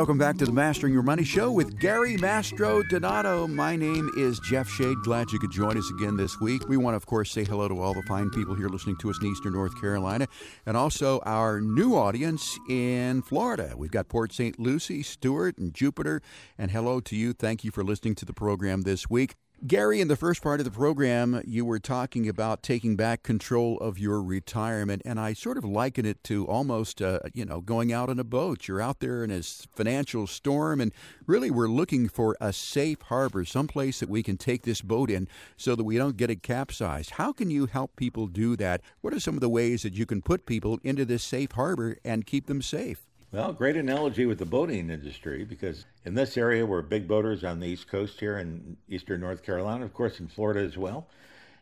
Welcome 0.00 0.16
back 0.16 0.38
to 0.38 0.46
the 0.46 0.52
Mastering 0.52 0.94
Your 0.94 1.02
Money 1.02 1.24
Show 1.24 1.52
with 1.52 1.78
Gary 1.78 2.16
Mastrodonato. 2.16 3.46
My 3.46 3.76
name 3.76 4.10
is 4.16 4.40
Jeff 4.40 4.66
Shade. 4.66 4.96
Glad 5.04 5.30
you 5.30 5.38
could 5.38 5.50
join 5.50 5.76
us 5.76 5.90
again 5.90 6.16
this 6.16 6.40
week. 6.40 6.66
We 6.70 6.78
want 6.78 6.94
to, 6.94 6.96
of 6.96 7.04
course, 7.04 7.30
say 7.30 7.44
hello 7.44 7.68
to 7.68 7.78
all 7.82 7.92
the 7.92 8.02
fine 8.04 8.30
people 8.30 8.54
here 8.54 8.68
listening 8.70 8.96
to 8.96 9.10
us 9.10 9.20
in 9.20 9.26
Eastern 9.26 9.52
North 9.52 9.78
Carolina 9.78 10.26
and 10.64 10.74
also 10.74 11.18
our 11.26 11.60
new 11.60 11.96
audience 11.96 12.58
in 12.70 13.20
Florida. 13.20 13.74
We've 13.76 13.90
got 13.90 14.08
Port 14.08 14.32
St. 14.32 14.58
Lucie, 14.58 15.02
Stuart, 15.02 15.58
and 15.58 15.74
Jupiter. 15.74 16.22
And 16.56 16.70
hello 16.70 17.00
to 17.00 17.14
you. 17.14 17.34
Thank 17.34 17.62
you 17.62 17.70
for 17.70 17.84
listening 17.84 18.14
to 18.14 18.24
the 18.24 18.32
program 18.32 18.84
this 18.84 19.10
week. 19.10 19.34
Gary, 19.66 20.00
in 20.00 20.08
the 20.08 20.16
first 20.16 20.40
part 20.40 20.58
of 20.58 20.64
the 20.64 20.70
program, 20.70 21.42
you 21.46 21.66
were 21.66 21.78
talking 21.78 22.26
about 22.26 22.62
taking 22.62 22.96
back 22.96 23.22
control 23.22 23.76
of 23.76 23.98
your 23.98 24.22
retirement, 24.22 25.02
and 25.04 25.20
I 25.20 25.34
sort 25.34 25.58
of 25.58 25.66
liken 25.66 26.06
it 26.06 26.24
to 26.24 26.46
almost, 26.46 27.02
uh, 27.02 27.18
you 27.34 27.44
know, 27.44 27.60
going 27.60 27.92
out 27.92 28.08
on 28.08 28.18
a 28.18 28.24
boat. 28.24 28.66
You're 28.66 28.80
out 28.80 29.00
there 29.00 29.22
in 29.22 29.30
a 29.30 29.42
financial 29.42 30.26
storm, 30.26 30.80
and 30.80 30.92
really 31.26 31.50
we're 31.50 31.68
looking 31.68 32.08
for 32.08 32.38
a 32.40 32.54
safe 32.54 33.02
harbor, 33.02 33.44
someplace 33.44 34.00
that 34.00 34.08
we 34.08 34.22
can 34.22 34.38
take 34.38 34.62
this 34.62 34.80
boat 34.80 35.10
in 35.10 35.28
so 35.58 35.76
that 35.76 35.84
we 35.84 35.98
don't 35.98 36.16
get 36.16 36.30
it 36.30 36.42
capsized. 36.42 37.10
How 37.10 37.30
can 37.30 37.50
you 37.50 37.66
help 37.66 37.96
people 37.96 38.28
do 38.28 38.56
that? 38.56 38.80
What 39.02 39.12
are 39.12 39.20
some 39.20 39.34
of 39.34 39.40
the 39.42 39.50
ways 39.50 39.82
that 39.82 39.92
you 39.92 40.06
can 40.06 40.22
put 40.22 40.46
people 40.46 40.80
into 40.82 41.04
this 41.04 41.22
safe 41.22 41.52
harbor 41.52 41.98
and 42.02 42.24
keep 42.24 42.46
them 42.46 42.62
safe? 42.62 43.09
Well, 43.32 43.52
great 43.52 43.76
analogy 43.76 44.26
with 44.26 44.40
the 44.40 44.44
boating 44.44 44.90
industry 44.90 45.44
because 45.44 45.84
in 46.04 46.14
this 46.14 46.36
area 46.36 46.66
we're 46.66 46.82
big 46.82 47.06
boaters 47.06 47.44
on 47.44 47.60
the 47.60 47.68
East 47.68 47.86
Coast 47.86 48.18
here 48.18 48.38
in 48.38 48.76
eastern 48.88 49.20
North 49.20 49.44
Carolina, 49.44 49.84
of 49.84 49.94
course 49.94 50.18
in 50.18 50.26
Florida 50.26 50.58
as 50.58 50.76
well. 50.76 51.06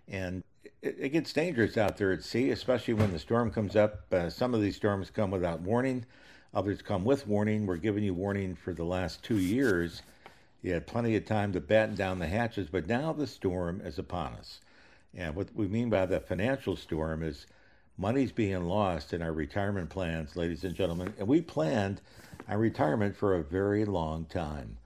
And 0.09 0.42
it, 0.81 0.96
it 0.98 1.09
gets 1.11 1.31
dangerous 1.31 1.76
out 1.76 1.98
there 1.98 2.11
at 2.11 2.24
sea, 2.24 2.52
especially 2.52 2.94
when 2.94 3.12
the 3.12 3.18
storm 3.18 3.50
comes 3.50 3.76
up. 3.76 4.11
Uh, 4.11 4.31
some 4.31 4.54
of 4.54 4.62
these 4.62 4.76
storms 4.76 5.11
come 5.11 5.31
without 5.31 5.61
warning, 5.61 6.07
others 6.54 6.81
come 6.81 7.04
with 7.04 7.26
warning. 7.26 7.66
We're 7.66 7.76
giving 7.76 8.02
you 8.02 8.14
warning 8.14 8.57
for 8.57 8.72
the 8.72 8.85
last 8.85 9.22
two 9.22 9.38
years. 9.38 10.00
You 10.62 10.72
had 10.72 10.87
plenty 10.87 11.16
of 11.16 11.26
time 11.26 11.52
to 11.52 11.61
batten 11.61 11.96
down 11.96 12.18
the 12.18 12.28
hatches, 12.28 12.68
but 12.72 12.87
now 12.87 13.12
the 13.12 13.26
storm 13.26 13.83
is 13.85 13.98
upon 13.98 14.33
us. 14.33 14.62
And 15.14 15.37
what 15.37 15.54
we 15.54 15.68
mean 15.68 15.90
by 15.90 16.07
the 16.07 16.18
financial 16.18 16.76
storm 16.76 17.22
is 17.22 17.46
money's 17.99 18.33
being 18.33 18.65
lost 18.65 19.13
in 19.13 19.21
our 19.21 19.33
retirement 19.33 19.91
plans, 19.91 20.37
ladies 20.37 20.65
and 20.65 20.75
gentlemen. 20.75 21.13
And 21.19 21.27
we 21.27 21.43
planned 21.43 22.01
our 22.49 22.57
retirement 22.57 23.17
for 23.17 23.35
a 23.35 23.43
very 23.43 23.85
long 23.85 24.25
time. 24.25 24.79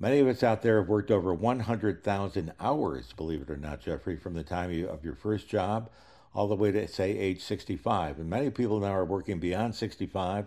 Many 0.00 0.18
of 0.18 0.26
us 0.26 0.42
out 0.42 0.62
there 0.62 0.80
have 0.80 0.88
worked 0.88 1.10
over 1.10 1.32
100,000 1.32 2.52
hours, 2.58 3.12
believe 3.12 3.42
it 3.42 3.50
or 3.50 3.56
not, 3.56 3.80
Jeffrey, 3.80 4.16
from 4.16 4.34
the 4.34 4.42
time 4.42 4.70
of 4.86 5.04
your 5.04 5.14
first 5.14 5.48
job 5.48 5.90
all 6.34 6.48
the 6.48 6.56
way 6.56 6.70
to, 6.72 6.88
say, 6.88 7.16
age 7.16 7.42
65. 7.42 8.18
And 8.18 8.30
many 8.30 8.50
people 8.50 8.80
now 8.80 8.94
are 8.94 9.04
working 9.04 9.38
beyond 9.38 9.74
65, 9.74 10.46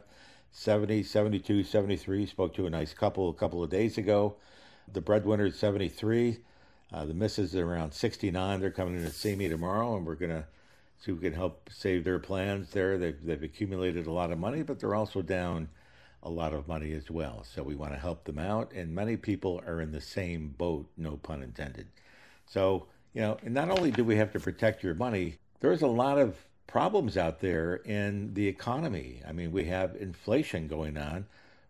70, 0.52 1.04
72, 1.04 1.64
73. 1.64 2.26
Spoke 2.26 2.54
to 2.56 2.66
a 2.66 2.70
nice 2.70 2.94
couple 2.94 3.30
a 3.30 3.34
couple 3.34 3.64
of 3.64 3.70
days 3.70 3.98
ago. 3.98 4.36
The 4.92 5.02
breadwinner 5.02 5.48
is 5.48 5.60
73. 5.60 6.40
Uh, 6.92 7.06
the 7.06 7.14
missus 7.14 7.54
is 7.54 7.60
around 7.60 7.94
69. 7.94 8.60
They're 8.60 8.72
coming 8.72 8.96
in 8.96 9.04
to 9.04 9.12
see 9.12 9.36
me 9.36 9.50
tomorrow, 9.50 9.98
and 9.98 10.06
we're 10.06 10.16
going 10.16 10.32
to 10.32 10.46
we 11.12 11.20
can 11.20 11.34
help 11.34 11.70
save 11.72 12.04
their 12.04 12.20
plans 12.20 12.72
there. 12.72 12.98
They've, 12.98 13.22
they've 13.22 13.44
accumulated 13.44 14.08
a 14.08 14.12
lot 14.12 14.32
of 14.32 14.40
money, 14.40 14.64
but 14.64 14.80
they're 14.80 14.96
also 14.96 15.22
down 15.22 15.68
a 16.24 16.30
lot 16.30 16.54
of 16.54 16.68
money 16.68 16.94
as 16.94 17.12
well. 17.12 17.44
So 17.44 17.62
we 17.62 17.76
want 17.76 17.92
to 17.92 18.00
help 18.00 18.24
them 18.24 18.40
out. 18.40 18.72
And 18.74 18.96
many 18.96 19.18
people 19.18 19.62
are 19.68 19.82
in 19.82 19.92
the 19.92 20.02
same 20.02 20.56
boat, 20.58 20.90
no 20.96 21.18
pun 21.18 21.44
intended. 21.44 21.88
So, 22.46 22.88
you 23.14 23.22
know, 23.22 23.38
and 23.44 23.54
not 23.54 23.70
only 23.70 23.92
do 23.92 24.04
we 24.04 24.16
have 24.16 24.32
to 24.32 24.40
protect 24.40 24.84
your 24.84 24.96
money, 24.96 25.38
there's 25.60 25.82
a 25.82 25.88
lot 25.88 26.18
of 26.18 26.38
problems 26.68 27.18
out 27.18 27.40
there 27.42 27.76
in 27.76 28.34
the 28.34 28.48
economy. 28.48 29.22
I 29.28 29.34
mean, 29.34 29.52
we 29.52 29.66
have 29.66 29.96
inflation 29.96 30.68
going 30.68 30.98
on, 30.98 31.26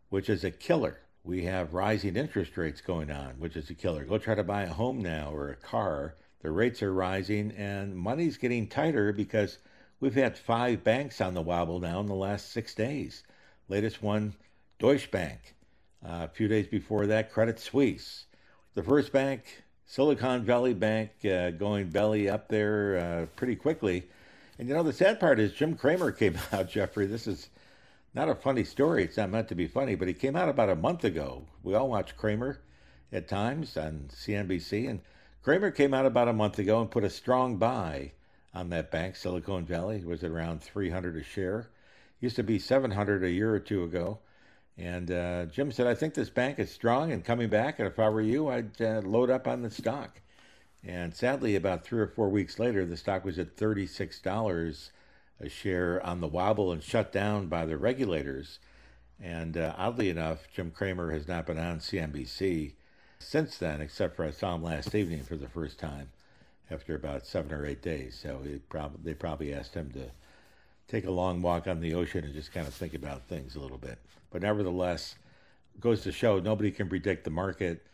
which 0.09 0.29
is 0.29 0.43
a 0.43 0.51
killer. 0.51 0.99
We 1.23 1.45
have 1.45 1.73
rising 1.73 2.15
interest 2.15 2.55
rates 2.57 2.81
going 2.81 3.09
on, 3.09 3.35
which 3.39 3.55
is 3.55 3.69
a 3.69 3.73
killer. 3.73 4.05
Go 4.05 4.17
try 4.17 4.35
to 4.35 4.43
buy 4.43 4.63
a 4.63 4.73
home 4.73 5.01
now 5.01 5.31
or 5.33 5.49
a 5.49 5.55
car. 5.55 6.15
The 6.43 6.51
rates 6.51 6.83
are 6.83 6.93
rising 6.93 7.51
and 7.51 7.95
money's 7.95 8.37
getting 8.37 8.67
tighter 8.67 9.13
because 9.13 9.59
we've 10.01 10.13
had 10.13 10.37
five 10.37 10.83
banks 10.83 11.21
on 11.21 11.33
the 11.33 11.41
wobble 11.41 11.79
now 11.79 12.01
in 12.01 12.05
the 12.05 12.13
last 12.13 12.51
six 12.51 12.75
days. 12.75 13.23
Latest 13.69 14.03
one, 14.03 14.33
Deutsche 14.77 15.09
Bank. 15.09 15.55
Uh, 16.05 16.27
a 16.29 16.33
few 16.33 16.49
days 16.49 16.67
before 16.67 17.07
that, 17.07 17.31
Credit 17.31 17.57
Suisse. 17.57 18.25
The 18.73 18.83
first 18.83 19.13
bank, 19.13 19.63
Silicon 19.85 20.43
Valley 20.43 20.73
Bank, 20.73 21.11
uh, 21.23 21.51
going 21.51 21.87
belly 21.89 22.29
up 22.29 22.49
there 22.49 22.97
uh, 22.97 23.25
pretty 23.37 23.55
quickly. 23.55 24.09
And 24.59 24.67
you 24.67 24.73
know, 24.73 24.83
the 24.83 24.91
sad 24.91 25.21
part 25.21 25.39
is 25.39 25.53
Jim 25.53 25.75
Cramer 25.75 26.11
came 26.19 26.37
out, 26.51 26.69
Jeffrey. 26.69 27.05
This 27.05 27.25
is 27.25 27.49
not 28.13 28.27
a 28.27 28.35
funny 28.35 28.65
story. 28.65 29.05
It's 29.05 29.15
not 29.15 29.29
meant 29.29 29.47
to 29.47 29.55
be 29.55 29.67
funny, 29.67 29.95
but 29.95 30.09
he 30.09 30.13
came 30.13 30.35
out 30.35 30.49
about 30.49 30.69
a 30.69 30.75
month 30.75 31.05
ago. 31.05 31.43
We 31.63 31.73
all 31.73 31.87
watch 31.87 32.17
Cramer 32.17 32.59
at 33.13 33.29
times 33.29 33.77
on 33.77 34.09
CNBC. 34.11 34.89
And 34.89 34.99
Cramer 35.43 35.71
came 35.71 35.93
out 35.93 36.05
about 36.05 36.29
a 36.29 36.33
month 36.33 36.57
ago 36.57 36.79
and 36.79 36.89
put 36.89 37.03
a 37.03 37.09
strong 37.09 37.57
buy 37.57 38.13
on 38.53 38.69
that 38.69 38.89
bank, 38.91 39.17
Silicon 39.17 39.65
Valley. 39.65 39.97
It 39.97 40.05
was 40.05 40.23
around 40.23 40.63
300 40.63 41.17
a 41.17 41.23
share. 41.23 41.67
Used 42.21 42.37
to 42.37 42.43
be 42.43 42.57
700 42.57 43.25
a 43.25 43.29
year 43.29 43.53
or 43.53 43.59
two 43.59 43.83
ago. 43.83 44.19
And 44.77 45.11
uh, 45.11 45.45
Jim 45.47 45.69
said, 45.73 45.85
I 45.85 45.95
think 45.95 46.13
this 46.13 46.29
bank 46.29 46.59
is 46.59 46.71
strong 46.71 47.11
and 47.11 47.25
coming 47.25 47.49
back. 47.49 47.77
And 47.77 47.89
if 47.89 47.99
I 47.99 48.07
were 48.07 48.21
you, 48.21 48.47
I'd 48.47 48.81
uh, 48.81 49.01
load 49.03 49.29
up 49.29 49.45
on 49.45 49.61
the 49.61 49.69
stock. 49.69 50.21
And 50.81 51.13
sadly, 51.13 51.57
about 51.57 51.83
three 51.83 51.99
or 51.99 52.07
four 52.07 52.29
weeks 52.29 52.57
later, 52.57 52.85
the 52.85 52.95
stock 52.95 53.25
was 53.25 53.37
at 53.37 53.57
$36 53.57 54.91
a 55.41 55.49
share 55.49 56.05
on 56.05 56.21
the 56.21 56.27
wobble 56.29 56.71
and 56.71 56.81
shut 56.81 57.11
down 57.11 57.47
by 57.47 57.65
the 57.65 57.77
regulators. 57.77 58.59
And 59.19 59.57
uh, 59.57 59.73
oddly 59.77 60.09
enough, 60.09 60.47
Jim 60.53 60.71
Cramer 60.71 61.11
has 61.11 61.27
not 61.27 61.45
been 61.45 61.59
on 61.59 61.79
CNBC 61.79 62.75
since 63.23 63.57
then, 63.57 63.81
except 63.81 64.15
for 64.15 64.25
I 64.25 64.31
saw 64.31 64.55
him 64.55 64.63
last 64.63 64.93
evening 64.93 65.23
for 65.23 65.35
the 65.35 65.47
first 65.47 65.79
time 65.79 66.09
after 66.69 66.95
about 66.95 67.25
seven 67.25 67.53
or 67.53 67.65
eight 67.65 67.81
days. 67.81 68.19
So 68.21 68.41
they 69.03 69.13
probably 69.13 69.53
asked 69.53 69.73
him 69.73 69.91
to 69.91 70.11
take 70.87 71.05
a 71.05 71.11
long 71.11 71.41
walk 71.41 71.67
on 71.67 71.79
the 71.79 71.93
ocean 71.93 72.23
and 72.23 72.33
just 72.33 72.53
kind 72.53 72.67
of 72.67 72.73
think 72.73 72.93
about 72.93 73.23
things 73.23 73.55
a 73.55 73.59
little 73.59 73.77
bit. 73.77 73.99
But 74.31 74.41
nevertheless, 74.41 75.15
goes 75.79 76.01
to 76.01 76.11
show 76.11 76.39
nobody 76.39 76.71
can 76.71 76.89
predict 76.89 77.23
the 77.23 77.29
market. 77.29 77.85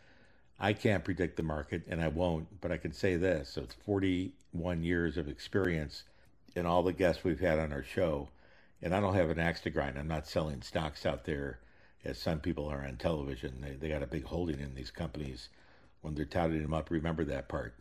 I 0.58 0.72
can't 0.74 1.04
predict 1.04 1.36
the 1.36 1.42
market, 1.42 1.82
and 1.88 2.02
I 2.02 2.08
won't. 2.08 2.60
But 2.60 2.72
I 2.72 2.76
can 2.76 2.92
say 2.92 3.16
this: 3.16 3.50
so 3.50 3.62
it's 3.62 3.74
41 3.86 4.82
years 4.82 5.16
of 5.16 5.28
experience 5.28 6.04
in 6.54 6.66
all 6.66 6.82
the 6.82 6.92
guests 6.92 7.24
we've 7.24 7.40
had 7.40 7.58
on 7.58 7.72
our 7.72 7.82
show, 7.82 8.28
and 8.82 8.94
I 8.94 9.00
don't 9.00 9.14
have 9.14 9.30
an 9.30 9.38
axe 9.38 9.60
to 9.62 9.70
grind. 9.70 9.98
I'm 9.98 10.08
not 10.08 10.26
selling 10.26 10.62
stocks 10.62 11.06
out 11.06 11.24
there, 11.24 11.60
as 12.04 12.18
some 12.18 12.40
people 12.40 12.68
are 12.68 12.84
on 12.86 12.96
television. 12.96 13.60
They 13.60 13.72
they 13.72 13.88
got 13.88 14.02
a 14.02 14.06
big 14.06 14.24
holding 14.24 14.60
in 14.60 14.74
these 14.74 14.90
companies. 14.90 15.48
When 16.02 16.14
they're 16.14 16.24
touting 16.24 16.62
them 16.62 16.74
up, 16.74 16.90
remember 16.90 17.24
that 17.24 17.48
part. 17.48 17.74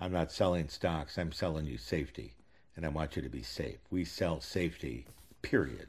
I'm 0.00 0.12
not 0.12 0.30
selling 0.30 0.68
stocks. 0.68 1.18
I'm 1.18 1.32
selling 1.32 1.66
you 1.66 1.78
safety 1.78 2.34
and 2.76 2.84
I 2.84 2.88
want 2.88 3.16
you 3.16 3.22
to 3.22 3.28
be 3.28 3.42
safe. 3.42 3.78
We 3.90 4.04
sell 4.04 4.40
safety, 4.40 5.06
period, 5.42 5.88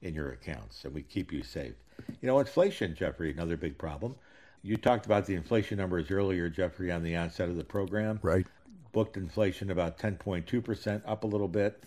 in 0.00 0.14
your 0.14 0.32
accounts, 0.32 0.84
and 0.84 0.94
we 0.94 1.02
keep 1.02 1.32
you 1.32 1.42
safe. 1.42 1.74
You 2.20 2.26
know, 2.26 2.38
inflation, 2.38 2.94
Jeffrey, 2.94 3.30
another 3.30 3.56
big 3.56 3.78
problem. 3.78 4.16
You 4.62 4.76
talked 4.76 5.06
about 5.06 5.26
the 5.26 5.34
inflation 5.34 5.78
numbers 5.78 6.10
earlier, 6.10 6.48
Jeffrey, 6.48 6.90
on 6.90 7.02
the 7.02 7.16
onset 7.16 7.48
of 7.48 7.56
the 7.56 7.64
program. 7.64 8.18
Right. 8.22 8.46
Booked 8.92 9.16
inflation 9.16 9.70
about 9.70 9.98
10.2%, 9.98 11.02
up 11.06 11.24
a 11.24 11.26
little 11.26 11.48
bit, 11.48 11.82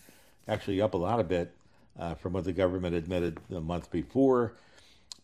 actually 0.48 0.82
up 0.82 0.94
a 0.94 0.98
lot 0.98 1.20
of 1.20 1.28
bit 1.28 1.54
uh, 2.00 2.16
from 2.16 2.34
what 2.34 2.44
the 2.44 2.54
government 2.54 2.96
admitted 2.96 3.40
the 3.50 3.62
month 3.62 3.92
before. 3.92 4.54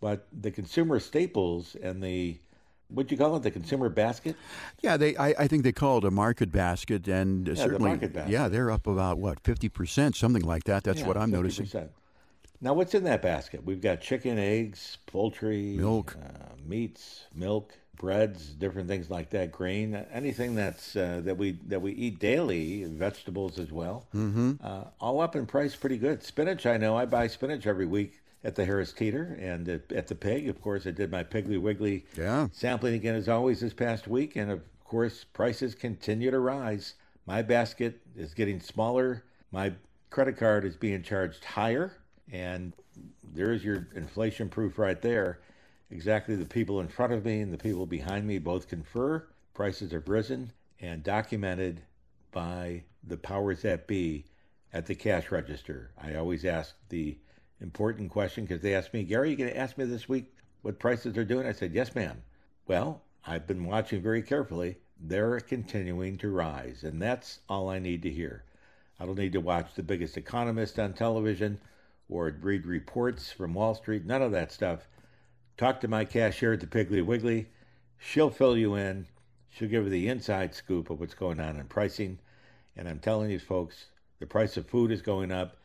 But 0.01 0.27
the 0.33 0.51
consumer 0.51 0.99
staples 0.99 1.77
and 1.81 2.03
the 2.03 2.37
what 2.89 3.09
you 3.09 3.17
call 3.17 3.37
it, 3.37 3.43
the 3.43 3.51
consumer 3.51 3.87
basket? 3.87 4.35
Yeah, 4.81 4.97
they. 4.97 5.15
I, 5.15 5.29
I 5.39 5.47
think 5.47 5.63
they 5.63 5.71
call 5.71 5.99
it 5.99 6.03
a 6.03 6.11
market 6.11 6.51
basket, 6.51 7.07
and 7.07 7.47
yeah, 7.47 7.53
certainly, 7.55 7.95
the 7.95 8.07
basket. 8.07 8.31
yeah, 8.31 8.49
they're 8.49 8.71
up 8.71 8.87
about 8.87 9.17
what 9.17 9.39
fifty 9.39 9.69
percent, 9.69 10.15
something 10.15 10.43
like 10.43 10.65
that. 10.65 10.83
That's 10.83 11.01
yeah, 11.01 11.07
what 11.07 11.17
I'm 11.17 11.29
50%. 11.29 11.33
noticing. 11.33 11.89
Now, 12.63 12.73
what's 12.73 12.93
in 12.93 13.03
that 13.05 13.23
basket? 13.23 13.63
We've 13.63 13.81
got 13.81 14.01
chicken, 14.01 14.37
eggs, 14.37 14.99
poultry, 15.07 15.77
milk, 15.77 16.15
uh, 16.21 16.53
meats, 16.63 17.25
milk, 17.33 17.73
breads, 17.95 18.49
different 18.49 18.87
things 18.87 19.09
like 19.09 19.31
that, 19.31 19.51
grain, 19.51 19.95
anything 20.11 20.53
that's 20.53 20.95
uh, 20.95 21.21
that 21.23 21.37
we 21.37 21.53
that 21.67 21.81
we 21.81 21.93
eat 21.93 22.19
daily, 22.19 22.83
vegetables 22.83 23.57
as 23.57 23.71
well. 23.71 24.07
Mm-hmm. 24.13 24.53
Uh, 24.63 24.83
all 24.99 25.21
up 25.21 25.35
in 25.35 25.45
price, 25.45 25.75
pretty 25.75 25.97
good. 25.97 26.23
Spinach, 26.23 26.65
I 26.65 26.77
know, 26.77 26.95
I 26.97 27.05
buy 27.05 27.27
spinach 27.27 27.65
every 27.65 27.85
week 27.85 28.20
at 28.43 28.55
the 28.55 28.65
Harris 28.65 28.93
Teeter 28.93 29.37
and 29.39 29.67
at, 29.69 29.91
at 29.91 30.07
the 30.07 30.15
Pig. 30.15 30.47
Of 30.47 30.61
course, 30.61 30.87
I 30.87 30.91
did 30.91 31.11
my 31.11 31.23
Piggly 31.23 31.59
Wiggly 31.59 32.05
yeah. 32.17 32.47
sampling 32.51 32.95
again 32.95 33.15
as 33.15 33.29
always 33.29 33.59
this 33.59 33.73
past 33.73 34.07
week, 34.07 34.35
and 34.35 34.51
of 34.51 34.61
course, 34.83 35.23
prices 35.23 35.75
continue 35.75 36.31
to 36.31 36.39
rise. 36.39 36.95
My 37.25 37.41
basket 37.41 38.01
is 38.15 38.33
getting 38.33 38.59
smaller. 38.59 39.23
My 39.51 39.73
credit 40.09 40.37
card 40.37 40.65
is 40.65 40.75
being 40.75 41.03
charged 41.03 41.45
higher, 41.45 41.97
and 42.31 42.73
there's 43.23 43.63
your 43.63 43.87
inflation 43.95 44.49
proof 44.49 44.77
right 44.77 45.01
there. 45.01 45.39
Exactly 45.89 46.35
the 46.35 46.45
people 46.45 46.79
in 46.79 46.87
front 46.87 47.13
of 47.13 47.25
me 47.25 47.41
and 47.41 47.53
the 47.53 47.57
people 47.57 47.85
behind 47.85 48.25
me 48.25 48.39
both 48.39 48.67
confer. 48.67 49.27
Prices 49.53 49.91
have 49.91 50.07
risen 50.07 50.51
and 50.79 51.03
documented 51.03 51.81
by 52.31 52.83
the 53.03 53.17
powers 53.17 53.61
that 53.61 53.87
be 53.87 54.25
at 54.73 54.85
the 54.85 54.95
cash 54.95 55.31
register. 55.31 55.91
I 56.01 56.15
always 56.15 56.45
ask 56.45 56.75
the 56.89 57.17
important 57.61 58.11
question 58.11 58.45
because 58.45 58.61
they 58.61 58.75
asked 58.75 58.93
me, 58.93 59.03
Gary, 59.03 59.29
you 59.29 59.35
going 59.35 59.49
to 59.49 59.57
ask 59.57 59.77
me 59.77 59.85
this 59.85 60.09
week 60.09 60.33
what 60.61 60.79
prices 60.79 61.17
are 61.17 61.23
doing? 61.23 61.47
I 61.47 61.51
said, 61.51 61.73
yes, 61.73 61.95
ma'am. 61.95 62.21
Well, 62.67 63.01
I've 63.25 63.47
been 63.47 63.65
watching 63.65 64.01
very 64.01 64.21
carefully. 64.21 64.77
They're 64.99 65.39
continuing 65.39 66.17
to 66.19 66.29
rise, 66.29 66.83
and 66.83 67.01
that's 67.01 67.39
all 67.49 67.69
I 67.69 67.79
need 67.79 68.03
to 68.03 68.11
hear. 68.11 68.43
I 68.99 69.05
don't 69.05 69.17
need 69.17 69.33
to 69.33 69.41
watch 69.41 69.73
the 69.73 69.83
biggest 69.83 70.17
economist 70.17 70.77
on 70.77 70.93
television 70.93 71.59
or 72.07 72.35
read 72.41 72.65
reports 72.65 73.31
from 73.31 73.53
Wall 73.53 73.73
Street, 73.73 74.05
none 74.05 74.21
of 74.21 74.31
that 74.33 74.51
stuff. 74.51 74.87
Talk 75.57 75.79
to 75.81 75.87
my 75.87 76.05
cashier 76.05 76.53
at 76.53 76.59
the 76.59 76.67
Piggly 76.67 77.03
Wiggly. 77.03 77.47
She'll 77.97 78.29
fill 78.29 78.57
you 78.57 78.75
in. 78.75 79.07
She'll 79.49 79.69
give 79.69 79.85
you 79.85 79.89
the 79.89 80.07
inside 80.07 80.53
scoop 80.53 80.89
of 80.89 80.99
what's 80.99 81.13
going 81.13 81.39
on 81.39 81.57
in 81.57 81.65
pricing. 81.65 82.19
And 82.75 82.87
I'm 82.87 82.99
telling 82.99 83.29
you, 83.29 83.39
folks, 83.39 83.87
the 84.19 84.25
price 84.25 84.57
of 84.57 84.67
food 84.67 84.91
is 84.91 85.01
going 85.01 85.31
up 85.31 85.57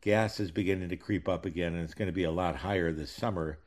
gas 0.00 0.40
is 0.40 0.50
beginning 0.50 0.88
to 0.88 0.96
creep 0.96 1.28
up 1.28 1.44
again, 1.44 1.74
and 1.74 1.82
it's 1.82 1.94
going 1.94 2.06
to 2.06 2.12
be 2.12 2.24
a 2.24 2.30
lot 2.30 2.56
higher 2.56 2.92
this 2.92 3.10
summer 3.10 3.58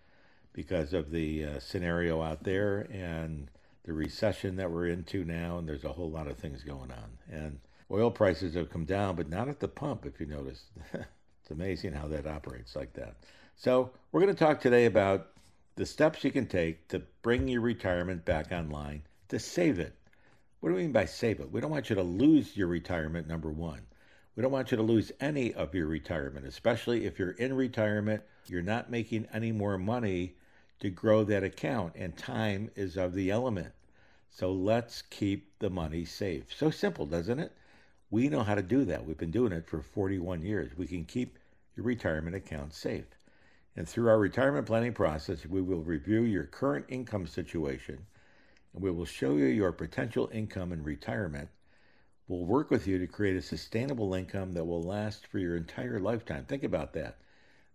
because 0.53 0.93
of 0.93 1.11
the 1.11 1.45
uh, 1.45 1.59
scenario 1.59 2.21
out 2.21 2.43
there 2.43 2.87
and 2.91 3.49
the 3.83 3.93
recession 3.93 4.55
that 4.57 4.71
we're 4.71 4.87
into 4.87 5.23
now. 5.23 5.57
And 5.57 5.67
there's 5.67 5.85
a 5.85 5.93
whole 5.93 6.09
lot 6.09 6.27
of 6.27 6.37
things 6.37 6.63
going 6.63 6.91
on. 6.91 7.17
And 7.29 7.59
oil 7.89 8.11
prices 8.11 8.55
have 8.55 8.69
come 8.69 8.85
down, 8.85 9.15
but 9.15 9.29
not 9.29 9.47
at 9.47 9.59
the 9.59 9.67
pump, 9.67 10.05
if 10.05 10.19
you 10.19 10.25
notice. 10.25 10.65
it's 10.93 11.51
amazing 11.51 11.93
how 11.93 12.07
that 12.07 12.27
operates 12.27 12.75
like 12.75 12.93
that. 12.93 13.15
So, 13.55 13.91
we're 14.11 14.21
going 14.21 14.33
to 14.33 14.39
talk 14.39 14.59
today 14.59 14.85
about 14.85 15.27
the 15.75 15.85
steps 15.85 16.23
you 16.23 16.31
can 16.31 16.47
take 16.47 16.87
to 16.89 17.01
bring 17.21 17.47
your 17.47 17.61
retirement 17.61 18.25
back 18.25 18.51
online 18.51 19.03
to 19.29 19.39
save 19.39 19.79
it. 19.79 19.95
What 20.59 20.69
do 20.69 20.75
we 20.75 20.83
mean 20.83 20.91
by 20.91 21.05
save 21.05 21.39
it? 21.39 21.51
We 21.51 21.61
don't 21.61 21.71
want 21.71 21.89
you 21.89 21.95
to 21.95 22.03
lose 22.03 22.55
your 22.55 22.67
retirement, 22.67 23.27
number 23.27 23.49
one. 23.49 23.81
We 24.35 24.41
don't 24.41 24.51
want 24.51 24.71
you 24.71 24.77
to 24.77 24.83
lose 24.83 25.11
any 25.19 25.53
of 25.53 25.75
your 25.75 25.87
retirement, 25.87 26.45
especially 26.45 27.05
if 27.05 27.19
you're 27.19 27.31
in 27.31 27.53
retirement, 27.53 28.23
you're 28.47 28.61
not 28.61 28.89
making 28.89 29.27
any 29.33 29.51
more 29.51 29.77
money 29.77 30.35
to 30.79 30.89
grow 30.89 31.23
that 31.25 31.43
account, 31.43 31.93
and 31.95 32.15
time 32.17 32.71
is 32.75 32.97
of 32.97 33.13
the 33.13 33.29
element. 33.29 33.73
So 34.29 34.51
let's 34.51 35.01
keep 35.01 35.59
the 35.59 35.69
money 35.69 36.05
safe. 36.05 36.53
So 36.55 36.69
simple, 36.71 37.05
doesn't 37.05 37.39
it? 37.39 37.51
We 38.09 38.29
know 38.29 38.43
how 38.43 38.55
to 38.55 38.61
do 38.61 38.85
that. 38.85 39.05
We've 39.05 39.17
been 39.17 39.31
doing 39.31 39.51
it 39.51 39.67
for 39.67 39.81
41 39.81 40.41
years. 40.43 40.77
We 40.77 40.87
can 40.87 41.03
keep 41.03 41.37
your 41.75 41.85
retirement 41.85 42.35
account 42.35 42.73
safe. 42.73 43.05
And 43.75 43.87
through 43.87 44.09
our 44.09 44.17
retirement 44.19 44.65
planning 44.65 44.93
process, 44.93 45.45
we 45.45 45.61
will 45.61 45.83
review 45.83 46.21
your 46.21 46.45
current 46.45 46.85
income 46.89 47.27
situation 47.27 48.05
and 48.73 48.81
we 48.81 48.91
will 48.91 49.05
show 49.05 49.35
you 49.35 49.45
your 49.45 49.71
potential 49.71 50.29
income 50.33 50.71
in 50.71 50.83
retirement 50.83 51.49
will 52.27 52.45
work 52.45 52.71
with 52.71 52.87
you 52.87 52.97
to 52.99 53.07
create 53.07 53.35
a 53.35 53.41
sustainable 53.41 54.13
income 54.13 54.53
that 54.53 54.65
will 54.65 54.81
last 54.81 55.27
for 55.27 55.39
your 55.39 55.55
entire 55.55 55.99
lifetime. 55.99 56.45
Think 56.45 56.63
about 56.63 56.93
that. 56.93 57.17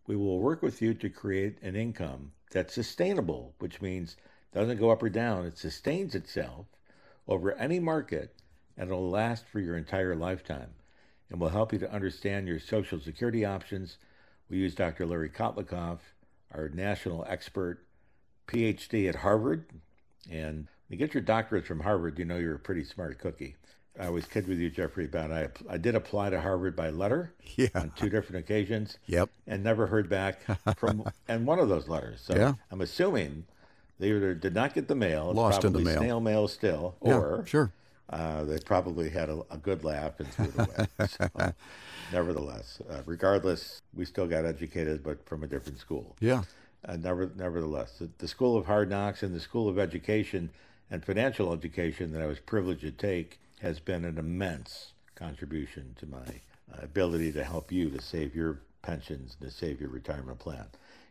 We 0.07 0.17
will 0.17 0.41
work 0.41 0.63
with 0.63 0.81
you 0.81 0.95
to 0.95 1.11
create 1.11 1.59
an 1.63 1.77
income 1.77 2.33
that's 2.51 2.75
sustainable, 2.75 3.55
which 3.59 3.83
means 3.83 4.17
doesn't 4.53 4.79
go 4.79 4.91
up 4.91 5.03
or 5.03 5.09
down, 5.11 5.45
it 5.45 5.59
sustains 5.59 6.15
itself 6.15 6.67
over 7.29 7.53
any 7.53 7.79
market 7.79 8.35
and 8.77 8.89
it'll 8.89 9.11
last 9.11 9.47
for 9.47 9.61
your 9.61 9.77
entire 9.77 10.15
lifetime 10.15 10.71
and 11.31 11.41
we'll 11.41 11.51
help 11.51 11.73
you 11.73 11.79
to 11.81 11.93
understand 11.93 12.47
your 12.47 12.61
Social 12.61 13.01
Security 13.01 13.45
options. 13.45 13.99
We 14.49 14.59
use 14.59 14.75
Dr. 14.75 15.07
Larry 15.07 15.29
Kotlikoff, 15.29 15.99
our 16.55 16.69
national 16.69 17.25
expert, 17.29 17.85
PhD 18.47 19.09
at 19.09 19.17
Harvard. 19.17 19.67
And 20.31 20.57
when 20.57 20.67
you 20.91 20.97
get 20.97 21.15
your 21.15 21.23
doctorate 21.23 21.67
from 21.67 21.81
Harvard, 21.81 22.19
you 22.19 22.25
know 22.25 22.37
you're 22.37 22.55
a 22.55 22.61
pretty 22.61 22.85
smart 22.85 23.19
cookie. 23.19 23.57
I 23.99 24.07
always 24.07 24.27
kid 24.27 24.47
with 24.47 24.59
you, 24.59 24.69
Jeffrey, 24.71 25.07
about 25.07 25.31
I, 25.31 25.49
I 25.69 25.79
did 25.79 25.95
apply 25.95 26.31
to 26.31 26.41
Harvard 26.41 26.77
by 26.77 26.91
letter 26.91 27.33
Yeah. 27.57 27.69
on 27.75 27.93
two 27.97 28.09
different 28.11 28.45
occasions 28.45 28.99
Yep. 29.07 29.31
and 29.47 29.63
never 29.65 29.87
heard 29.87 30.09
back 30.09 30.41
from 30.77 31.09
and 31.29 31.47
one 31.47 31.59
of 31.59 31.69
those 31.69 31.89
letters. 31.89 32.21
So 32.23 32.35
Yeah. 32.37 32.55
I'm 32.71 32.81
assuming 32.83 33.45
they 33.99 34.11
either 34.11 34.35
did 34.35 34.55
not 34.55 34.75
get 34.75 34.89
the 34.89 34.95
mail, 34.95 35.33
Lost 35.33 35.65
in 35.65 35.73
the 35.73 35.81
mail. 35.81 35.99
snail 35.99 36.21
mail 36.21 36.49
still, 36.49 36.97
Yeah, 37.03 37.15
or 37.19 37.47
sure. 37.47 37.73
uh, 38.11 38.45
they 38.45 38.59
probably 38.59 39.09
had 39.09 39.31
a, 39.31 39.41
a 39.51 39.57
good 39.57 39.83
laugh 39.85 40.21
and 40.21 40.29
threw 40.29 40.45
it 40.47 40.59
away. 40.59 40.87
so, 41.09 41.53
nevertheless, 42.13 42.81
uh, 42.91 43.01
regardless, 43.07 43.81
we 43.95 44.05
still 44.05 44.27
got 44.27 44.45
educated, 44.45 45.03
but 45.03 45.25
from 45.27 45.43
a 45.43 45.47
different 45.47 45.79
school. 45.79 46.15
Yeah. 46.21 46.43
Uh, 46.85 46.97
never, 46.97 47.31
nevertheless, 47.37 47.99
the, 47.99 48.11
the 48.19 48.29
School 48.29 48.57
of 48.59 48.67
Hard 48.67 48.91
Knocks 48.91 49.23
and 49.23 49.35
the 49.35 49.41
School 49.41 49.69
of 49.69 49.79
Education 49.79 50.51
and 50.91 51.03
Financial 51.05 51.53
Education 51.53 52.13
that 52.13 52.21
I 52.23 52.27
was 52.27 52.39
privileged 52.39 52.83
to 52.83 52.93
take 52.93 53.41
has 53.61 53.81
been 53.81 54.05
an 54.05 54.19
immense 54.19 54.93
contribution 55.15 55.95
to 55.99 56.07
my 56.07 56.41
uh, 56.73 56.83
ability 56.83 57.33
to 57.33 57.45
help 57.45 57.73
you 57.73 57.91
to 57.91 58.01
save 58.01 58.35
your 58.35 58.61
pensions 58.83 59.37
and 59.41 59.51
to 59.51 59.57
save 59.57 59.81
your 59.81 59.91
retirement 59.91 60.39
plan. 60.39 60.67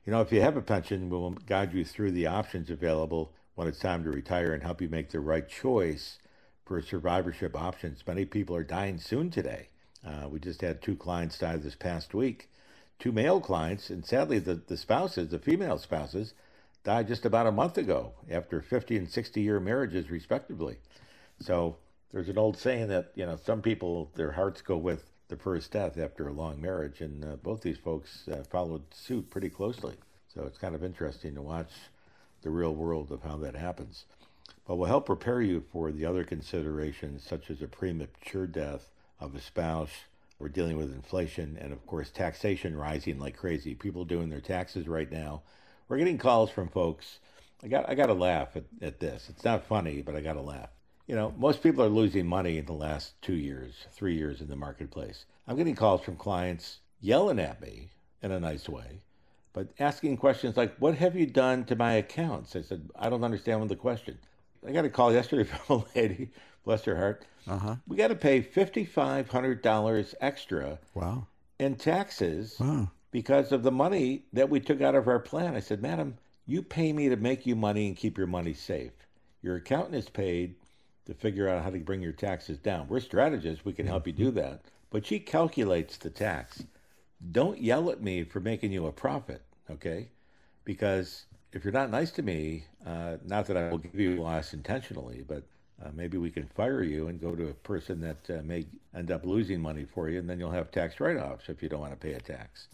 You 0.06 0.12
know, 0.12 0.22
if 0.22 0.32
you 0.32 0.42
have 0.42 0.56
a 0.56 0.62
pension, 0.62 1.10
we'll 1.10 1.32
guide 1.32 1.74
you 1.74 1.84
through 1.84 2.12
the 2.12 2.28
options 2.28 2.70
available 2.70 3.34
when 3.56 3.68
it's 3.68 3.80
time 3.80 4.04
to 4.04 4.12
retire 4.12 4.54
and 4.54 4.62
help 4.62 4.82
you 4.82 4.90
make 4.90 5.10
the 5.10 5.20
right 5.20 5.48
choice 5.48 6.20
for 6.66 6.82
survivorship 6.82 7.56
options. 7.56 8.04
Many 8.06 8.26
people 8.26 8.56
are 8.56 8.64
dying 8.64 9.00
soon 9.00 9.30
today. 9.32 9.70
Uh, 10.06 10.28
we 10.30 10.40
just 10.40 10.62
had 10.62 10.82
two 10.82 10.96
clients 10.96 11.40
die 11.40 11.58
this 11.58 11.76
past 11.76 12.14
week, 12.14 12.50
two 13.00 13.12
male 13.12 13.42
clients, 13.42 13.90
and 13.90 14.06
sadly, 14.06 14.40
the, 14.40 14.56
the 14.56 14.78
spouses, 14.78 15.30
the 15.30 15.40
female 15.40 15.80
spouses, 15.80 16.34
died 16.84 17.08
just 17.08 17.26
about 17.26 17.48
a 17.48 17.52
month 17.52 17.78
ago 17.78 18.14
after 18.30 18.62
50 18.62 18.98
and 18.98 19.10
60 19.10 19.42
year 19.42 19.60
marriages, 19.60 20.12
respectively. 20.12 20.78
So 21.40 21.78
there's 22.12 22.30
an 22.30 22.38
old 22.38 22.58
saying 22.58 22.88
that, 22.90 23.12
you 23.16 23.26
know, 23.26 23.38
some 23.44 23.62
people, 23.62 24.12
their 24.16 24.32
hearts 24.32 24.62
go 24.62 24.78
with 24.78 25.12
the 25.28 25.36
first 25.36 25.72
death 25.72 25.98
after 25.98 26.28
a 26.28 26.34
long 26.34 26.62
marriage, 26.62 27.02
and 27.02 27.26
uh, 27.26 27.36
both 27.38 27.62
these 27.62 27.78
folks 27.78 28.28
uh, 28.28 28.44
followed 28.44 28.84
suit 28.94 29.30
pretty 29.30 29.50
closely. 29.50 29.96
So 30.34 30.44
it's 30.44 30.58
kind 30.58 30.76
of 30.76 30.84
interesting 30.84 31.36
to 31.36 31.42
watch 31.42 31.72
the 32.42 32.50
real 32.50 32.76
world 32.76 33.12
of 33.12 33.24
how 33.24 33.38
that 33.38 33.56
happens. 33.56 34.06
But 34.68 34.76
will 34.76 34.86
help 34.86 35.06
prepare 35.06 35.42
you 35.42 35.64
for 35.72 35.92
the 35.92 36.06
other 36.06 36.24
considerations, 36.24 37.24
such 37.24 37.50
as 37.50 37.62
a 37.62 37.68
premature 37.68 38.48
death 38.48 38.92
of 39.20 39.36
a 39.36 39.42
spouse. 39.42 39.92
We're 40.38 40.50
dealing 40.50 40.78
with 40.78 40.94
inflation 40.94 41.58
and, 41.60 41.72
of 41.72 41.86
course, 41.88 42.10
taxation 42.10 42.76
rising 42.76 43.20
like 43.20 43.38
crazy. 43.38 43.74
People 43.74 44.06
doing 44.06 44.30
their 44.30 44.42
taxes 44.42 44.88
right 44.88 45.12
now. 45.12 45.44
We're 45.88 45.98
getting 45.98 46.18
calls 46.18 46.52
from 46.52 46.68
folks. 46.70 47.20
I 47.64 47.68
got 47.68 47.90
I 47.90 47.96
got 47.96 48.08
to 48.08 48.14
laugh 48.14 48.56
at, 48.56 48.66
at 48.82 49.00
this. 49.00 49.28
It's 49.30 49.46
not 49.46 49.66
funny, 49.66 50.02
but 50.02 50.16
I 50.16 50.22
got 50.22 50.34
to 50.34 50.42
laugh. 50.42 50.70
You 51.08 51.16
know, 51.16 51.34
most 51.38 51.62
people 51.62 51.84
are 51.84 51.90
losing 51.90 52.26
money 52.26 52.58
in 52.58 52.66
the 52.66 52.74
last 52.74 53.22
two 53.22 53.36
years, 53.36 53.86
three 53.92 54.16
years 54.16 54.42
in 54.42 54.48
the 54.48 54.56
marketplace. 54.56 55.26
I'm 55.48 55.56
getting 55.56 55.76
calls 55.76 56.02
from 56.02 56.16
clients 56.16 56.80
yelling 57.00 57.40
at 57.40 57.62
me 57.62 57.92
in 58.24 58.32
a 58.32 58.40
nice 58.40 58.68
way, 58.68 59.02
but 59.54 59.70
asking 59.80 60.18
questions 60.18 60.58
like, 60.58 60.76
What 60.78 60.96
have 60.96 61.16
you 61.16 61.28
done 61.28 61.64
to 61.66 61.76
my 61.76 61.94
accounts? 61.94 62.56
I 62.56 62.62
said, 62.62 62.90
I 62.96 63.10
don't 63.10 63.24
understand 63.24 63.60
what 63.60 63.70
the 63.70 63.76
question. 63.76 64.18
I 64.68 64.72
got 64.72 64.86
a 64.86 64.90
call 64.90 65.14
yesterday 65.14 65.44
from 65.68 65.84
a 65.96 65.98
lady, 66.00 66.32
bless 66.64 66.84
her 66.86 66.96
heart. 66.96 67.26
Uh 67.48 67.58
huh. 67.60 67.76
We 67.88 67.98
got 67.98 68.08
to 68.08 68.16
pay 68.16 68.42
$5,500 68.42 70.16
extra 70.20 70.80
Wow. 70.96 71.28
in 71.60 71.76
taxes 71.76 72.56
Wow. 72.60 72.90
because 73.12 73.52
of 73.52 73.62
the 73.62 73.72
money 73.72 74.26
that 74.34 74.50
we 74.50 74.60
took 74.60 74.82
out 74.82 74.96
of 74.96 75.08
our 75.08 75.20
plan. 75.20 75.56
I 75.56 75.60
said, 75.60 75.84
Madam, 75.84 76.18
you 76.48 76.64
pay 76.64 76.92
me 76.94 77.10
to 77.10 77.16
make 77.16 77.46
you 77.46 77.56
money 77.56 77.88
and 77.88 77.96
keep 77.96 78.18
your 78.18 78.26
money 78.26 78.54
safe. 78.56 78.92
Your 79.44 79.58
accountant 79.58 79.94
is 79.96 80.10
paid 80.10 80.56
to 81.06 81.14
figure 81.14 81.48
out 81.48 81.64
how 81.64 81.70
to 81.70 81.80
bring 81.80 82.02
your 82.02 82.12
taxes 82.12 82.58
down. 82.58 82.88
We're 82.88 83.00
strategists, 83.00 83.66
we 83.66 83.74
can 83.74 83.88
help 83.88 84.08
you 84.08 84.14
do 84.14 84.32
that. 84.32 84.62
But 84.90 85.06
she 85.06 85.20
calculates 85.20 85.98
the 85.98 86.10
tax. 86.10 86.64
Don't 87.32 87.62
yell 87.62 87.90
at 87.90 88.02
me 88.02 88.24
for 88.24 88.40
making 88.40 88.72
you 88.72 88.86
a 88.86 88.92
profit, 88.92 89.42
okay? 89.70 90.10
Because 90.64 91.26
if 91.54 91.64
you're 91.64 91.74
not 91.74 91.90
nice 91.90 92.12
to 92.12 92.22
me, 92.22 92.66
uh, 92.86 93.18
not 93.26 93.46
that 93.48 93.58
I 93.58 93.70
will 93.70 93.78
give 93.78 93.96
you 93.96 94.22
loss 94.22 94.54
intentionally, 94.54 95.24
but 95.28 95.44
uh, 95.84 95.90
maybe 95.94 96.18
we 96.18 96.32
can 96.32 96.48
fire 96.56 96.84
you 96.84 97.08
and 97.08 97.20
go 97.20 97.36
to 97.36 97.50
a 97.50 97.54
person 97.54 98.00
that 98.02 98.30
uh, 98.30 98.42
may 98.44 98.66
end 98.96 99.12
up 99.12 99.26
losing 99.26 99.62
money 99.62 99.86
for 99.86 100.10
you, 100.10 100.20
and 100.20 100.30
then 100.30 100.40
you'll 100.40 100.52
have 100.52 100.72
tax 100.72 101.00
write 101.00 101.18
offs 101.18 101.50
if 101.50 101.62
you 101.62 101.70
don't 101.70 101.82
want 101.82 101.94
to 101.94 101.98
pay 101.98 102.14
a 102.14 102.20
tax. 102.20 102.68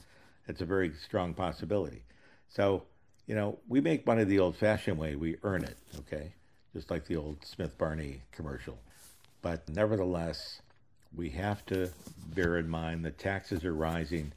It's 0.48 0.62
a 0.62 0.66
very 0.66 0.92
strong 0.94 1.34
possibility. 1.34 2.04
So, 2.50 2.84
you 3.26 3.36
know, 3.36 3.60
we 3.68 3.82
make 3.82 4.06
money 4.06 4.24
the 4.24 4.40
old 4.40 4.56
fashioned 4.56 4.98
way, 4.98 5.16
we 5.16 5.38
earn 5.44 5.64
it, 5.64 5.78
okay? 6.00 6.34
Just 6.74 6.90
like 6.90 7.06
the 7.06 7.18
old 7.18 7.46
Smith 7.46 7.78
Barney 7.78 8.22
commercial. 8.32 8.78
But 9.42 9.68
nevertheless, 9.68 10.62
we 11.16 11.30
have 11.32 11.66
to 11.66 11.90
bear 12.34 12.58
in 12.58 12.70
mind 12.70 13.04
that 13.06 13.18
taxes 13.18 13.66
are 13.66 13.74
rising. 13.74 14.32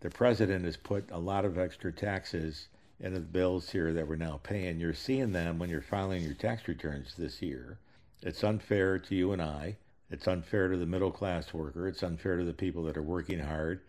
The 0.00 0.10
president 0.10 0.64
has 0.64 0.76
put 0.76 1.10
a 1.10 1.18
lot 1.18 1.44
of 1.44 1.58
extra 1.58 1.92
taxes 1.92 2.68
into 3.00 3.18
the 3.18 3.26
bills 3.26 3.70
here 3.70 3.92
that 3.92 4.08
we're 4.08 4.16
now 4.16 4.40
paying. 4.42 4.80
You're 4.80 4.94
seeing 4.94 5.32
them 5.32 5.58
when 5.58 5.68
you're 5.68 5.82
filing 5.82 6.22
your 6.22 6.34
tax 6.34 6.66
returns 6.68 7.14
this 7.16 7.42
year. 7.42 7.78
It's 8.22 8.44
unfair 8.44 8.98
to 8.98 9.14
you 9.14 9.32
and 9.32 9.42
I. 9.42 9.76
It's 10.10 10.28
unfair 10.28 10.68
to 10.68 10.76
the 10.76 10.86
middle 10.86 11.10
class 11.10 11.52
worker. 11.52 11.88
It's 11.88 12.02
unfair 12.02 12.36
to 12.36 12.44
the 12.44 12.52
people 12.54 12.84
that 12.84 12.96
are 12.96 13.02
working 13.02 13.40
hard. 13.40 13.80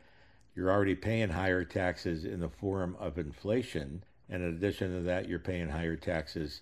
You're 0.55 0.71
already 0.71 0.95
paying 0.95 1.29
higher 1.29 1.63
taxes 1.63 2.25
in 2.25 2.39
the 2.39 2.49
form 2.49 2.97
of 2.99 3.17
inflation. 3.17 4.03
And 4.29 4.43
in 4.43 4.55
addition 4.55 4.91
to 4.93 5.01
that, 5.03 5.29
you're 5.29 5.39
paying 5.39 5.69
higher 5.69 5.95
taxes 5.95 6.61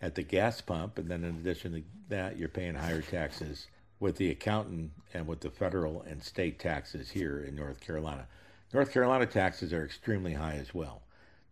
at 0.00 0.14
the 0.14 0.22
gas 0.22 0.60
pump. 0.60 0.98
And 0.98 1.08
then 1.08 1.24
in 1.24 1.36
addition 1.36 1.72
to 1.72 1.82
that, 2.08 2.38
you're 2.38 2.48
paying 2.48 2.74
higher 2.74 3.02
taxes 3.02 3.66
with 3.98 4.16
the 4.16 4.30
accountant 4.30 4.92
and 5.14 5.26
with 5.26 5.40
the 5.40 5.50
federal 5.50 6.02
and 6.02 6.22
state 6.22 6.58
taxes 6.58 7.10
here 7.10 7.38
in 7.40 7.56
North 7.56 7.80
Carolina. 7.80 8.26
North 8.72 8.92
Carolina 8.92 9.26
taxes 9.26 9.72
are 9.72 9.84
extremely 9.84 10.34
high 10.34 10.56
as 10.56 10.74
well. 10.74 11.02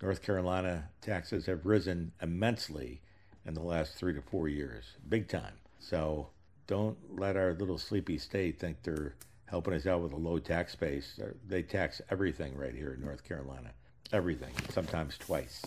North 0.03 0.23
Carolina 0.23 0.91
taxes 1.01 1.47
have 1.47 1.65
risen 1.65 2.13
immensely 2.21 3.01
in 3.47 3.55
the 3.55 3.63
last 3.63 3.95
three 3.95 4.13
to 4.13 4.21
four 4.21 4.49
years, 4.49 4.85
big 5.09 5.29
time. 5.29 5.55
So 5.79 6.29
don't 6.67 6.97
let 7.19 7.37
our 7.37 7.55
little 7.55 7.79
sleepy 7.79 8.19
state 8.19 8.59
think 8.59 8.83
they're 8.83 9.15
helping 9.47 9.75
us 9.75 9.87
out 9.87 10.03
with 10.03 10.13
a 10.13 10.17
low 10.17 10.39
tax 10.39 10.75
base. 10.75 11.19
They're- 11.49 11.63
tax 11.63 12.01
everything 12.11 12.57
right 12.57 12.75
here 12.75 12.93
in 12.95 13.01
North 13.01 13.25
Carolina, 13.25 13.71
everything, 14.13 14.53
sometimes 14.71 15.17
twice. 15.17 15.63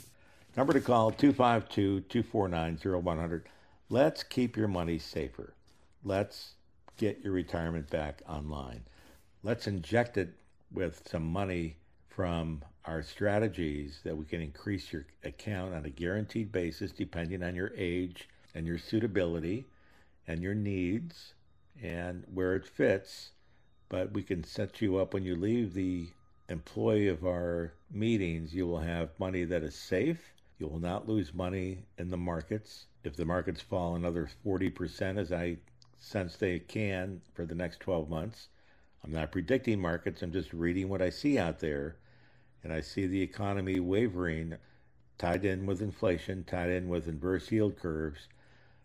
Number 0.58 0.74
to 0.74 0.82
call 0.82 1.12
252 1.12 2.02
249 2.10 3.04
0100. 3.04 3.48
Let's 3.92 4.24
keep 4.24 4.58
your 4.58 4.68
money 4.68 4.98
safer. 4.98 5.54
Let's 6.04 6.56
get 6.98 7.24
your 7.24 7.34
retirement 7.34 7.92
back 7.92 8.24
online. 8.28 8.82
Let's 9.44 9.68
inject 9.68 10.18
it 10.18 10.34
with 10.72 11.08
some 11.08 11.32
money 11.32 11.76
from 12.10 12.64
our 12.86 13.04
strategies 13.04 14.00
that 14.04 14.18
we 14.18 14.26
can 14.26 14.42
increase 14.42 14.92
your 14.92 15.06
account 15.24 15.76
on 15.76 15.86
a 15.86 15.92
guaranteed 15.92 16.52
basis 16.52 16.92
depending 16.92 17.44
on 17.44 17.54
your 17.54 17.72
age 17.78 18.28
and 18.56 18.66
your 18.66 18.80
suitability 18.80 19.68
and 20.26 20.42
your 20.42 20.56
needs 20.56 21.36
and 21.84 22.24
where 22.34 22.56
it 22.56 22.66
fits. 22.66 23.30
But 23.90 24.12
we 24.12 24.24
can 24.24 24.44
set 24.44 24.82
you 24.82 24.98
up 24.98 25.14
when 25.14 25.24
you 25.24 25.36
leave 25.36 25.76
the 25.76 26.08
employee 26.50 27.10
of 27.10 27.28
our 27.28 27.74
meetings, 27.92 28.56
you 28.56 28.66
will 28.66 28.80
have 28.80 29.20
money 29.20 29.44
that 29.44 29.62
is 29.62 29.76
safe. 29.76 30.34
You 30.60 30.68
will 30.68 30.80
not 30.80 31.08
lose 31.08 31.34
money 31.34 31.86
in 32.00 32.10
the 32.10 32.18
markets. 32.18 32.88
If 33.04 33.16
the 33.16 33.26
markets 33.26 33.62
fall 33.62 33.96
another 33.96 34.28
40%, 34.44 35.20
as 35.20 35.32
I 35.32 35.58
sense 36.00 36.36
they 36.36 36.60
can 36.60 37.22
for 37.34 37.46
the 37.46 37.56
next 37.56 37.80
12 37.80 38.10
months, 38.10 38.48
I'm 39.04 39.12
not 39.12 39.32
predicting 39.32 39.80
markets, 39.80 40.22
I'm 40.22 40.32
just 40.32 40.52
reading 40.54 40.90
what 40.90 41.02
I 41.02 41.12
see 41.12 41.38
out 41.38 41.60
there. 41.60 41.98
And 42.64 42.74
I 42.74 42.82
see 42.82 43.06
the 43.06 43.22
economy 43.22 43.80
wavering, 43.80 44.58
tied 45.20 45.46
in 45.46 45.68
with 45.68 45.82
inflation, 45.82 46.44
tied 46.44 46.70
in 46.70 46.90
with 46.90 47.08
inverse 47.08 47.52
yield 47.52 47.78
curves. 47.78 48.28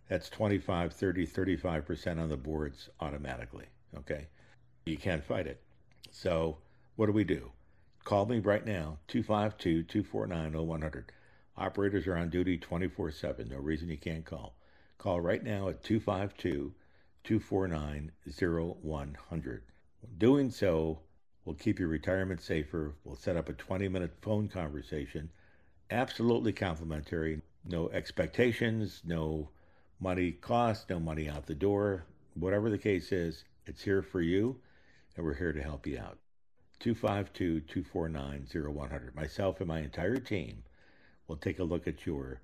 That's 0.09 0.29
25, 0.29 0.93
30, 0.93 1.27
35% 1.27 2.21
on 2.21 2.29
the 2.29 2.37
boards 2.37 2.91
automatically. 3.01 3.67
Okay. 3.97 4.27
You 4.85 4.99
can't 4.99 5.25
fight 5.25 5.47
it. 5.47 5.63
So, 6.11 6.59
what 6.97 7.07
do 7.07 7.13
we 7.13 7.25
do? 7.25 7.51
Call 8.05 8.27
me 8.27 8.41
right 8.41 8.67
now, 8.67 8.99
252 9.09 9.85
249 9.85 10.67
0100. 10.67 11.13
Operators 11.57 12.07
are 12.07 12.17
on 12.17 12.31
duty 12.31 12.57
24 12.57 13.11
7. 13.11 13.49
No 13.49 13.59
reason 13.59 13.91
you 13.91 13.99
can't 13.99 14.25
call. 14.25 14.57
Call 14.97 15.21
right 15.21 15.45
now 15.45 15.69
at 15.69 15.83
252 15.83 16.73
249 17.25 18.13
0100. 18.83 19.63
Doing 20.17 20.51
so 20.51 21.01
will 21.45 21.55
keep 21.55 21.79
your 21.79 21.89
retirement 21.89 22.41
safer. 22.41 22.95
We'll 23.05 23.17
set 23.17 23.37
up 23.37 23.49
a 23.49 23.53
20 23.53 23.87
minute 23.89 24.15
phone 24.23 24.49
conversation, 24.49 25.31
absolutely 25.91 26.53
complimentary, 26.53 27.43
no 27.65 27.91
expectations, 27.91 29.03
no 29.05 29.51
money 30.01 30.33
cost, 30.33 30.89
no 30.89 30.99
money 30.99 31.29
out 31.29 31.47
the 31.47 31.55
door. 31.55 32.07
Whatever 32.35 32.71
the 32.71 32.79
case 32.79 33.13
is, 33.13 33.45
it's 33.67 33.83
here 33.83 34.03
for 34.03 34.23
you, 34.23 34.59
and 35.17 35.25
we're 35.27 35.35
here 35.35 35.53
to 35.53 35.63
help 35.63 35.87
you 35.87 35.99
out. 35.99 36.19
252 36.81 37.61
249 37.61 38.47
0100. 38.75 39.15
Myself 39.15 39.61
and 39.61 39.69
my 39.69 39.81
entire 39.81 40.17
team 40.17 40.65
will 41.33 41.39
take 41.39 41.61
a 41.61 41.65
look 41.65 41.89
at 41.89 42.05
your 42.05 42.43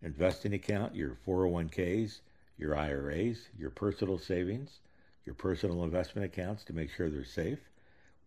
investing 0.00 0.54
account, 0.54 0.96
your 0.96 1.18
401ks, 1.26 2.20
your 2.56 2.74
IRAs, 2.74 3.48
your 3.58 3.68
personal 3.68 4.16
savings, 4.16 4.78
your 5.26 5.34
personal 5.34 5.84
investment 5.84 6.24
accounts 6.24 6.64
to 6.64 6.72
make 6.72 6.90
sure 6.90 7.10
they're 7.10 7.26
safe. 7.26 7.58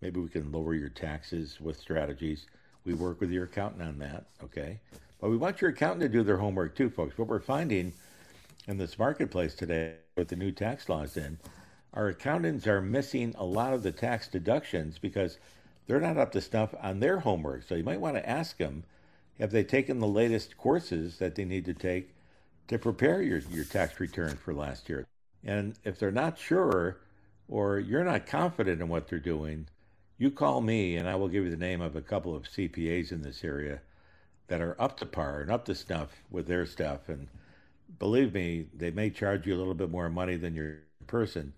Maybe 0.02 0.20
we 0.20 0.28
can 0.30 0.52
lower 0.52 0.76
your 0.76 0.90
taxes 0.90 1.60
with 1.60 1.80
strategies. 1.80 2.46
We 2.86 2.94
work 2.94 3.20
with 3.20 3.32
your 3.32 3.46
accountant 3.46 3.82
on 3.82 3.98
that, 3.98 4.26
okay? 4.44 4.80
But 5.20 5.32
we 5.32 5.38
want 5.38 5.60
your 5.60 5.72
accountant 5.72 6.02
to 6.02 6.10
do 6.10 6.22
their 6.22 6.38
homework 6.38 6.76
too, 6.76 6.92
folks. 6.92 7.18
What 7.18 7.28
we're 7.28 7.40
finding 7.40 7.92
in 8.68 8.78
this 8.78 9.00
marketplace 9.00 9.56
today 9.56 9.96
with 10.16 10.28
the 10.28 10.36
new 10.36 10.52
tax 10.52 10.88
laws 10.88 11.18
in, 11.18 11.40
our 11.96 12.10
accountants 12.10 12.68
are 12.68 12.80
missing 12.80 13.34
a 13.40 13.46
lot 13.46 13.74
of 13.74 13.82
the 13.82 13.92
tax 13.92 14.28
deductions 14.28 15.00
because 15.00 15.40
they're 15.88 16.00
not 16.00 16.20
up 16.20 16.32
to 16.34 16.42
snuff 16.42 16.76
on 16.80 17.00
their 17.00 17.22
homework. 17.22 17.64
So 17.64 17.74
you 17.74 17.84
might 17.84 18.00
want 18.00 18.18
to 18.18 18.30
ask 18.30 18.58
them 18.58 18.84
have 19.40 19.52
they 19.52 19.64
taken 19.64 20.00
the 20.00 20.08
latest 20.08 20.58
courses 20.58 21.18
that 21.20 21.36
they 21.36 21.46
need 21.46 21.66
to 21.66 21.74
take 21.74 22.14
to 22.68 22.80
prepare 22.80 23.22
your, 23.22 23.40
your 23.52 23.66
tax 23.66 24.00
return 24.00 24.38
for 24.38 24.54
last 24.54 24.90
year? 24.90 25.06
And 25.44 25.76
if 25.84 26.00
they're 26.00 26.12
not 26.12 26.40
sure 26.40 26.98
or 27.48 27.80
you're 27.80 28.04
not 28.04 28.26
confident 28.26 28.82
in 28.82 28.88
what 28.88 29.08
they're 29.08 29.20
doing, 29.20 29.68
you 30.18 30.32
call 30.32 30.62
me 30.62 30.96
and 30.96 31.08
I 31.08 31.16
will 31.16 31.28
give 31.28 31.44
you 31.44 31.52
the 31.52 31.58
name 31.58 31.82
of 31.82 31.96
a 31.96 32.02
couple 32.02 32.36
of 32.36 32.44
CPAs 32.44 33.12
in 33.12 33.22
this 33.22 33.44
area 33.44 33.82
that 34.48 34.62
are 34.62 34.80
up 34.80 34.98
to 34.98 35.06
par 35.06 35.42
and 35.42 35.52
up 35.52 35.66
to 35.66 35.76
snuff 35.76 36.24
with 36.30 36.48
their 36.48 36.66
stuff. 36.66 37.10
And 37.10 37.28
believe 38.00 38.34
me, 38.34 38.68
they 38.74 38.92
may 38.92 39.10
charge 39.10 39.46
you 39.46 39.56
a 39.56 39.58
little 39.58 39.74
bit 39.74 39.92
more 39.92 40.10
money 40.10 40.38
than 40.38 40.56
your 40.56 40.78
person, 41.08 41.54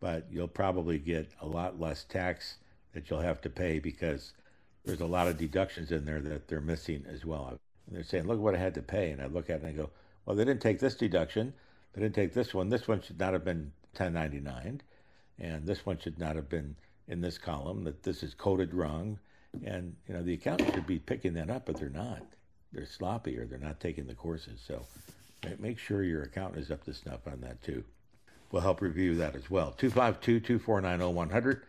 but 0.00 0.26
you'll 0.30 0.48
probably 0.48 0.98
get 0.98 1.30
a 1.40 1.46
lot 1.46 1.80
less 1.80 2.04
tax 2.04 2.58
that 2.92 3.08
you'll 3.08 3.20
have 3.20 3.40
to 3.40 3.50
pay 3.50 3.78
because 3.78 4.32
there's 4.84 5.00
a 5.00 5.06
lot 5.06 5.28
of 5.28 5.38
deductions 5.38 5.90
in 5.92 6.04
there 6.04 6.20
that 6.20 6.48
they're 6.48 6.60
missing 6.60 7.04
as 7.08 7.24
well. 7.24 7.58
And 7.86 7.96
they're 7.96 8.04
saying, 8.04 8.26
look 8.26 8.40
what 8.40 8.54
I 8.54 8.58
had 8.58 8.74
to 8.74 8.82
pay. 8.82 9.10
And 9.10 9.20
I 9.20 9.26
look 9.26 9.50
at 9.50 9.56
it 9.56 9.62
and 9.62 9.68
I 9.68 9.72
go, 9.72 9.90
well, 10.24 10.36
they 10.36 10.44
didn't 10.44 10.62
take 10.62 10.78
this 10.78 10.94
deduction. 10.94 11.52
They 11.92 12.02
didn't 12.02 12.14
take 12.14 12.34
this 12.34 12.54
one. 12.54 12.68
This 12.68 12.88
one 12.88 13.00
should 13.00 13.18
not 13.18 13.32
have 13.32 13.44
been 13.44 13.72
1099. 13.96 14.82
And 15.38 15.66
this 15.66 15.84
one 15.84 15.98
should 15.98 16.18
not 16.18 16.36
have 16.36 16.48
been 16.48 16.76
in 17.08 17.20
this 17.20 17.38
column, 17.38 17.84
that 17.84 18.02
this 18.02 18.22
is 18.22 18.34
coded 18.34 18.72
wrong. 18.74 19.18
And, 19.64 19.94
you 20.08 20.14
know, 20.14 20.22
the 20.22 20.34
accountant 20.34 20.74
should 20.74 20.86
be 20.86 20.98
picking 20.98 21.34
that 21.34 21.50
up, 21.50 21.66
but 21.66 21.76
they're 21.76 21.90
not. 21.90 22.22
They're 22.72 22.86
sloppy 22.86 23.38
or 23.38 23.46
they're 23.46 23.58
not 23.58 23.80
taking 23.80 24.06
the 24.06 24.14
courses. 24.14 24.60
So 24.66 24.84
make 25.58 25.78
sure 25.78 26.02
your 26.02 26.22
accountant 26.22 26.62
is 26.62 26.70
up 26.70 26.84
to 26.84 26.94
snuff 26.94 27.26
on 27.26 27.40
that 27.42 27.62
too. 27.62 27.84
We'll 28.50 28.62
help 28.62 28.80
review 28.80 29.14
that 29.16 29.34
as 29.34 29.50
well. 29.50 29.72
252 29.72 30.40
249 30.40 31.14
0100 31.14 31.62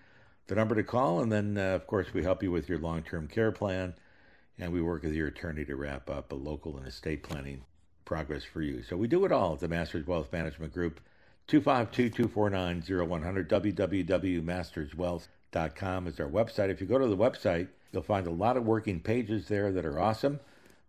the 0.47 0.55
number 0.55 0.75
to 0.75 0.83
call. 0.83 1.21
And 1.21 1.31
then, 1.31 1.57
uh, 1.57 1.75
of 1.75 1.87
course, 1.87 2.13
we 2.13 2.23
help 2.23 2.43
you 2.43 2.51
with 2.51 2.69
your 2.69 2.79
long 2.79 3.03
term 3.03 3.27
care 3.27 3.51
plan. 3.51 3.93
And 4.57 4.71
we 4.71 4.81
work 4.81 5.03
with 5.03 5.13
your 5.13 5.27
attorney 5.27 5.65
to 5.65 5.75
wrap 5.75 6.09
up 6.09 6.31
a 6.31 6.35
local 6.35 6.77
and 6.77 6.87
estate 6.87 7.23
planning 7.23 7.65
progress 8.05 8.43
for 8.43 8.61
you. 8.61 8.83
So 8.83 8.95
we 8.95 9.07
do 9.07 9.25
it 9.25 9.31
all 9.31 9.53
at 9.53 9.59
the 9.59 9.67
Masters 9.67 10.05
Wealth 10.07 10.31
Management 10.31 10.73
Group. 10.73 11.01
252 11.47 12.09
249 12.09 13.07
0100 13.07 13.49
www.masterswealth.com 13.49 16.07
is 16.07 16.19
our 16.19 16.27
website. 16.27 16.69
If 16.69 16.81
you 16.81 16.87
go 16.87 16.97
to 16.97 17.07
the 17.07 17.17
website, 17.17 17.67
you'll 17.91 18.03
find 18.03 18.27
a 18.27 18.31
lot 18.31 18.57
of 18.57 18.65
working 18.65 18.99
pages 18.99 19.47
there 19.47 19.71
that 19.71 19.85
are 19.85 19.99
awesome, 19.99 20.39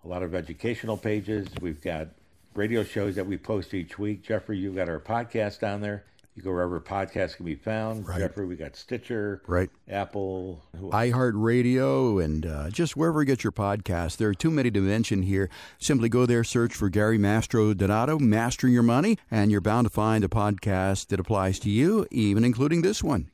a 0.05 0.09
lot 0.09 0.23
of 0.23 0.35
educational 0.35 0.97
pages. 0.97 1.47
We've 1.61 1.83
got 1.83 2.09
radio 2.55 2.85
shows 2.85 3.17
that 3.17 3.27
we 3.27 3.37
post 3.37 3.75
each 3.75 3.99
week. 3.99 4.23
Jeffrey, 4.23 4.57
you've 4.59 4.77
got 4.77 4.89
our 4.89 5.01
podcast 5.01 5.61
down 5.61 5.83
there. 5.83 6.05
You 6.37 6.43
go 6.43 6.53
wherever 6.53 6.79
podcasts 6.79 7.35
can 7.35 7.47
be 7.47 7.55
found. 7.55 8.07
Right. 8.07 8.19
Jeffrey, 8.19 8.45
we 8.45 8.57
got 8.57 8.77
Stitcher, 8.77 9.41
right? 9.47 9.71
Apple, 9.89 10.63
iHeartRadio, 10.79 12.23
and 12.23 12.45
uh, 12.45 12.69
just 12.69 12.95
wherever 12.95 13.23
you 13.23 13.27
get 13.27 13.43
your 13.43 13.53
podcast. 13.53 14.19
There 14.19 14.29
are 14.29 14.35
too 14.35 14.51
many 14.51 14.71
to 14.73 14.81
mention 14.83 15.23
here. 15.23 15.49
Simply 15.79 16.11
go 16.11 16.27
there, 16.27 16.45
search 16.45 16.75
for 16.75 16.91
Gary 16.91 17.19
Mastrodonato, 17.19 18.21
Mastering 18.21 18.75
Your 18.75 18.83
Money, 18.83 19.17
and 19.31 19.51
you're 19.51 19.63
bound 19.63 19.87
to 19.87 19.91
find 19.91 20.23
a 20.25 20.29
podcast 20.29 21.07
that 21.07 21.19
applies 21.19 21.59
to 21.61 21.71
you, 21.71 22.07
even 22.11 22.45
including 22.45 22.83
this 22.83 23.03
one. 23.03 23.31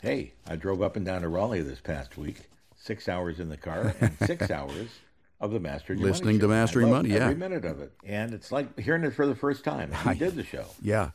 Hey, 0.00 0.34
I 0.46 0.54
drove 0.54 0.82
up 0.82 0.94
and 0.94 1.04
down 1.04 1.22
to 1.22 1.28
Raleigh 1.28 1.62
this 1.62 1.80
past 1.80 2.16
week. 2.16 2.42
Six 2.76 3.08
hours 3.08 3.40
in 3.40 3.48
the 3.48 3.56
car 3.56 3.92
and 4.00 4.16
six 4.24 4.50
hours 4.52 4.88
of 5.40 5.50
the 5.50 5.58
Mastering 5.58 6.00
Listening 6.00 6.36
Money 6.36 6.38
to 6.38 6.48
Mastering 6.48 6.90
Money, 6.90 7.08
yeah. 7.10 7.16
Every 7.16 7.34
minute 7.34 7.64
of 7.64 7.80
it. 7.80 7.92
And 8.04 8.32
it's 8.32 8.52
like 8.52 8.78
hearing 8.78 9.02
it 9.04 9.14
for 9.14 9.26
the 9.26 9.34
first 9.34 9.64
time. 9.64 9.90
I 10.04 10.14
did 10.14 10.36
the 10.36 10.44
show. 10.44 10.66
Yeah. 10.80 11.10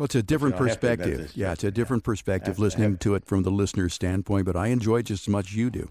Well, 0.00 0.06
it's 0.06 0.14
a 0.14 0.22
different 0.22 0.56
perspective. 0.56 1.32
Yeah, 1.34 1.52
it's 1.52 1.62
a 1.62 1.70
different 1.70 2.04
perspective 2.04 2.58
listening 2.58 2.96
to 2.96 3.16
it 3.16 3.26
from 3.26 3.42
the 3.42 3.50
listener's 3.50 3.92
standpoint, 3.92 4.46
but 4.46 4.56
I 4.56 4.68
enjoy 4.68 5.00
it 5.00 5.02
just 5.02 5.24
as 5.24 5.28
much 5.28 5.48
as 5.48 5.56
you 5.56 5.68
do. 5.68 5.90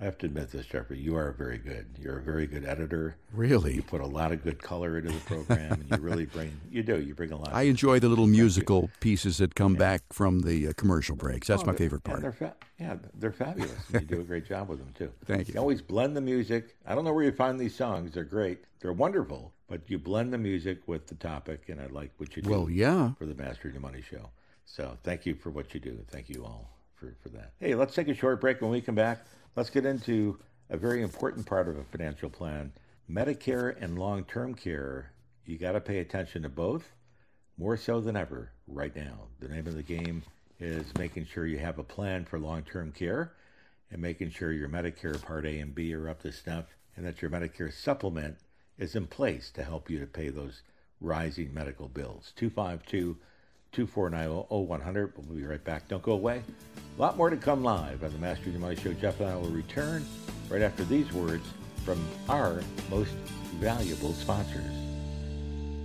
I 0.00 0.04
have 0.04 0.16
to 0.18 0.26
admit 0.26 0.50
this, 0.50 0.66
Jeffrey. 0.66 0.98
You 0.98 1.16
are 1.16 1.32
very 1.32 1.58
good. 1.58 1.86
You're 1.98 2.18
a 2.18 2.22
very 2.22 2.46
good 2.46 2.64
editor. 2.64 3.16
Really, 3.32 3.74
you 3.74 3.82
put 3.82 4.00
a 4.00 4.06
lot 4.06 4.30
of 4.30 4.44
good 4.44 4.62
color 4.62 4.98
into 4.98 5.10
the 5.10 5.20
program, 5.20 5.72
and 5.72 5.90
you 5.90 5.96
really 5.96 6.26
bring. 6.26 6.58
You 6.70 6.84
do. 6.84 7.00
You 7.00 7.14
bring 7.14 7.32
a 7.32 7.36
lot. 7.36 7.52
I 7.52 7.62
enjoy 7.62 7.98
the 7.98 8.08
little 8.08 8.28
musical 8.28 8.90
pieces 9.00 9.38
that 9.38 9.56
come 9.56 9.72
yeah. 9.72 9.78
back 9.78 10.02
from 10.12 10.40
the 10.40 10.68
uh, 10.68 10.72
commercial 10.76 11.16
breaks. 11.16 11.48
That's 11.48 11.64
oh, 11.64 11.66
my 11.66 11.74
favorite 11.74 12.04
part. 12.04 12.22
They're 12.22 12.32
fa- 12.32 12.54
yeah, 12.78 12.96
they're 13.14 13.32
fabulous. 13.32 13.90
you 13.92 14.00
do 14.00 14.20
a 14.20 14.24
great 14.24 14.46
job 14.46 14.68
with 14.68 14.78
them 14.78 14.92
too. 14.96 15.10
Thank 15.24 15.48
you. 15.48 15.54
You 15.54 15.60
always 15.60 15.82
blend 15.82 16.16
the 16.16 16.20
music. 16.20 16.76
I 16.86 16.94
don't 16.94 17.04
know 17.04 17.12
where 17.12 17.24
you 17.24 17.32
find 17.32 17.58
these 17.58 17.74
songs. 17.74 18.12
They're 18.12 18.24
great. 18.24 18.60
They're 18.80 18.92
wonderful 18.92 19.52
but 19.68 19.82
you 19.86 19.98
blend 19.98 20.32
the 20.32 20.38
music 20.38 20.80
with 20.86 21.06
the 21.06 21.14
topic, 21.14 21.68
and 21.68 21.80
I 21.80 21.86
like 21.86 22.10
what 22.16 22.34
you 22.34 22.42
do. 22.42 22.50
Well, 22.50 22.70
yeah. 22.70 23.12
For 23.18 23.26
the 23.26 23.34
Master 23.34 23.68
Your 23.68 23.80
Money 23.80 24.02
Show. 24.02 24.30
So 24.64 24.96
thank 25.02 25.26
you 25.26 25.34
for 25.34 25.50
what 25.50 25.74
you 25.74 25.80
do. 25.80 25.98
Thank 26.08 26.28
you 26.28 26.44
all 26.44 26.70
for, 26.94 27.14
for 27.22 27.28
that. 27.30 27.52
Hey, 27.60 27.74
let's 27.74 27.94
take 27.94 28.08
a 28.08 28.14
short 28.14 28.40
break. 28.40 28.60
When 28.60 28.70
we 28.70 28.80
come 28.80 28.94
back, 28.94 29.26
let's 29.58 29.70
get 29.70 29.84
into 29.84 30.38
a 30.70 30.76
very 30.76 31.02
important 31.02 31.44
part 31.44 31.66
of 31.66 31.76
a 31.76 31.82
financial 31.82 32.30
plan 32.30 32.70
Medicare 33.10 33.74
and 33.82 33.98
long 33.98 34.22
term 34.22 34.54
care. 34.54 35.10
You 35.46 35.58
got 35.58 35.72
to 35.72 35.80
pay 35.80 35.98
attention 35.98 36.42
to 36.42 36.48
both 36.48 36.92
more 37.58 37.76
so 37.76 38.00
than 38.00 38.16
ever 38.16 38.52
right 38.68 38.94
now. 38.94 39.26
The 39.40 39.48
name 39.48 39.66
of 39.66 39.74
the 39.74 39.82
game 39.82 40.22
is 40.60 40.86
making 40.96 41.26
sure 41.26 41.44
you 41.44 41.58
have 41.58 41.80
a 41.80 41.82
plan 41.82 42.24
for 42.24 42.38
long 42.38 42.62
term 42.62 42.92
care 42.92 43.32
and 43.90 44.00
making 44.00 44.30
sure 44.30 44.52
your 44.52 44.68
Medicare 44.68 45.20
Part 45.20 45.44
A 45.44 45.58
and 45.58 45.74
B 45.74 45.92
are 45.92 46.08
up 46.08 46.22
to 46.22 46.30
snuff 46.30 46.66
and 46.96 47.04
that 47.04 47.20
your 47.20 47.30
Medicare 47.32 47.72
supplement 47.72 48.36
is 48.78 48.94
in 48.94 49.08
place 49.08 49.50
to 49.50 49.64
help 49.64 49.90
you 49.90 49.98
to 49.98 50.06
pay 50.06 50.28
those 50.28 50.62
rising 51.00 51.52
medical 51.52 51.88
bills. 51.88 52.32
252 52.36 53.16
249 53.72 54.46
0100. 54.48 55.12
We'll 55.16 55.36
be 55.36 55.44
right 55.44 55.62
back. 55.62 55.88
Don't 55.88 56.02
go 56.02 56.12
away. 56.12 56.42
A 56.96 57.00
lot 57.00 57.16
more 57.16 57.30
to 57.30 57.36
come 57.36 57.62
live 57.62 58.02
on 58.02 58.12
the 58.12 58.18
Master 58.18 58.50
Your 58.50 58.60
Money 58.60 58.76
Show. 58.76 58.92
Jeff 58.92 59.20
and 59.20 59.28
I 59.28 59.36
will 59.36 59.50
return 59.50 60.04
right 60.48 60.62
after 60.62 60.84
these 60.84 61.12
words 61.12 61.46
from 61.84 62.04
our 62.28 62.62
most 62.90 63.12
valuable 63.60 64.12
sponsors. 64.12 64.74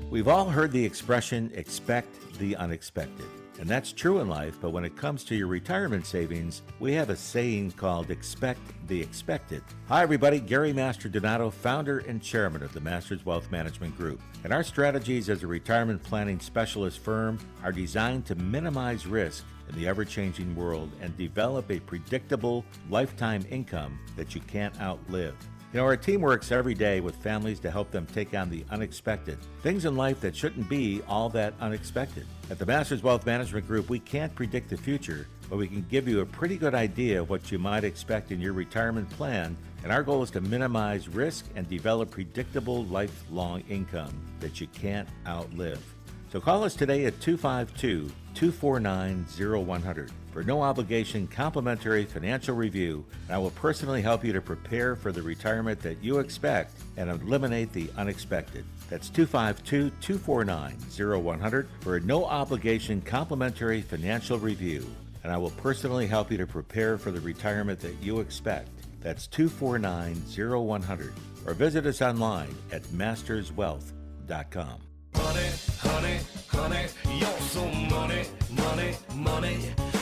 We've 0.09 0.27
all 0.27 0.49
heard 0.49 0.71
the 0.71 0.83
expression 0.83 1.51
expect 1.55 2.37
the 2.39 2.55
unexpected. 2.55 3.25
And 3.59 3.69
that's 3.69 3.93
true 3.93 4.19
in 4.19 4.27
life, 4.27 4.57
but 4.59 4.71
when 4.71 4.83
it 4.83 4.97
comes 4.97 5.23
to 5.25 5.35
your 5.35 5.47
retirement 5.47 6.05
savings, 6.05 6.63
we 6.79 6.91
have 6.93 7.09
a 7.09 7.15
saying 7.15 7.71
called 7.71 8.09
expect 8.09 8.59
the 8.87 8.99
expected. 8.99 9.61
Hi, 9.87 10.01
everybody. 10.01 10.39
Gary 10.39 10.73
Mastrodonato, 10.73 11.53
founder 11.53 11.99
and 11.99 12.21
chairman 12.21 12.63
of 12.63 12.73
the 12.73 12.81
Masters 12.81 13.25
Wealth 13.25 13.51
Management 13.51 13.95
Group. 13.95 14.21
And 14.43 14.51
our 14.51 14.63
strategies 14.63 15.29
as 15.29 15.43
a 15.43 15.47
retirement 15.47 16.01
planning 16.01 16.39
specialist 16.39 16.99
firm 16.99 17.37
are 17.63 17.71
designed 17.71 18.25
to 18.25 18.35
minimize 18.35 19.05
risk 19.05 19.45
in 19.69 19.75
the 19.75 19.87
ever 19.87 20.03
changing 20.03 20.55
world 20.55 20.89
and 20.99 21.15
develop 21.17 21.71
a 21.71 21.79
predictable 21.79 22.65
lifetime 22.89 23.45
income 23.49 23.99
that 24.15 24.35
you 24.35 24.41
can't 24.41 24.79
outlive. 24.81 25.35
You 25.73 25.79
know, 25.79 25.85
our 25.85 25.97
team 25.97 26.21
works 26.21 26.51
every 26.51 26.75
day 26.75 26.99
with 26.99 27.15
families 27.15 27.59
to 27.61 27.71
help 27.71 27.89
them 27.89 28.05
take 28.05 28.35
on 28.35 28.47
the 28.51 28.63
unexpected, 28.69 29.39
things 29.63 29.85
in 29.85 29.97
life 29.97 30.21
that 30.21 30.35
shouldn't 30.35 30.69
be 30.69 31.01
all 31.07 31.29
that 31.29 31.55
unexpected. 31.59 32.27
At 32.51 32.59
the 32.59 32.65
Masters 32.67 33.01
Wealth 33.01 33.25
Management 33.25 33.65
Group, 33.65 33.89
we 33.89 33.97
can't 33.97 34.35
predict 34.35 34.69
the 34.69 34.77
future, 34.77 35.27
but 35.49 35.57
we 35.57 35.67
can 35.67 35.83
give 35.89 36.07
you 36.07 36.19
a 36.19 36.25
pretty 36.27 36.57
good 36.57 36.75
idea 36.75 37.21
of 37.21 37.31
what 37.31 37.51
you 37.51 37.57
might 37.57 37.83
expect 37.83 38.31
in 38.31 38.39
your 38.39 38.53
retirement 38.53 39.09
plan. 39.09 39.57
And 39.81 39.91
our 39.91 40.03
goal 40.03 40.21
is 40.21 40.29
to 40.31 40.41
minimize 40.41 41.09
risk 41.09 41.45
and 41.55 41.67
develop 41.67 42.11
predictable 42.11 42.85
lifelong 42.85 43.63
income 43.67 44.13
that 44.41 44.61
you 44.61 44.67
can't 44.67 45.09
outlive. 45.25 45.83
So 46.31 46.39
call 46.39 46.63
us 46.63 46.75
today 46.75 47.05
at 47.05 47.19
252 47.19 48.11
249 48.35 49.25
0100 49.65 50.11
for 50.31 50.43
no 50.43 50.61
obligation 50.61 51.27
complimentary 51.27 52.05
financial 52.05 52.55
review. 52.55 53.05
And 53.27 53.35
I 53.35 53.37
will 53.37 53.51
personally 53.51 54.01
help 54.01 54.25
you 54.25 54.33
to 54.33 54.41
prepare 54.41 54.95
for 54.95 55.11
the 55.11 55.21
retirement 55.21 55.79
that 55.81 56.03
you 56.03 56.19
expect 56.19 56.73
and 56.97 57.09
eliminate 57.09 57.71
the 57.71 57.89
unexpected. 57.97 58.65
That's 58.89 59.09
252 59.09 59.91
249 60.01 61.23
0100 61.23 61.69
for 61.81 61.97
a 61.97 62.01
no 62.01 62.25
obligation 62.25 63.01
complimentary 63.01 63.81
financial 63.81 64.39
review. 64.39 64.85
And 65.23 65.31
I 65.31 65.37
will 65.37 65.51
personally 65.51 66.07
help 66.07 66.31
you 66.31 66.37
to 66.37 66.47
prepare 66.47 66.97
for 66.97 67.11
the 67.11 67.21
retirement 67.21 67.79
that 67.79 67.95
you 68.01 68.19
expect. 68.19 68.69
That's 69.01 69.27
249 69.27 70.15
0100 70.35 71.13
or 71.45 71.53
visit 71.53 71.85
us 71.85 72.01
online 72.01 72.55
at 72.71 72.83
masterswealth.com. 72.83 74.92
Money, 75.17 75.49
honey, 75.79 76.19
honey, 76.47 76.87
you're 77.15 77.39
so 77.39 77.65
money, 77.67 78.25
money, 78.51 78.95
money. 79.15 79.57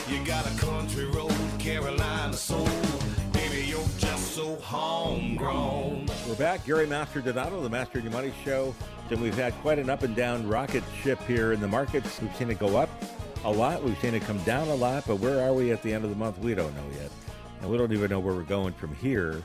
You 0.08 0.24
got 0.24 0.46
a 0.46 0.58
country 0.58 1.06
road, 1.06 1.32
Carolina 1.58 2.32
soul. 2.32 2.68
Baby, 3.32 3.66
you're 3.66 3.84
just 3.98 4.32
so 4.32 4.56
homegrown. 4.56 6.08
We're 6.28 6.34
back. 6.36 6.64
Gary 6.64 6.86
Mastrodonato, 6.86 7.62
the 7.62 7.68
Master 7.68 7.98
of 7.98 8.04
Your 8.04 8.12
Money 8.12 8.32
Show. 8.44 8.74
And 9.10 9.20
we've 9.20 9.36
had 9.36 9.52
quite 9.60 9.78
an 9.78 9.90
up 9.90 10.02
and 10.02 10.16
down 10.16 10.48
rocket 10.48 10.84
ship 11.02 11.20
here 11.26 11.52
in 11.52 11.60
the 11.60 11.68
markets. 11.68 12.20
We've 12.20 12.34
seen 12.36 12.50
it 12.50 12.58
go 12.58 12.76
up 12.76 12.88
a 13.44 13.50
lot. 13.50 13.82
We've 13.82 13.98
seen 13.98 14.14
it 14.14 14.22
come 14.22 14.38
down 14.44 14.68
a 14.68 14.74
lot. 14.74 15.04
But 15.06 15.16
where 15.16 15.46
are 15.46 15.52
we 15.52 15.72
at 15.72 15.82
the 15.82 15.92
end 15.92 16.04
of 16.04 16.10
the 16.10 16.16
month? 16.16 16.38
We 16.38 16.54
don't 16.54 16.74
know 16.74 16.86
yet. 17.00 17.10
And 17.60 17.70
we 17.70 17.76
don't 17.76 17.92
even 17.92 18.10
know 18.10 18.20
where 18.20 18.34
we're 18.34 18.42
going 18.42 18.72
from 18.72 18.94
here 18.94 19.42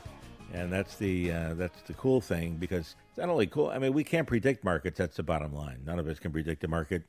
and 0.52 0.72
that's 0.72 0.96
the 0.96 1.32
uh, 1.32 1.54
that's 1.54 1.82
the 1.82 1.94
cool 1.94 2.20
thing 2.20 2.56
because 2.58 2.96
it's 3.08 3.18
not 3.18 3.28
only 3.28 3.46
cool. 3.46 3.68
I 3.68 3.78
mean, 3.78 3.92
we 3.92 4.04
can't 4.04 4.26
predict 4.26 4.64
markets. 4.64 4.98
That's 4.98 5.16
the 5.16 5.22
bottom 5.22 5.52
line. 5.52 5.80
None 5.84 5.98
of 5.98 6.06
us 6.08 6.18
can 6.18 6.32
predict 6.32 6.62
the 6.62 6.68
market, 6.68 7.02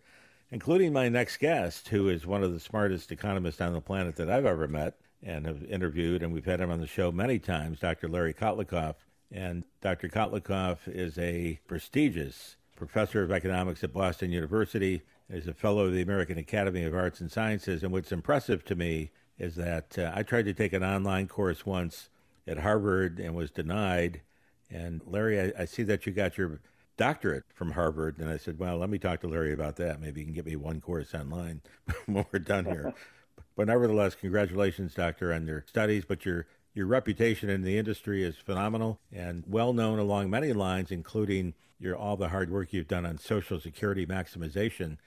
including 0.52 0.94
my 0.94 1.10
next 1.10 1.38
guest, 1.38 1.90
who 1.90 2.10
is 2.10 2.26
one 2.26 2.44
of 2.44 2.54
the 2.54 2.60
smartest 2.60 3.12
economists 3.12 3.62
on 3.62 3.74
the 3.74 3.82
planet 3.82 4.16
that 4.18 4.30
I've 4.30 4.46
ever 4.46 4.68
met 4.68 4.96
and 5.22 5.46
have 5.46 5.64
interviewed, 5.64 6.24
and 6.24 6.34
we've 6.34 6.46
had 6.46 6.62
him 6.62 6.72
on 6.72 6.80
the 6.80 6.88
show 6.88 7.12
many 7.12 7.40
times. 7.40 7.80
Dr. 7.80 8.08
Larry 8.08 8.34
Kotlikoff, 8.34 8.96
and 9.32 9.64
Dr. 9.82 10.08
Kotlikoff 10.08 10.80
is 10.88 11.18
a 11.18 11.60
prestigious 11.68 12.56
professor 12.76 13.24
of 13.24 13.32
economics 13.32 13.84
at 13.84 13.94
Boston 13.94 14.32
University. 14.32 15.02
Is 15.30 15.48
a 15.48 15.54
fellow 15.54 15.86
of 15.86 15.94
the 15.94 16.02
American 16.02 16.40
Academy 16.40 16.84
of 16.86 16.96
Arts 16.96 17.22
and 17.22 17.32
Sciences, 17.32 17.84
and 17.84 17.92
what's 17.92 18.12
impressive 18.12 18.66
to 18.66 18.74
me 18.74 19.12
is 19.38 19.56
that 19.56 19.98
uh, 19.98 20.12
I 20.14 20.24
tried 20.24 20.46
to 20.46 20.54
take 20.56 20.74
an 20.74 20.84
online 20.84 21.28
course 21.28 21.68
once 21.68 22.10
at 22.48 22.60
Harvard 22.60 23.20
and 23.20 23.36
was 23.36 23.52
denied. 23.52 24.22
And 24.70 25.02
Larry, 25.06 25.40
I, 25.40 25.62
I, 25.62 25.66
see 25.66 25.84
that 25.84 26.06
you 26.06 26.12
got 26.12 26.38
your 26.38 26.60
doctorate 26.98 27.46
from 27.54 27.72
Harvard. 27.72 28.20
And 28.20 28.30
I 28.30 28.38
said, 28.38 28.60
well, 28.60 28.78
let 28.78 28.90
me 28.90 29.00
talk 29.00 29.22
to 29.22 29.28
Larry 29.28 29.54
about 29.54 29.78
that. 29.78 30.00
Maybe 30.00 30.22
he 30.22 30.26
can 30.26 30.34
get 30.34 30.46
me 30.46 30.56
one 30.56 30.82
course 30.82 31.14
online 31.16 31.62
when 32.06 32.26
we're 32.32 32.40
done 32.40 32.66
here. 32.66 32.94
but 33.56 33.68
nevertheless, 33.68 34.16
congratulations, 34.16 34.94
doctor, 34.94 35.34
on 35.34 35.48
your 35.48 35.64
studies. 35.68 36.06
But 36.06 36.26
your 36.26 36.46
your 36.74 36.86
reputation 36.86 37.50
in 37.50 37.64
the 37.64 37.78
industry 37.78 38.24
is 38.24 38.36
phenomenal 38.36 39.00
and 39.12 39.44
well 39.48 39.74
known 39.74 39.98
along 39.98 40.30
many 40.30 40.54
lines, 40.54 40.92
including 40.92 41.54
your 41.80 41.96
all 41.96 42.16
the 42.16 42.30
hard 42.30 42.52
work 42.52 42.74
you've 42.74 42.88
done 42.88 43.06
on 43.06 43.18
Social 43.18 43.60
Security 43.60 44.06
maximization. 44.06 44.98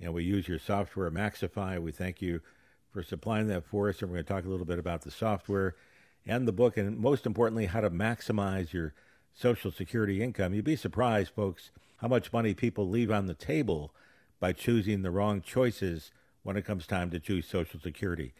And 0.00 0.14
we 0.14 0.24
use 0.24 0.48
your 0.48 0.58
software, 0.58 1.10
MaxiFi. 1.10 1.80
We 1.80 1.92
thank 1.92 2.22
you 2.22 2.40
for 2.90 3.02
supplying 3.02 3.48
that 3.48 3.64
for 3.64 3.88
us. 3.88 4.00
And 4.00 4.10
we're 4.10 4.16
going 4.16 4.26
to 4.26 4.32
talk 4.32 4.44
a 4.44 4.48
little 4.48 4.66
bit 4.66 4.78
about 4.78 5.02
the 5.02 5.10
software 5.10 5.74
and 6.26 6.46
the 6.46 6.52
book, 6.52 6.76
and 6.76 6.98
most 6.98 7.26
importantly, 7.26 7.66
how 7.66 7.80
to 7.80 7.90
maximize 7.90 8.72
your 8.72 8.94
Social 9.34 9.70
Security 9.70 10.22
income. 10.22 10.54
You'd 10.54 10.64
be 10.64 10.76
surprised, 10.76 11.30
folks, 11.30 11.70
how 11.96 12.08
much 12.08 12.32
money 12.32 12.54
people 12.54 12.88
leave 12.88 13.10
on 13.10 13.26
the 13.26 13.34
table 13.34 13.92
by 14.40 14.52
choosing 14.52 15.02
the 15.02 15.10
wrong 15.10 15.40
choices 15.40 16.10
when 16.42 16.56
it 16.56 16.64
comes 16.64 16.86
time 16.86 17.10
to 17.10 17.20
choose 17.20 17.46
Social 17.46 17.80
Security. 17.80 18.32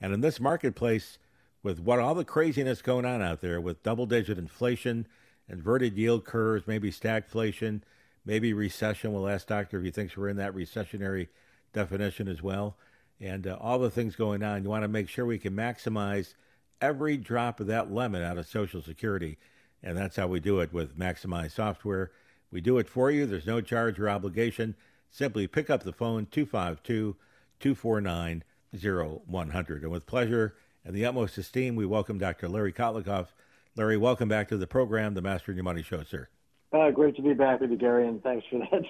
And 0.00 0.12
in 0.12 0.20
this 0.20 0.40
marketplace, 0.40 1.18
with 1.62 1.80
what 1.80 1.98
all 1.98 2.14
the 2.14 2.24
craziness 2.24 2.82
going 2.82 3.06
on 3.06 3.22
out 3.22 3.40
there, 3.40 3.60
with 3.60 3.82
double 3.82 4.06
digit 4.06 4.38
inflation, 4.38 5.06
inverted 5.48 5.96
yield 5.96 6.24
curves, 6.24 6.66
maybe 6.66 6.90
stagflation, 6.90 7.80
maybe 8.24 8.52
recession. 8.52 9.12
We'll 9.12 9.28
ask 9.28 9.46
Doctor 9.46 9.78
if 9.78 9.84
he 9.84 9.90
thinks 9.90 10.16
we're 10.16 10.28
in 10.28 10.36
that 10.36 10.54
recessionary 10.54 11.28
definition 11.72 12.28
as 12.28 12.42
well. 12.42 12.76
And 13.20 13.46
uh, 13.46 13.56
all 13.60 13.78
the 13.78 13.90
things 13.90 14.16
going 14.16 14.42
on, 14.42 14.62
you 14.62 14.68
want 14.68 14.82
to 14.82 14.88
make 14.88 15.08
sure 15.08 15.24
we 15.24 15.38
can 15.38 15.54
maximize 15.54 16.34
every 16.80 17.16
drop 17.16 17.60
of 17.60 17.66
that 17.68 17.92
lemon 17.92 18.22
out 18.22 18.38
of 18.38 18.46
Social 18.46 18.82
Security. 18.82 19.38
And 19.82 19.96
that's 19.96 20.16
how 20.16 20.26
we 20.26 20.40
do 20.40 20.60
it 20.60 20.72
with 20.72 20.98
Maximize 20.98 21.52
software. 21.52 22.10
We 22.50 22.60
do 22.60 22.78
it 22.78 22.88
for 22.88 23.10
you. 23.10 23.26
There's 23.26 23.46
no 23.46 23.60
charge 23.60 23.98
or 23.98 24.08
obligation. 24.08 24.76
Simply 25.10 25.46
pick 25.46 25.70
up 25.70 25.82
the 25.82 25.92
phone 25.92 26.26
252 26.30 27.16
249 27.60 28.44
0100. 28.72 29.82
And 29.82 29.92
with 29.92 30.06
pleasure 30.06 30.54
and 30.84 30.94
the 30.94 31.04
utmost 31.04 31.38
esteem, 31.38 31.76
we 31.76 31.86
welcome 31.86 32.18
Dr. 32.18 32.48
Larry 32.48 32.72
Kotlikoff. 32.72 33.28
Larry, 33.76 33.96
welcome 33.96 34.28
back 34.28 34.48
to 34.48 34.56
the 34.56 34.66
program, 34.66 35.14
the 35.14 35.22
Master 35.22 35.52
Your 35.52 35.64
Money 35.64 35.82
Show, 35.82 36.02
sir. 36.04 36.28
Uh, 36.72 36.90
great 36.90 37.16
to 37.16 37.22
be 37.22 37.34
back 37.34 37.60
with 37.60 37.70
you, 37.70 37.76
Gary, 37.76 38.06
and 38.08 38.22
thanks 38.22 38.46
for 38.50 38.58
that 38.58 38.82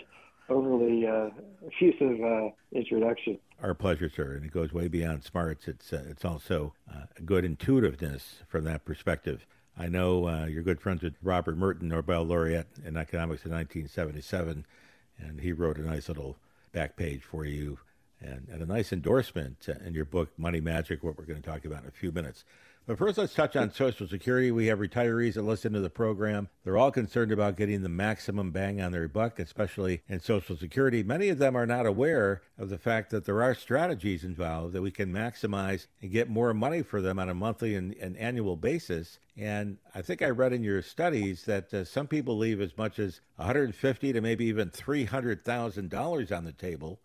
overly 0.49 1.07
uh, 1.07 1.31
effusive 1.67 2.23
uh, 2.23 2.51
introduction. 2.73 3.39
Our 3.63 3.75
pleasure, 3.75 4.09
sir. 4.09 4.35
And 4.35 4.45
it 4.45 4.53
goes 4.53 4.73
way 4.73 4.89
beyond 4.89 5.25
smarts. 5.25 5.69
It's 5.69 5.93
uh, 5.93 6.05
it's 6.09 6.25
also 6.25 6.75
uh, 6.91 7.05
good 7.25 7.45
intuitiveness 7.45 8.43
from 8.49 8.65
that 8.65 8.85
perspective. 8.85 9.47
I 9.77 9.89
know 9.89 10.29
uh, 10.29 10.47
you're 10.47 10.63
good 10.63 10.81
friends 10.81 11.03
with 11.03 11.15
Robert 11.23 11.57
Merton, 11.57 11.89
Nobel 11.89 12.23
laureate 12.23 12.69
in 12.85 12.97
economics 12.97 13.45
in 13.45 13.51
1977, 13.51 14.65
and 15.19 15.41
he 15.41 15.53
wrote 15.53 15.79
a 15.79 15.83
nice 15.83 16.09
little 16.09 16.37
back 16.73 16.97
page 16.97 17.23
for 17.23 17.45
you 17.45 17.79
and, 18.21 18.49
and 18.51 18.63
a 18.63 18.67
nice 18.67 18.93
endorsement 18.93 19.69
in 19.85 19.95
your 19.95 20.05
book, 20.05 20.31
Money 20.37 20.61
Magic, 20.61 21.03
what 21.03 21.19
we're 21.19 21.25
going 21.25 21.41
to 21.41 21.49
talk 21.49 21.65
about 21.65 21.83
in 21.83 21.89
a 21.89 21.93
few 21.93 22.13
minutes. 22.13 22.45
But 22.87 22.99
first, 22.99 23.17
let's 23.17 23.33
touch 23.33 23.57
on 23.57 23.73
Social 23.73 24.07
Security. 24.07 24.51
We 24.51 24.67
have 24.67 24.79
retirees 24.79 25.35
that 25.35 25.43
listen 25.43 25.73
to 25.73 25.81
the 25.81 25.89
program. 25.89 26.51
They're 26.65 26.77
all 26.77 26.91
concerned 26.91 27.33
about 27.33 27.57
getting 27.57 27.83
the 27.83 27.89
maximum 27.89 28.51
bang 28.51 28.79
on 28.83 28.93
their 28.93 29.09
buck, 29.09 29.39
especially 29.39 30.03
in 30.07 30.21
Social 30.21 30.55
Security. 30.55 31.03
Many 31.03 31.31
of 31.31 31.39
them 31.39 31.57
are 31.57 31.65
not 31.65 31.87
aware 31.87 32.43
of 32.59 32.69
the 32.69 32.77
fact 32.77 33.09
that 33.09 33.25
there 33.25 33.43
are 33.43 33.55
strategies 33.55 34.23
involved 34.23 34.75
that 34.75 34.83
we 34.83 34.91
can 34.91 35.11
maximize 35.11 35.87
and 36.03 36.13
get 36.13 36.29
more 36.29 36.53
money 36.53 36.83
for 36.83 37.01
them 37.01 37.19
on 37.19 37.31
a 37.31 37.35
monthly 37.35 37.75
and, 37.75 37.95
and 37.95 38.19
annual 38.19 38.55
basis. 38.55 39.19
And 39.35 39.79
I 39.95 40.03
think 40.03 40.21
I 40.21 40.29
read 40.29 40.53
in 40.53 40.63
your 40.63 40.83
studies 40.83 41.45
that 41.45 41.73
uh, 41.73 41.85
some 41.87 42.07
people 42.07 42.37
leave 42.37 42.61
as 42.61 42.77
much 42.77 42.99
as 42.99 43.23
150 43.37 44.13
to 44.13 44.21
maybe 44.21 44.45
even 44.45 44.69
$300,000 44.69 46.37
on 46.37 46.45
the 46.45 46.53
table, 46.53 47.01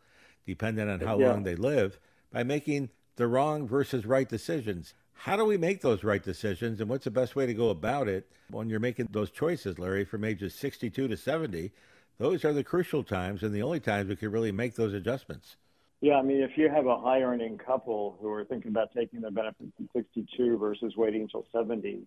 depending 0.46 0.90
on 0.90 1.00
how 1.00 1.18
yeah. 1.18 1.30
long 1.30 1.44
they 1.44 1.56
live, 1.56 2.00
by 2.34 2.44
making 2.44 2.90
the 3.16 3.28
wrong 3.28 3.66
versus 3.66 4.06
right 4.06 4.28
decisions. 4.28 4.94
How 5.20 5.36
do 5.36 5.44
we 5.44 5.58
make 5.58 5.82
those 5.82 6.06
right 6.06 6.24
decisions, 6.24 6.80
and 6.80 6.90
what's 6.90 7.04
the 7.04 7.12
best 7.12 7.36
way 7.36 7.46
to 7.46 7.54
go 7.54 7.72
about 7.72 8.08
it 8.08 8.32
when 8.52 8.70
you're 8.70 8.80
making 8.80 9.10
those 9.12 9.30
choices, 9.30 9.78
Larry, 9.78 10.06
from 10.06 10.24
ages 10.24 10.56
62 10.56 11.10
to 11.10 11.18
70? 11.18 11.74
Those 12.20 12.46
are 12.46 12.54
the 12.54 12.64
crucial 12.64 13.04
times 13.04 13.44
and 13.44 13.54
the 13.54 13.62
only 13.62 13.82
times 13.82 14.08
we 14.08 14.16
can 14.16 14.32
really 14.32 14.54
make 14.54 14.76
those 14.76 14.94
adjustments. 14.94 15.58
Yeah, 16.00 16.16
I 16.16 16.22
mean, 16.22 16.42
if 16.42 16.52
you 16.58 16.70
have 16.70 16.86
a 16.86 16.98
high 16.98 17.22
earning 17.22 17.58
couple 17.58 18.18
who 18.22 18.32
are 18.32 18.46
thinking 18.46 18.72
about 18.72 18.94
taking 18.96 19.20
their 19.20 19.32
benefits 19.32 19.74
at 19.78 19.88
62 19.94 20.58
versus 20.58 20.96
waiting 20.96 21.24
until 21.24 21.46
70, 21.52 22.04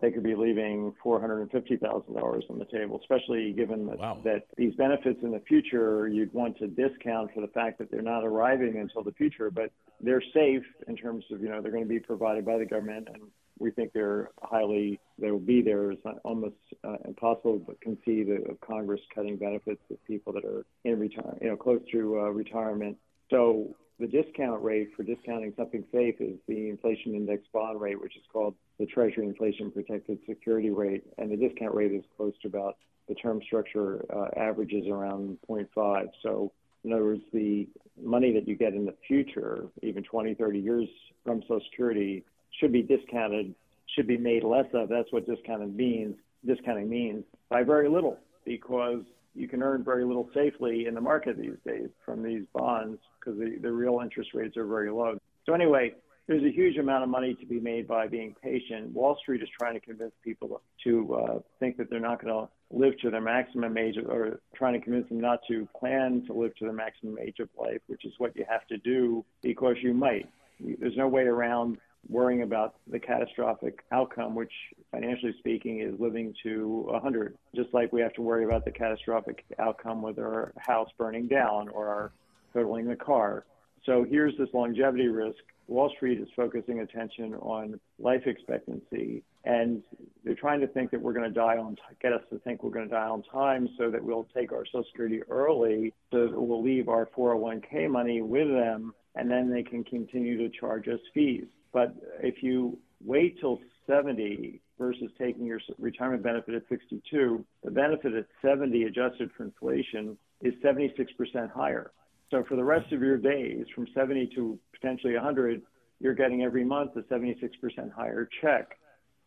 they 0.00 0.10
could 0.10 0.22
be 0.22 0.34
leaving 0.34 0.92
$450,000 1.04 2.50
on 2.50 2.58
the 2.58 2.64
table, 2.66 3.00
especially 3.00 3.52
given 3.52 3.86
that, 3.86 3.98
wow. 3.98 4.20
that 4.24 4.46
these 4.56 4.74
benefits 4.74 5.20
in 5.22 5.30
the 5.30 5.40
future 5.40 6.06
you'd 6.08 6.32
want 6.34 6.58
to 6.58 6.66
discount 6.66 7.32
for 7.34 7.40
the 7.40 7.48
fact 7.48 7.78
that 7.78 7.90
they're 7.90 8.02
not 8.02 8.24
arriving 8.24 8.76
until 8.76 9.02
the 9.02 9.12
future, 9.12 9.50
but 9.50 9.70
they're 10.00 10.22
safe 10.34 10.62
in 10.86 10.96
terms 10.96 11.24
of, 11.30 11.40
you 11.40 11.48
know, 11.48 11.62
they're 11.62 11.72
going 11.72 11.82
to 11.82 11.88
be 11.88 12.00
provided 12.00 12.44
by 12.44 12.58
the 12.58 12.66
government 12.66 13.08
and 13.12 13.22
we 13.58 13.70
think 13.70 13.92
they're 13.92 14.30
highly, 14.42 15.00
they 15.18 15.30
will 15.30 15.38
be 15.38 15.62
there. 15.62 15.92
It's 15.92 16.02
almost 16.24 16.56
uh, 16.84 16.96
impossible 17.06 17.60
to 17.60 17.74
conceive 17.80 18.28
of 18.28 18.60
Congress 18.60 19.00
cutting 19.14 19.36
benefits 19.36 19.80
of 19.90 20.04
people 20.04 20.32
that 20.34 20.44
are 20.44 20.66
in 20.84 20.98
retirement, 20.98 21.38
you 21.40 21.48
know, 21.48 21.56
close 21.56 21.80
to 21.92 22.20
uh, 22.20 22.28
retirement. 22.28 22.98
So 23.30 23.74
the 23.98 24.06
discount 24.06 24.62
rate 24.62 24.90
for 24.96 25.02
discounting 25.02 25.52
something 25.56 25.84
safe 25.92 26.16
is 26.20 26.36
the 26.46 26.68
inflation 26.68 27.14
index 27.14 27.42
bond 27.52 27.80
rate, 27.80 28.00
which 28.00 28.16
is 28.16 28.22
called 28.30 28.54
the 28.78 28.86
Treasury 28.86 29.26
Inflation 29.26 29.70
Protected 29.70 30.18
Security 30.28 30.70
Rate, 30.70 31.04
and 31.18 31.30
the 31.30 31.36
discount 31.36 31.74
rate 31.74 31.92
is 31.92 32.04
close 32.16 32.34
to 32.42 32.48
about 32.48 32.76
the 33.08 33.14
term 33.14 33.40
structure 33.46 34.04
uh, 34.14 34.28
averages 34.36 34.86
around 34.88 35.38
0.5. 35.48 36.08
So, 36.22 36.52
in 36.84 36.92
other 36.92 37.04
words, 37.04 37.22
the 37.32 37.68
money 38.02 38.32
that 38.34 38.46
you 38.46 38.54
get 38.54 38.74
in 38.74 38.84
the 38.84 38.94
future, 39.06 39.66
even 39.82 40.02
20, 40.02 40.34
30 40.34 40.58
years 40.58 40.88
from 41.24 41.40
Social 41.42 41.60
Security, 41.70 42.24
should 42.60 42.72
be 42.72 42.82
discounted, 42.82 43.54
should 43.94 44.06
be 44.06 44.18
made 44.18 44.44
less 44.44 44.66
of. 44.74 44.88
That's 44.88 45.10
what 45.10 45.26
discounting 45.26 45.74
means. 45.74 46.16
Discounting 46.44 46.88
means 46.88 47.24
by 47.48 47.62
very 47.62 47.88
little, 47.88 48.18
because 48.44 49.02
you 49.36 49.48
can 49.48 49.62
earn 49.62 49.84
very 49.84 50.04
little 50.04 50.28
safely 50.34 50.86
in 50.86 50.94
the 50.94 51.00
market 51.00 51.36
these 51.36 51.58
days 51.66 51.88
from 52.04 52.22
these 52.22 52.44
bonds 52.54 52.98
because 53.18 53.38
the, 53.38 53.58
the 53.60 53.70
real 53.70 54.00
interest 54.02 54.30
rates 54.34 54.56
are 54.56 54.66
very 54.66 54.90
low. 54.90 55.18
So 55.44 55.52
anyway, 55.52 55.94
there's 56.26 56.42
a 56.42 56.50
huge 56.50 56.76
amount 56.76 57.04
of 57.04 57.08
money 57.08 57.34
to 57.34 57.46
be 57.46 57.60
made 57.60 57.86
by 57.86 58.08
being 58.08 58.34
patient. 58.42 58.92
Wall 58.92 59.16
Street 59.20 59.42
is 59.42 59.48
trying 59.58 59.74
to 59.74 59.80
convince 59.80 60.12
people 60.24 60.60
to 60.84 61.14
uh, 61.14 61.38
think 61.60 61.76
that 61.76 61.88
they're 61.88 62.00
not 62.00 62.20
going 62.20 62.34
to 62.34 62.48
live 62.76 62.98
to 63.00 63.10
their 63.10 63.20
maximum 63.20 63.76
age 63.78 63.96
or 63.96 64.40
trying 64.54 64.72
to 64.72 64.80
convince 64.80 65.08
them 65.08 65.20
not 65.20 65.38
to 65.48 65.68
plan 65.78 66.24
to 66.26 66.32
live 66.32 66.54
to 66.56 66.64
their 66.64 66.72
maximum 66.72 67.16
age 67.18 67.38
of 67.38 67.48
life, 67.58 67.80
which 67.86 68.04
is 68.04 68.12
what 68.18 68.34
you 68.34 68.44
have 68.48 68.66
to 68.66 68.78
do 68.78 69.24
because 69.42 69.76
you 69.82 69.94
might. 69.94 70.28
There's 70.58 70.96
no 70.96 71.06
way 71.06 71.22
around 71.22 71.78
worrying 72.08 72.42
about 72.42 72.76
the 72.90 72.98
catastrophic 72.98 73.80
outcome, 73.92 74.34
which 74.34 74.52
financially 74.90 75.34
speaking 75.38 75.80
is 75.80 75.98
living 75.98 76.34
to 76.42 76.84
100, 76.88 77.36
just 77.54 77.72
like 77.72 77.92
we 77.92 78.00
have 78.00 78.12
to 78.14 78.22
worry 78.22 78.44
about 78.44 78.64
the 78.64 78.70
catastrophic 78.70 79.44
outcome 79.58 80.02
with 80.02 80.18
our 80.18 80.52
house 80.58 80.88
burning 80.98 81.26
down 81.26 81.68
or 81.68 81.88
our 81.88 82.12
totaling 82.52 82.86
the 82.86 82.96
car. 82.96 83.44
So 83.84 84.04
here's 84.08 84.36
this 84.36 84.48
longevity 84.52 85.08
risk. 85.08 85.38
Wall 85.68 85.90
Street 85.96 86.20
is 86.20 86.28
focusing 86.36 86.80
attention 86.80 87.34
on 87.34 87.80
life 87.98 88.22
expectancy, 88.26 89.24
and 89.44 89.82
they're 90.24 90.36
trying 90.36 90.60
to 90.60 90.68
think 90.68 90.92
that 90.92 91.00
we're 91.00 91.12
going 91.12 91.28
to 91.28 91.34
die 91.34 91.56
on, 91.56 91.76
get 92.00 92.12
us 92.12 92.22
to 92.30 92.38
think 92.40 92.62
we're 92.62 92.70
going 92.70 92.88
to 92.88 92.94
die 92.94 93.08
on 93.08 93.24
time, 93.24 93.68
so 93.76 93.90
that 93.90 94.02
we'll 94.02 94.28
take 94.34 94.52
our 94.52 94.64
Social 94.64 94.84
Security 94.84 95.22
early, 95.28 95.92
so 96.12 96.28
that 96.28 96.40
we'll 96.40 96.62
leave 96.62 96.88
our 96.88 97.06
401k 97.16 97.90
money 97.90 98.22
with 98.22 98.48
them, 98.48 98.94
and 99.16 99.28
then 99.28 99.50
they 99.50 99.64
can 99.64 99.82
continue 99.82 100.38
to 100.38 100.56
charge 100.56 100.86
us 100.86 101.00
fees. 101.12 101.46
But 101.72 101.94
if 102.22 102.42
you 102.42 102.78
wait 103.04 103.38
till 103.40 103.60
70 103.86 104.60
versus 104.78 105.10
taking 105.18 105.46
your 105.46 105.60
retirement 105.78 106.22
benefit 106.22 106.54
at 106.54 106.62
62, 106.68 107.44
the 107.64 107.70
benefit 107.70 108.14
at 108.14 108.26
70 108.42 108.84
adjusted 108.84 109.30
for 109.36 109.44
inflation 109.44 110.16
is 110.42 110.54
76% 110.64 111.50
higher. 111.50 111.92
So 112.30 112.44
for 112.48 112.56
the 112.56 112.64
rest 112.64 112.92
of 112.92 113.00
your 113.00 113.16
days, 113.16 113.66
from 113.74 113.86
70 113.94 114.30
to 114.34 114.58
potentially 114.72 115.14
100, 115.14 115.62
you're 116.00 116.14
getting 116.14 116.42
every 116.42 116.64
month 116.64 116.92
a 116.96 117.02
76% 117.02 117.92
higher 117.92 118.28
check. 118.42 118.76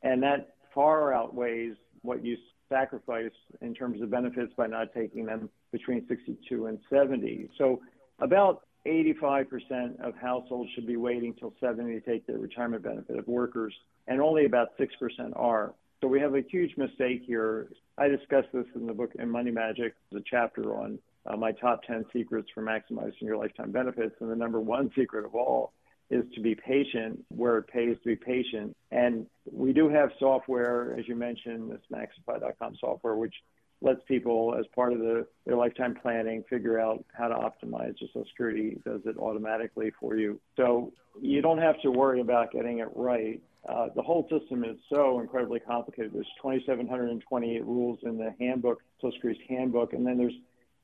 And 0.04 0.22
that 0.24 0.56
far 0.74 1.14
outweighs 1.14 1.76
what 2.02 2.24
you 2.24 2.38
sacrifice 2.70 3.32
in 3.62 3.74
terms 3.74 4.02
of 4.02 4.12
benefits 4.12 4.54
by 4.56 4.68
not 4.68 4.94
taking 4.94 5.26
them 5.26 5.50
between 5.72 6.06
62 6.08 6.68
and 6.68 6.80
70. 6.90 7.50
So 7.58 7.82
about 8.20 8.64
85% 8.86 10.00
of 10.02 10.16
households 10.16 10.70
should 10.74 10.88
be 10.88 10.98
waiting 10.98 11.34
till 11.34 11.54
70 11.60 12.00
to 12.00 12.02
take 12.02 12.26
their 12.26 12.38
retirement 12.38 12.84
benefit 12.84 13.18
of 13.18 13.28
workers, 13.28 13.74
and 14.08 14.22
only 14.22 14.46
about 14.46 14.78
6% 14.78 14.88
are. 15.36 15.74
So 16.02 16.08
we 16.08 16.20
have 16.22 16.36
a 16.36 16.42
huge 16.42 16.78
mistake 16.78 17.24
here. 17.26 17.68
I 17.98 18.08
discussed 18.08 18.48
this 18.54 18.66
in 18.76 18.88
the 18.88 18.94
book 18.94 19.12
in 19.20 19.30
Money 19.30 19.52
Magic, 19.52 19.96
the 20.12 20.24
chapter 20.26 20.76
on 20.76 21.00
uh, 21.26 21.36
my 21.36 21.52
top 21.52 21.84
10 21.84 22.06
secrets 22.14 22.48
for 22.54 22.64
maximizing 22.64 23.22
your 23.22 23.38
lifetime 23.38 23.72
benefits. 23.72 24.16
And 24.22 24.32
the 24.32 24.36
number 24.36 24.60
one 24.60 24.92
secret 24.98 25.26
of 25.26 25.36
all 25.36 25.74
is 26.10 26.24
to 26.34 26.42
be 26.42 26.56
patient 26.56 27.24
where 27.30 27.58
it 27.58 27.68
pays 27.68 27.98
to 28.04 28.06
be 28.06 28.16
patient. 28.16 28.76
And 28.92 29.28
we 29.52 29.74
do 29.74 29.90
have 29.90 30.10
software, 30.20 30.96
as 30.98 31.08
you 31.08 31.16
mentioned, 31.16 31.72
this 31.72 31.82
MaxiFi.com 31.94 32.78
software, 32.80 33.16
which 33.16 33.36
lets 33.82 34.02
people, 34.08 34.56
as 34.60 34.66
part 34.76 34.94
of 34.94 35.00
the, 35.00 35.26
their 35.46 35.56
lifetime 35.56 35.96
planning, 36.02 36.44
figure 36.50 36.80
out 36.80 37.04
how 37.14 37.28
to 37.28 37.36
optimize 37.36 37.94
your 38.00 38.10
Social 38.14 38.26
Security. 38.30 38.78
Does 38.86 39.02
it 39.06 39.18
automatically 39.18 39.92
for 40.00 40.18
you. 40.18 40.40
So 40.58 40.92
you 41.22 41.42
don't 41.42 41.60
have 41.60 41.80
to 41.82 41.92
worry 41.92 42.22
about 42.22 42.52
getting 42.52 42.80
it 42.80 42.90
right. 42.96 43.42
Uh, 43.68 43.88
the 43.96 44.02
whole 44.02 44.28
system 44.30 44.64
is 44.64 44.78
so 44.94 45.20
incredibly 45.20 45.60
complicated. 45.60 46.12
There's 46.14 46.28
2,728 46.42 47.66
rules 47.66 48.00
in 48.04 48.18
the 48.18 48.34
handbook, 48.40 48.82
Social 49.02 49.12
Security's 49.16 49.44
handbook, 49.48 49.94
and 49.94 50.06
then 50.06 50.18
there's 50.18 50.34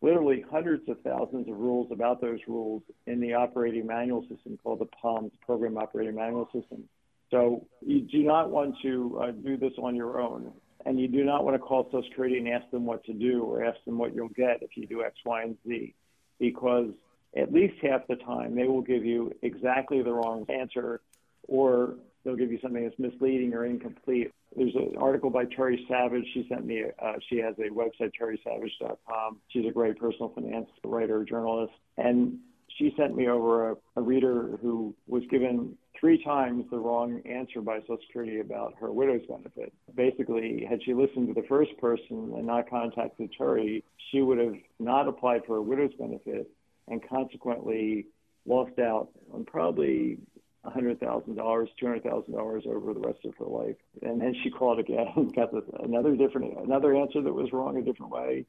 literally 0.02 0.44
hundreds 0.52 0.88
of 0.90 1.00
thousands 1.02 1.48
of 1.48 1.58
rules 1.58 1.92
about 1.92 2.22
those 2.22 2.40
rules 2.48 2.84
in 3.08 3.20
the 3.20 3.34
operating 3.34 3.88
manual 3.88 4.22
system 4.30 4.58
called 4.62 4.80
the 4.80 4.86
POMS, 5.02 5.32
Program 5.46 5.78
Operating 5.78 6.16
Manual 6.16 6.50
System. 6.54 6.84
So 7.32 7.66
you 7.82 8.02
do 8.02 8.24
not 8.24 8.52
want 8.52 8.76
to 8.84 9.20
uh, 9.22 9.32
do 9.32 9.58
this 9.58 9.74
on 9.82 9.96
your 9.96 10.22
own. 10.22 10.52
And 10.86 11.00
you 11.00 11.08
do 11.08 11.24
not 11.24 11.44
want 11.44 11.56
to 11.56 11.60
call 11.60 11.86
Social 11.86 12.04
Security 12.04 12.38
and 12.38 12.48
ask 12.48 12.70
them 12.70 12.86
what 12.86 13.04
to 13.06 13.14
do 13.14 13.44
or 13.44 13.64
ask 13.64 13.78
them 13.86 13.98
what 13.98 14.14
you'll 14.14 14.30
get 14.30 14.62
if 14.62 14.78
you 14.78 14.86
do 14.86 15.04
X, 15.04 15.16
Y, 15.26 15.42
and 15.42 15.58
Z, 15.68 15.94
because 16.40 16.90
at 17.36 17.52
least 17.52 17.74
half 17.82 18.08
the 18.08 18.16
time 18.18 18.56
they 18.56 18.68
will 18.68 18.82
give 18.82 19.04
you 19.04 19.34
exactly 19.42 20.02
the 20.02 20.14
wrong 20.14 20.46
answer 20.48 21.02
or 21.48 21.96
they'll 22.24 22.36
give 22.36 22.52
you 22.52 22.60
something 22.62 22.84
that's 22.84 22.98
misleading 23.00 23.54
or 23.54 23.66
incomplete. 23.66 24.32
There's 24.56 24.76
an 24.76 24.96
article 24.98 25.30
by 25.30 25.46
Terry 25.46 25.86
Savage. 25.88 26.26
She 26.34 26.46
sent 26.50 26.66
me, 26.66 26.84
uh, 27.02 27.14
she 27.30 27.38
has 27.38 27.56
a 27.60 27.70
website, 27.70 28.12
terrysavage.com. 28.20 29.40
She's 29.50 29.66
a 29.68 29.72
great 29.72 29.98
personal 30.00 30.30
finance 30.30 30.70
writer, 30.84 31.24
journalist. 31.24 31.74
And 31.98 32.40
she 32.78 32.94
sent 32.98 33.16
me 33.16 33.28
over 33.28 33.72
a, 33.72 33.76
a 33.98 34.02
reader 34.02 34.58
who 34.62 34.96
was 35.08 35.24
given 35.30 35.78
three 36.00 36.24
times 36.24 36.66
the 36.70 36.78
wrong 36.78 37.22
answer 37.26 37.62
by 37.62 37.80
Social 37.82 37.98
Security 38.08 38.40
about 38.40 38.74
her 38.80 38.92
widow's 38.92 39.26
benefit. 39.28 39.74
Basically, 39.96 40.66
had 40.70 40.84
she 40.84 40.94
listened 40.94 41.28
to 41.28 41.40
the 41.40 41.48
first 41.48 41.78
person 41.78 42.34
and 42.36 42.46
not 42.46 42.70
contacted 42.70 43.32
Terry, 43.38 43.84
she 44.12 44.22
would 44.22 44.38
have 44.38 44.56
not 44.80 45.08
applied 45.08 45.42
for 45.46 45.58
a 45.58 45.62
widow's 45.62 45.94
benefit 46.00 46.50
and 46.88 47.08
consequently 47.08 48.08
lost 48.46 48.78
out 48.80 49.10
on 49.34 49.46
probably 49.46 50.18
$100,000, 50.66 51.00
$200,000 51.02 52.68
over 52.68 52.94
the 52.94 53.00
rest 53.00 53.20
of 53.26 53.36
her 53.38 53.46
life. 53.46 53.76
And 54.02 54.22
then 54.22 54.36
she 54.44 54.50
called 54.50 54.80
again 54.80 55.08
and 55.16 55.36
got 55.36 55.50
another 55.84 56.16
different, 56.16 56.58
another 56.64 56.96
answer 56.96 57.22
that 57.22 57.34
was 57.34 57.52
wrong 57.52 57.78
a 57.78 57.82
different 57.82 58.12
way. 58.12 58.46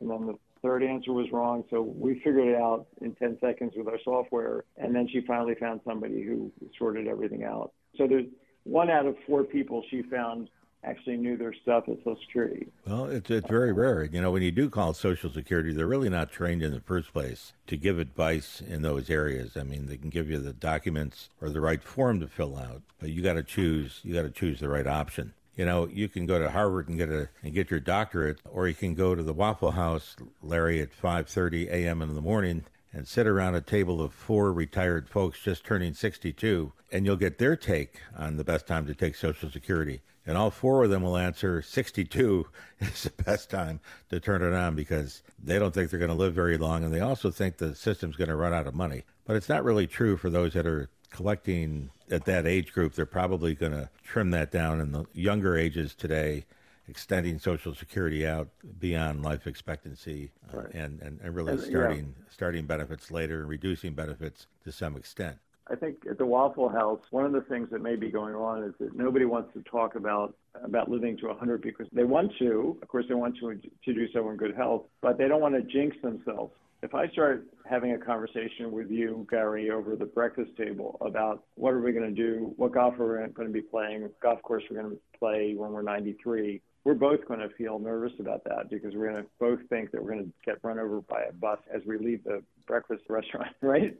And 0.00 0.10
then 0.10 0.26
the 0.26 0.34
third 0.62 0.82
answer 0.82 1.12
was 1.12 1.30
wrong. 1.32 1.64
So 1.70 1.82
we 1.82 2.14
figured 2.14 2.48
it 2.48 2.56
out 2.56 2.86
in 3.00 3.14
10 3.14 3.38
seconds 3.40 3.72
with 3.76 3.88
our 3.88 3.98
software. 4.04 4.64
And 4.76 4.94
then 4.94 5.08
she 5.08 5.22
finally 5.26 5.54
found 5.54 5.80
somebody 5.86 6.22
who 6.22 6.52
sorted 6.78 7.06
everything 7.06 7.44
out. 7.44 7.72
So 7.96 8.06
there's 8.06 8.26
one 8.64 8.90
out 8.90 9.06
of 9.06 9.16
four 9.26 9.44
people 9.44 9.82
she 9.90 10.02
found 10.02 10.48
actually 10.82 11.16
knew 11.16 11.36
their 11.36 11.52
stuff 11.52 11.84
at 11.88 11.98
Social 11.98 12.16
Security. 12.26 12.66
Well, 12.86 13.04
it's 13.06 13.30
it's 13.30 13.48
very 13.48 13.72
rare. 13.72 14.04
You 14.04 14.22
know, 14.22 14.30
when 14.30 14.42
you 14.42 14.50
do 14.50 14.70
call 14.70 14.94
Social 14.94 15.30
Security, 15.30 15.72
they're 15.72 15.86
really 15.86 16.08
not 16.08 16.30
trained 16.30 16.62
in 16.62 16.72
the 16.72 16.80
first 16.80 17.12
place 17.12 17.52
to 17.66 17.76
give 17.76 17.98
advice 17.98 18.62
in 18.66 18.82
those 18.82 19.10
areas. 19.10 19.56
I 19.56 19.62
mean, 19.62 19.86
they 19.86 19.96
can 19.96 20.10
give 20.10 20.30
you 20.30 20.38
the 20.38 20.52
documents 20.52 21.28
or 21.40 21.50
the 21.50 21.60
right 21.60 21.82
form 21.82 22.20
to 22.20 22.28
fill 22.28 22.56
out, 22.56 22.82
but 22.98 23.10
you 23.10 23.22
got 23.22 23.34
to 23.34 23.42
choose. 23.42 24.00
You 24.02 24.14
got 24.14 24.22
to 24.22 24.30
choose 24.30 24.60
the 24.60 24.68
right 24.68 24.86
option. 24.86 25.34
You 25.60 25.66
know, 25.66 25.86
you 25.92 26.08
can 26.08 26.24
go 26.24 26.38
to 26.38 26.48
Harvard 26.48 26.88
and 26.88 26.96
get 26.96 27.10
a 27.10 27.28
and 27.42 27.52
get 27.52 27.70
your 27.70 27.80
doctorate, 27.80 28.38
or 28.50 28.66
you 28.66 28.72
can 28.72 28.94
go 28.94 29.14
to 29.14 29.22
the 29.22 29.34
Waffle 29.34 29.72
House, 29.72 30.16
Larry, 30.42 30.80
at 30.80 30.88
5:30 30.90 31.68
a.m. 31.68 32.00
in 32.00 32.14
the 32.14 32.22
morning 32.22 32.64
and 32.94 33.06
sit 33.06 33.26
around 33.26 33.54
a 33.54 33.60
table 33.60 34.00
of 34.00 34.14
four 34.14 34.54
retired 34.54 35.06
folks 35.06 35.38
just 35.38 35.66
turning 35.66 35.92
62, 35.92 36.72
and 36.90 37.04
you'll 37.04 37.16
get 37.16 37.36
their 37.36 37.56
take 37.56 38.00
on 38.16 38.38
the 38.38 38.42
best 38.42 38.66
time 38.66 38.86
to 38.86 38.94
take 38.94 39.14
Social 39.14 39.50
Security 39.50 40.00
and 40.26 40.38
all 40.38 40.50
four 40.50 40.84
of 40.84 40.90
them 40.90 41.02
will 41.02 41.16
answer 41.16 41.60
62 41.60 42.46
is 42.80 43.02
the 43.02 43.22
best 43.22 43.50
time 43.50 43.80
to 44.10 44.20
turn 44.20 44.42
it 44.42 44.54
on 44.54 44.74
because 44.74 45.22
they 45.42 45.58
don't 45.58 45.74
think 45.74 45.90
they're 45.90 45.98
going 45.98 46.10
to 46.10 46.16
live 46.16 46.34
very 46.34 46.56
long 46.56 46.84
and 46.84 46.94
they 46.94 47.00
also 47.00 47.30
think 47.30 47.56
the 47.56 47.74
system's 47.74 48.16
going 48.16 48.28
to 48.30 48.36
run 48.36 48.54
out 48.54 48.66
of 48.66 48.74
money. 48.74 49.02
But 49.26 49.36
it's 49.36 49.48
not 49.48 49.64
really 49.64 49.86
true 49.86 50.16
for 50.16 50.30
those 50.30 50.52
that 50.54 50.66
are 50.66 50.88
collecting 51.10 51.90
at 52.10 52.24
that 52.24 52.46
age 52.46 52.72
group. 52.72 52.94
They're 52.94 53.06
probably 53.06 53.54
going 53.54 53.72
to 53.72 53.90
trim 54.02 54.30
that 54.30 54.50
down 54.50 54.80
in 54.80 54.92
the 54.92 55.04
younger 55.12 55.56
ages 55.56 55.94
today, 55.94 56.44
extending 56.88 57.38
Social 57.38 57.74
Security 57.74 58.26
out 58.26 58.48
beyond 58.78 59.22
life 59.22 59.46
expectancy 59.46 60.30
uh, 60.52 60.58
right. 60.58 60.74
and, 60.74 61.00
and, 61.00 61.20
and, 61.20 61.34
really 61.34 61.52
and, 61.52 61.60
starting, 61.60 62.14
yeah. 62.18 62.24
starting 62.30 62.66
benefits 62.66 63.10
later 63.10 63.40
and 63.40 63.48
reducing 63.48 63.94
benefits 63.94 64.46
to 64.64 64.72
some 64.72 64.96
extent. 64.96 65.36
I 65.70 65.76
think 65.76 65.98
at 66.10 66.18
the 66.18 66.26
Waffle 66.26 66.68
House, 66.68 67.00
one 67.10 67.24
of 67.24 67.32
the 67.32 67.42
things 67.42 67.68
that 67.70 67.80
may 67.80 67.94
be 67.94 68.10
going 68.10 68.34
on 68.34 68.64
is 68.64 68.74
that 68.80 68.96
nobody 68.96 69.24
wants 69.24 69.52
to 69.54 69.62
talk 69.62 69.94
about 69.94 70.34
about 70.64 70.90
living 70.90 71.16
to 71.18 71.28
100 71.28 71.62
because 71.62 71.86
they 71.92 72.02
want 72.02 72.32
to. 72.40 72.76
Of 72.82 72.88
course, 72.88 73.04
they 73.08 73.14
want 73.14 73.36
to 73.38 73.54
to 73.54 73.94
do 73.94 74.08
so 74.12 74.28
in 74.30 74.36
good 74.36 74.56
health, 74.56 74.82
but 75.00 75.16
they 75.16 75.28
don't 75.28 75.40
want 75.40 75.54
to 75.54 75.62
jinx 75.62 75.96
themselves. 76.02 76.52
If 76.82 76.94
I 76.94 77.08
start 77.08 77.46
having 77.68 77.92
a 77.92 77.98
conversation 77.98 78.72
with 78.72 78.90
you, 78.90 79.26
Gary, 79.30 79.70
over 79.70 79.96
the 79.96 80.06
breakfast 80.06 80.50
table 80.56 80.96
about 81.02 81.44
what 81.56 81.74
are 81.74 81.80
we 81.80 81.92
going 81.92 82.14
to 82.14 82.22
do, 82.22 82.54
what 82.56 82.72
golf 82.72 82.98
are 82.98 83.22
we 83.22 83.32
going 83.32 83.48
to 83.48 83.52
be 83.52 83.60
playing, 83.60 84.02
what 84.02 84.18
golf 84.20 84.40
course 84.42 84.62
we're 84.70 84.80
going 84.80 84.94
to 84.94 85.00
play 85.18 85.54
when 85.54 85.72
we're 85.72 85.82
93, 85.82 86.62
we're 86.84 86.94
both 86.94 87.26
going 87.28 87.40
to 87.40 87.50
feel 87.50 87.78
nervous 87.78 88.12
about 88.18 88.42
that 88.44 88.70
because 88.70 88.94
we're 88.94 89.10
going 89.10 89.22
to 89.22 89.28
both 89.38 89.60
think 89.68 89.90
that 89.90 90.02
we're 90.02 90.12
going 90.12 90.24
to 90.24 90.32
get 90.44 90.56
run 90.62 90.78
over 90.78 91.02
by 91.02 91.22
a 91.28 91.32
bus 91.32 91.58
as 91.74 91.82
we 91.86 91.98
leave 91.98 92.24
the 92.24 92.42
breakfast 92.66 93.02
restaurant, 93.10 93.54
right? 93.60 93.94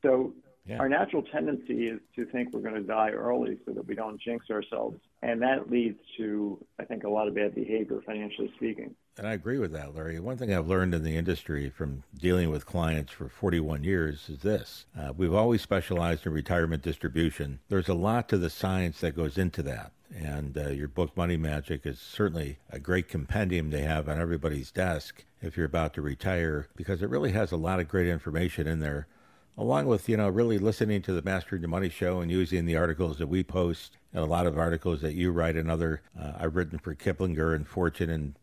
So 0.00 0.32
yeah. 0.64 0.78
Our 0.78 0.88
natural 0.88 1.22
tendency 1.22 1.88
is 1.88 2.00
to 2.14 2.24
think 2.26 2.52
we're 2.52 2.60
going 2.60 2.74
to 2.76 2.82
die 2.82 3.10
early 3.10 3.58
so 3.66 3.72
that 3.72 3.84
we 3.84 3.96
don't 3.96 4.20
jinx 4.20 4.48
ourselves. 4.48 4.96
And 5.20 5.42
that 5.42 5.70
leads 5.70 5.98
to, 6.18 6.64
I 6.78 6.84
think, 6.84 7.02
a 7.02 7.08
lot 7.08 7.26
of 7.26 7.34
bad 7.34 7.56
behavior, 7.56 8.00
financially 8.06 8.52
speaking. 8.56 8.94
And 9.18 9.26
I 9.26 9.32
agree 9.32 9.58
with 9.58 9.72
that, 9.72 9.94
Larry. 9.94 10.20
One 10.20 10.36
thing 10.36 10.54
I've 10.54 10.68
learned 10.68 10.94
in 10.94 11.02
the 11.02 11.16
industry 11.16 11.68
from 11.68 12.04
dealing 12.16 12.48
with 12.50 12.64
clients 12.64 13.12
for 13.12 13.28
41 13.28 13.82
years 13.82 14.28
is 14.28 14.38
this 14.42 14.86
uh, 14.98 15.12
we've 15.16 15.34
always 15.34 15.62
specialized 15.62 16.26
in 16.26 16.32
retirement 16.32 16.82
distribution. 16.82 17.58
There's 17.68 17.88
a 17.88 17.94
lot 17.94 18.28
to 18.28 18.38
the 18.38 18.50
science 18.50 19.00
that 19.00 19.16
goes 19.16 19.38
into 19.38 19.62
that. 19.64 19.90
And 20.14 20.56
uh, 20.56 20.68
your 20.68 20.88
book, 20.88 21.16
Money 21.16 21.36
Magic, 21.36 21.86
is 21.86 21.98
certainly 21.98 22.58
a 22.70 22.78
great 22.78 23.08
compendium 23.08 23.70
to 23.72 23.82
have 23.82 24.08
on 24.08 24.20
everybody's 24.20 24.70
desk 24.70 25.24
if 25.40 25.56
you're 25.56 25.66
about 25.66 25.94
to 25.94 26.02
retire 26.02 26.68
because 26.76 27.02
it 27.02 27.10
really 27.10 27.32
has 27.32 27.50
a 27.50 27.56
lot 27.56 27.80
of 27.80 27.88
great 27.88 28.06
information 28.06 28.68
in 28.68 28.78
there 28.78 29.08
along 29.58 29.86
with 29.86 30.08
you 30.08 30.16
know 30.16 30.28
really 30.28 30.58
listening 30.58 31.02
to 31.02 31.12
the 31.12 31.22
Mastering 31.22 31.62
Your 31.62 31.68
Money 31.68 31.88
show 31.88 32.20
and 32.20 32.30
using 32.30 32.64
the 32.64 32.76
articles 32.76 33.18
that 33.18 33.26
we 33.26 33.42
post 33.42 33.96
and 34.12 34.22
a 34.22 34.26
lot 34.26 34.46
of 34.46 34.58
articles 34.58 35.00
that 35.00 35.14
you 35.14 35.32
write 35.32 35.56
and 35.56 35.70
other 35.70 36.02
uh, 36.20 36.32
I've 36.38 36.56
written 36.56 36.78
for 36.78 36.94
Kiplinger 36.94 37.54
and 37.54 37.66
Fortune 37.66 38.10
and 38.10 38.34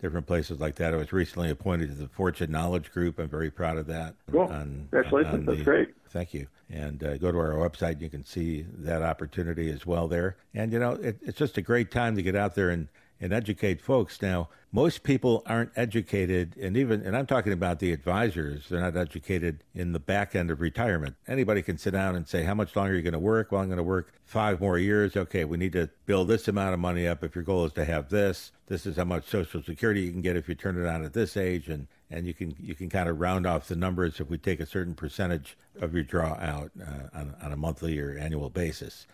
different 0.00 0.26
places 0.26 0.60
like 0.60 0.76
that. 0.76 0.94
I 0.94 0.96
was 0.96 1.12
recently 1.12 1.50
appointed 1.50 1.88
to 1.88 1.94
the 1.94 2.08
Fortune 2.08 2.50
Knowledge 2.50 2.92
Group. 2.92 3.18
I'm 3.18 3.28
very 3.28 3.50
proud 3.50 3.78
of 3.78 3.86
that. 3.86 4.14
Cool. 4.30 4.42
On, 4.42 4.88
Congratulations. 4.90 5.34
On 5.34 5.44
That's 5.46 5.62
great. 5.62 5.94
Thank 6.10 6.34
you. 6.34 6.46
And 6.68 7.02
uh, 7.02 7.16
go 7.16 7.32
to 7.32 7.38
our 7.38 7.52
website. 7.52 8.00
You 8.00 8.10
can 8.10 8.24
see 8.24 8.66
that 8.78 9.02
opportunity 9.02 9.70
as 9.70 9.86
well 9.86 10.08
there. 10.08 10.36
And, 10.54 10.72
you 10.72 10.78
know, 10.78 10.92
it, 10.92 11.18
it's 11.22 11.38
just 11.38 11.56
a 11.58 11.62
great 11.62 11.90
time 11.90 12.16
to 12.16 12.22
get 12.22 12.36
out 12.36 12.54
there 12.54 12.70
and 12.70 12.88
and 13.20 13.32
educate 13.32 13.80
folks. 13.80 14.20
Now, 14.20 14.48
most 14.72 15.04
people 15.04 15.42
aren't 15.46 15.70
educated, 15.74 16.54
and 16.60 16.76
even, 16.76 17.00
and 17.00 17.16
I'm 17.16 17.26
talking 17.26 17.52
about 17.52 17.78
the 17.78 17.92
advisors, 17.92 18.68
they're 18.68 18.80
not 18.80 18.96
educated 18.96 19.64
in 19.74 19.92
the 19.92 19.98
back 19.98 20.36
end 20.36 20.50
of 20.50 20.60
retirement. 20.60 21.16
Anybody 21.26 21.62
can 21.62 21.78
sit 21.78 21.92
down 21.92 22.14
and 22.14 22.28
say, 22.28 22.42
How 22.42 22.54
much 22.54 22.76
longer 22.76 22.92
are 22.92 22.96
you 22.96 23.02
going 23.02 23.14
to 23.14 23.18
work? 23.18 23.52
Well, 23.52 23.62
I'm 23.62 23.68
going 23.68 23.78
to 23.78 23.82
work 23.82 24.12
five 24.24 24.60
more 24.60 24.78
years. 24.78 25.16
Okay, 25.16 25.44
we 25.44 25.56
need 25.56 25.72
to 25.72 25.88
build 26.04 26.28
this 26.28 26.46
amount 26.46 26.74
of 26.74 26.80
money 26.80 27.06
up. 27.06 27.24
If 27.24 27.34
your 27.34 27.44
goal 27.44 27.64
is 27.64 27.72
to 27.74 27.84
have 27.86 28.10
this, 28.10 28.52
this 28.66 28.84
is 28.84 28.96
how 28.96 29.04
much 29.04 29.26
Social 29.28 29.62
Security 29.62 30.02
you 30.02 30.12
can 30.12 30.20
get 30.20 30.36
if 30.36 30.48
you 30.48 30.54
turn 30.54 30.78
it 30.78 30.86
on 30.86 31.04
at 31.04 31.14
this 31.14 31.36
age, 31.36 31.68
and 31.68 31.86
and 32.10 32.26
you 32.26 32.34
can 32.34 32.54
you 32.60 32.74
can 32.74 32.90
kind 32.90 33.08
of 33.08 33.18
round 33.18 33.46
off 33.46 33.68
the 33.68 33.76
numbers 33.76 34.20
if 34.20 34.28
we 34.28 34.36
take 34.36 34.60
a 34.60 34.66
certain 34.66 34.94
percentage 34.94 35.56
of 35.80 35.94
your 35.94 36.02
draw 36.02 36.34
out 36.34 36.70
uh, 36.80 37.18
on, 37.18 37.34
on 37.40 37.52
a 37.52 37.56
monthly 37.56 37.98
or 37.98 38.18
annual 38.18 38.50
basis. 38.50 39.06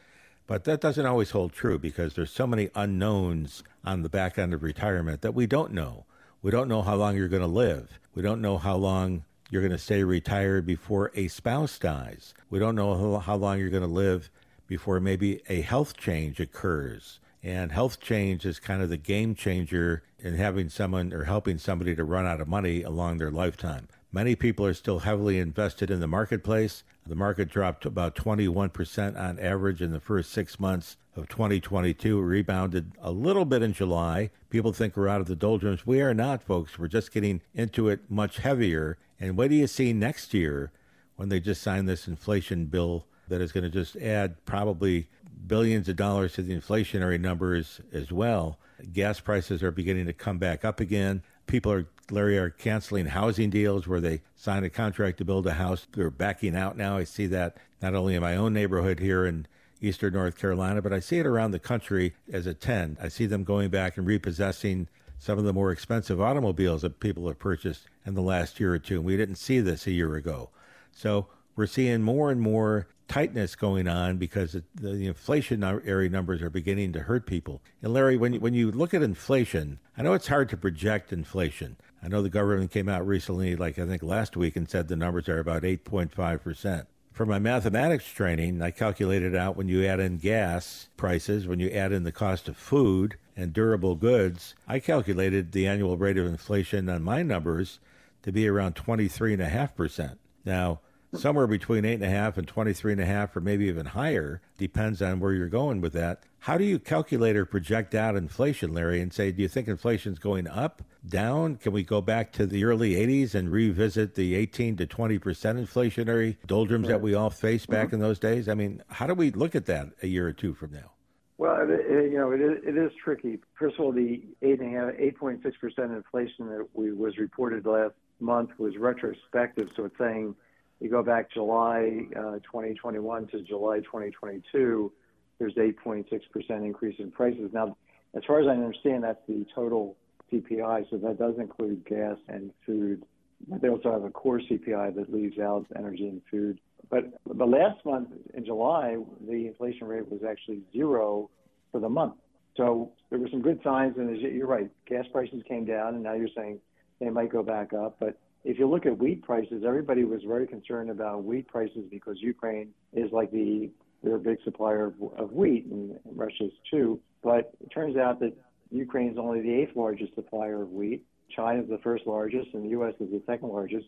But 0.46 0.64
that 0.64 0.80
doesn't 0.80 1.06
always 1.06 1.30
hold 1.30 1.52
true 1.52 1.78
because 1.78 2.14
there's 2.14 2.30
so 2.30 2.46
many 2.46 2.68
unknowns 2.74 3.62
on 3.84 4.02
the 4.02 4.08
back 4.08 4.38
end 4.38 4.52
of 4.52 4.62
retirement 4.62 5.22
that 5.22 5.34
we 5.34 5.46
don't 5.46 5.72
know. 5.72 6.04
We 6.42 6.50
don't 6.50 6.68
know 6.68 6.82
how 6.82 6.96
long 6.96 7.16
you're 7.16 7.28
going 7.28 7.42
to 7.42 7.46
live. 7.48 7.98
We 8.14 8.22
don't 8.22 8.40
know 8.40 8.58
how 8.58 8.76
long 8.76 9.24
you're 9.50 9.62
going 9.62 9.72
to 9.72 9.78
stay 9.78 10.02
retired 10.02 10.66
before 10.66 11.12
a 11.14 11.28
spouse 11.28 11.78
dies. 11.78 12.34
We 12.50 12.58
don't 12.58 12.74
know 12.74 13.18
how 13.18 13.36
long 13.36 13.58
you're 13.58 13.70
going 13.70 13.82
to 13.82 13.88
live 13.88 14.30
before 14.66 14.98
maybe 15.00 15.42
a 15.48 15.60
health 15.60 15.96
change 15.96 16.40
occurs. 16.40 17.20
And 17.42 17.72
health 17.72 18.00
change 18.00 18.44
is 18.44 18.58
kind 18.58 18.82
of 18.82 18.88
the 18.88 18.96
game 18.96 19.34
changer 19.34 20.02
in 20.18 20.34
having 20.34 20.68
someone 20.68 21.12
or 21.12 21.24
helping 21.24 21.58
somebody 21.58 21.94
to 21.96 22.04
run 22.04 22.26
out 22.26 22.40
of 22.40 22.48
money 22.48 22.82
along 22.82 23.18
their 23.18 23.30
lifetime. 23.30 23.88
Many 24.14 24.36
people 24.36 24.66
are 24.66 24.74
still 24.74 24.98
heavily 24.98 25.38
invested 25.38 25.90
in 25.90 26.00
the 26.00 26.06
marketplace. 26.06 26.84
The 27.06 27.14
market 27.14 27.48
dropped 27.48 27.86
about 27.86 28.14
21% 28.14 29.18
on 29.18 29.38
average 29.38 29.80
in 29.80 29.90
the 29.90 30.00
first 30.00 30.30
six 30.30 30.60
months 30.60 30.98
of 31.16 31.30
2022. 31.30 32.18
It 32.18 32.22
rebounded 32.22 32.92
a 33.00 33.10
little 33.10 33.46
bit 33.46 33.62
in 33.62 33.72
July. 33.72 34.28
People 34.50 34.74
think 34.74 34.98
we're 34.98 35.08
out 35.08 35.22
of 35.22 35.28
the 35.28 35.34
doldrums. 35.34 35.86
We 35.86 36.02
are 36.02 36.12
not, 36.12 36.42
folks. 36.42 36.78
We're 36.78 36.88
just 36.88 37.10
getting 37.10 37.40
into 37.54 37.88
it 37.88 38.10
much 38.10 38.36
heavier. 38.36 38.98
And 39.18 39.34
what 39.34 39.48
do 39.48 39.56
you 39.56 39.66
see 39.66 39.94
next 39.94 40.34
year 40.34 40.72
when 41.16 41.30
they 41.30 41.40
just 41.40 41.62
sign 41.62 41.86
this 41.86 42.06
inflation 42.06 42.66
bill 42.66 43.06
that 43.28 43.40
is 43.40 43.50
going 43.50 43.64
to 43.64 43.70
just 43.70 43.96
add 43.96 44.44
probably 44.44 45.08
billions 45.46 45.88
of 45.88 45.96
dollars 45.96 46.34
to 46.34 46.42
the 46.42 46.54
inflationary 46.54 47.18
numbers 47.18 47.80
as 47.94 48.12
well? 48.12 48.58
Gas 48.92 49.20
prices 49.20 49.62
are 49.62 49.70
beginning 49.70 50.04
to 50.04 50.12
come 50.12 50.36
back 50.36 50.66
up 50.66 50.80
again 50.80 51.22
people 51.46 51.72
are 51.72 51.86
Larry 52.10 52.36
are 52.36 52.50
canceling 52.50 53.06
housing 53.06 53.48
deals 53.48 53.86
where 53.86 54.00
they 54.00 54.20
sign 54.36 54.64
a 54.64 54.70
contract 54.70 55.18
to 55.18 55.24
build 55.24 55.46
a 55.46 55.54
house. 55.54 55.86
They're 55.92 56.10
backing 56.10 56.54
out 56.54 56.76
now. 56.76 56.98
I 56.98 57.04
see 57.04 57.26
that 57.28 57.56
not 57.80 57.94
only 57.94 58.14
in 58.14 58.20
my 58.20 58.36
own 58.36 58.52
neighborhood 58.52 59.00
here 59.00 59.24
in 59.24 59.46
eastern 59.80 60.12
North 60.12 60.36
Carolina, 60.36 60.82
but 60.82 60.92
I 60.92 61.00
see 61.00 61.18
it 61.18 61.26
around 61.26 61.52
the 61.52 61.58
country 61.58 62.14
as 62.30 62.46
a 62.46 62.54
trend. 62.54 62.98
I 63.00 63.08
see 63.08 63.26
them 63.26 63.44
going 63.44 63.70
back 63.70 63.96
and 63.96 64.06
repossessing 64.06 64.88
some 65.18 65.38
of 65.38 65.44
the 65.44 65.52
more 65.52 65.72
expensive 65.72 66.20
automobiles 66.20 66.82
that 66.82 67.00
people 67.00 67.28
have 67.28 67.38
purchased 67.38 67.86
in 68.04 68.14
the 68.14 68.22
last 68.22 68.60
year 68.60 68.74
or 68.74 68.78
two. 68.78 68.96
And 68.96 69.04
we 69.04 69.16
didn't 69.16 69.36
see 69.36 69.60
this 69.60 69.86
a 69.86 69.92
year 69.92 70.14
ago. 70.14 70.50
So 70.90 71.28
we're 71.56 71.66
seeing 71.66 72.02
more 72.02 72.30
and 72.30 72.40
more 72.40 72.86
tightness 73.08 73.54
going 73.54 73.86
on 73.86 74.16
because 74.16 74.52
the, 74.52 74.62
inflationary 74.74 76.10
numbers 76.10 76.40
are 76.40 76.48
beginning 76.48 76.92
to 76.94 77.00
hurt 77.00 77.26
people. 77.26 77.60
And 77.82 77.92
Larry, 77.92 78.16
when 78.16 78.32
you, 78.32 78.40
when 78.40 78.54
you 78.54 78.70
look 78.70 78.94
at 78.94 79.02
inflation, 79.02 79.78
I 79.96 80.02
know 80.02 80.14
it's 80.14 80.28
hard 80.28 80.48
to 80.50 80.56
project 80.56 81.12
inflation. 81.12 81.76
I 82.02 82.08
know 82.08 82.22
the 82.22 82.30
government 82.30 82.70
came 82.70 82.88
out 82.88 83.06
recently, 83.06 83.54
like 83.54 83.78
I 83.78 83.86
think 83.86 84.02
last 84.02 84.36
week, 84.36 84.56
and 84.56 84.68
said 84.68 84.88
the 84.88 84.96
numbers 84.96 85.28
are 85.28 85.38
about 85.38 85.62
8.5%. 85.62 86.86
For 87.12 87.26
my 87.26 87.38
mathematics 87.38 88.06
training, 88.06 88.62
I 88.62 88.70
calculated 88.70 89.36
out 89.36 89.56
when 89.56 89.68
you 89.68 89.84
add 89.84 90.00
in 90.00 90.16
gas 90.16 90.88
prices, 90.96 91.46
when 91.46 91.60
you 91.60 91.68
add 91.68 91.92
in 91.92 92.04
the 92.04 92.12
cost 92.12 92.48
of 92.48 92.56
food 92.56 93.16
and 93.36 93.52
durable 93.52 93.94
goods, 93.94 94.54
I 94.66 94.78
calculated 94.78 95.52
the 95.52 95.66
annual 95.66 95.98
rate 95.98 96.16
of 96.16 96.24
inflation 96.24 96.88
on 96.88 97.02
my 97.02 97.22
numbers 97.22 97.78
to 98.22 98.32
be 98.32 98.48
around 98.48 98.74
23.5%. 98.74 100.16
Now, 100.46 100.80
somewhere 101.14 101.46
between 101.46 101.84
eight 101.84 101.94
and 101.94 102.04
a 102.04 102.10
half 102.10 102.38
and 102.38 102.46
twenty 102.46 102.72
three 102.72 102.92
and 102.92 103.00
a 103.00 103.06
half, 103.06 103.36
or 103.36 103.40
maybe 103.40 103.66
even 103.66 103.86
higher, 103.86 104.40
depends 104.58 105.02
on 105.02 105.20
where 105.20 105.32
you're 105.32 105.48
going 105.48 105.80
with 105.80 105.92
that. 105.94 106.22
How 106.40 106.58
do 106.58 106.64
you 106.64 106.78
calculate 106.78 107.36
or 107.36 107.44
project 107.44 107.94
out 107.94 108.16
inflation, 108.16 108.74
Larry, 108.74 109.00
and 109.00 109.12
say, 109.12 109.30
do 109.30 109.42
you 109.42 109.48
think 109.48 109.68
inflation's 109.68 110.18
going 110.18 110.48
up, 110.48 110.82
down? 111.08 111.56
Can 111.56 111.72
we 111.72 111.84
go 111.84 112.00
back 112.00 112.32
to 112.32 112.46
the 112.46 112.64
early 112.64 112.94
80s 112.94 113.36
and 113.36 113.50
revisit 113.50 114.16
the 114.16 114.34
18 114.34 114.76
to 114.76 114.86
20 114.86 115.18
percent 115.18 115.58
inflationary 115.58 116.36
doldrums 116.46 116.88
that 116.88 117.00
we 117.00 117.14
all 117.14 117.30
faced 117.30 117.68
back 117.68 117.88
mm-hmm. 117.88 117.96
in 117.96 118.00
those 118.00 118.18
days? 118.18 118.48
I 118.48 118.54
mean, 118.54 118.82
how 118.88 119.06
do 119.06 119.14
we 119.14 119.30
look 119.30 119.54
at 119.54 119.66
that 119.66 119.88
a 120.02 120.06
year 120.06 120.26
or 120.26 120.32
two 120.32 120.54
from 120.54 120.72
now? 120.72 120.92
Well, 121.38 121.56
it, 121.62 121.70
it, 121.70 122.12
you 122.12 122.18
know, 122.18 122.30
it 122.30 122.40
is, 122.40 122.58
it 122.64 122.76
is 122.76 122.92
tricky. 123.02 123.38
First 123.54 123.76
of 123.76 123.86
all, 123.86 123.92
the 123.92 124.22
8.6% 124.42 125.42
inflation 125.78 126.48
that 126.48 126.68
we 126.72 126.92
was 126.92 127.18
reported 127.18 127.66
last 127.66 127.94
month 128.20 128.50
was 128.58 128.76
retrospective, 128.76 129.70
so 129.74 129.86
it's 129.86 129.98
saying 129.98 130.36
you 130.82 130.90
go 130.90 131.02
back 131.02 131.30
July 131.32 132.06
uh, 132.16 132.38
2021 132.40 133.28
to 133.28 133.42
July 133.42 133.78
2022, 133.78 134.92
there's 135.38 135.54
8.6% 135.54 136.04
increase 136.50 136.96
in 136.98 137.10
prices. 137.10 137.50
Now, 137.52 137.76
as 138.14 138.22
far 138.26 138.40
as 138.40 138.46
I 138.46 138.50
understand, 138.50 139.04
that's 139.04 139.20
the 139.26 139.46
total 139.54 139.96
CPI, 140.32 140.88
so 140.90 140.96
that 140.98 141.18
does 141.18 141.34
include 141.38 141.84
gas 141.86 142.16
and 142.28 142.52
food. 142.66 143.04
But 143.48 143.60
they 143.60 143.68
also 143.68 143.92
have 143.92 144.04
a 144.04 144.10
core 144.10 144.40
CPI 144.40 144.94
that 144.94 145.12
leaves 145.12 145.38
out 145.38 145.66
energy 145.76 146.08
and 146.08 146.22
food. 146.30 146.60
But 146.90 147.04
the 147.26 147.46
last 147.46 147.84
month 147.84 148.08
in 148.34 148.44
July, 148.44 148.98
the 149.26 149.46
inflation 149.46 149.86
rate 149.86 150.10
was 150.10 150.20
actually 150.28 150.60
zero 150.72 151.30
for 151.70 151.80
the 151.80 151.88
month. 151.88 152.14
So 152.56 152.92
there 153.08 153.18
were 153.18 153.28
some 153.30 153.40
good 153.40 153.60
signs, 153.64 153.96
and 153.96 154.16
you're 154.20 154.46
right, 154.46 154.70
gas 154.86 155.06
prices 155.10 155.42
came 155.48 155.64
down, 155.64 155.94
and 155.94 156.02
now 156.02 156.12
you're 156.14 156.28
saying 156.36 156.60
they 157.00 157.08
might 157.08 157.32
go 157.32 157.42
back 157.42 157.72
up. 157.72 157.96
But 157.98 158.18
if 158.44 158.58
you 158.58 158.68
look 158.68 158.86
at 158.86 158.98
wheat 158.98 159.22
prices, 159.22 159.62
everybody 159.66 160.04
was 160.04 160.22
very 160.26 160.46
concerned 160.46 160.90
about 160.90 161.24
wheat 161.24 161.48
prices 161.48 161.84
because 161.90 162.16
Ukraine 162.20 162.70
is 162.92 163.10
like 163.12 163.30
the 163.30 163.70
they're 164.02 164.16
a 164.16 164.20
big 164.20 164.38
supplier 164.42 164.86
of, 164.86 164.94
of 165.16 165.32
wheat, 165.32 165.66
and 165.66 165.96
Russia's 166.04 166.50
too. 166.68 167.00
But 167.22 167.52
it 167.60 167.70
turns 167.72 167.96
out 167.96 168.18
that 168.20 168.32
Ukraine 168.70 169.10
is 169.12 169.18
only 169.18 169.40
the 169.42 169.52
eighth 169.52 169.76
largest 169.76 170.14
supplier 170.16 170.62
of 170.62 170.72
wheat. 170.72 171.04
China 171.30 171.62
is 171.62 171.68
the 171.68 171.78
first 171.78 172.06
largest, 172.06 172.48
and 172.52 172.64
the 172.64 172.70
U.S. 172.70 172.94
is 172.98 173.10
the 173.10 173.22
second 173.26 173.50
largest. 173.50 173.86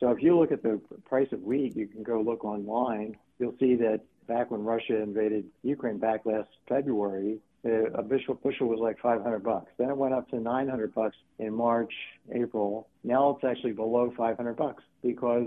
So 0.00 0.10
if 0.10 0.22
you 0.22 0.38
look 0.38 0.50
at 0.50 0.62
the 0.62 0.80
price 1.04 1.28
of 1.32 1.42
wheat, 1.42 1.76
you 1.76 1.86
can 1.86 2.02
go 2.02 2.22
look 2.22 2.42
online. 2.42 3.16
You'll 3.38 3.56
see 3.60 3.74
that 3.76 4.00
back 4.26 4.50
when 4.50 4.64
Russia 4.64 4.96
invaded 4.96 5.44
Ukraine 5.62 5.98
back 5.98 6.24
last 6.24 6.48
February, 6.68 7.38
Uh, 7.64 7.90
a 7.92 8.02
bushel, 8.02 8.34
bushel 8.34 8.68
was 8.68 8.78
like 8.80 8.98
500 9.00 9.40
bucks. 9.40 9.70
Then 9.76 9.90
it 9.90 9.96
went 9.96 10.14
up 10.14 10.28
to 10.30 10.40
900 10.40 10.94
bucks 10.94 11.16
in 11.38 11.54
March, 11.54 11.92
April. 12.32 12.88
Now 13.04 13.30
it's 13.30 13.44
actually 13.44 13.72
below 13.72 14.12
500 14.16 14.54
bucks 14.56 14.82
because 15.02 15.46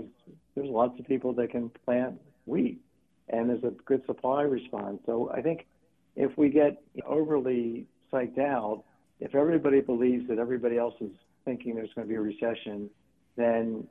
there's 0.54 0.68
lots 0.68 0.98
of 1.00 1.06
people 1.06 1.32
that 1.34 1.50
can 1.50 1.70
plant 1.84 2.20
wheat 2.46 2.80
and 3.28 3.48
there's 3.48 3.64
a 3.64 3.72
good 3.84 4.04
supply 4.06 4.42
response. 4.42 5.00
So 5.06 5.30
I 5.34 5.40
think 5.40 5.66
if 6.14 6.36
we 6.36 6.50
get 6.50 6.82
overly 7.06 7.86
psyched 8.12 8.38
out, 8.38 8.84
if 9.20 9.34
everybody 9.34 9.80
believes 9.80 10.28
that 10.28 10.38
everybody 10.38 10.78
else 10.78 10.94
is 11.00 11.10
thinking 11.44 11.74
there's 11.74 11.92
going 11.94 12.06
to 12.06 12.10
be 12.10 12.16
a 12.16 12.20
recession, 12.20 12.90
then 13.36 13.86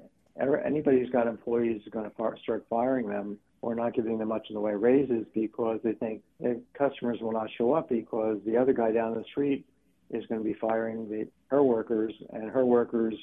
anybody 0.65 0.99
who's 0.99 1.09
got 1.09 1.28
employees 1.28 1.82
is 1.86 1.91
going 1.91 2.09
to 2.09 2.36
start 2.41 2.65
firing 2.69 3.07
them 3.07 3.38
or 3.64 3.74
not 3.74 3.93
giving 3.93 4.18
them 4.18 4.28
much 4.28 4.45
in 4.49 4.55
the 4.55 4.59
way 4.59 4.74
of 4.74 4.82
raises 4.82 5.26
because 5.34 5.80
they 5.86 5.93
think 5.93 6.22
their 6.41 6.57
customers 6.78 7.18
will 7.22 7.32
not 7.32 7.47
show 7.57 7.72
up 7.72 7.88
because 7.88 8.38
the 8.45 8.57
other 8.57 8.74
guy 8.74 8.91
down 8.91 9.16
the 9.16 9.24
street 9.32 9.66
is 10.09 10.26
going 10.28 10.41
to 10.41 10.43
be 10.43 10.53
firing 10.59 11.09
the, 11.09 11.26
her 11.47 11.64
workers, 11.64 12.14
and 12.34 12.51
her 12.51 12.66
workers 12.66 13.16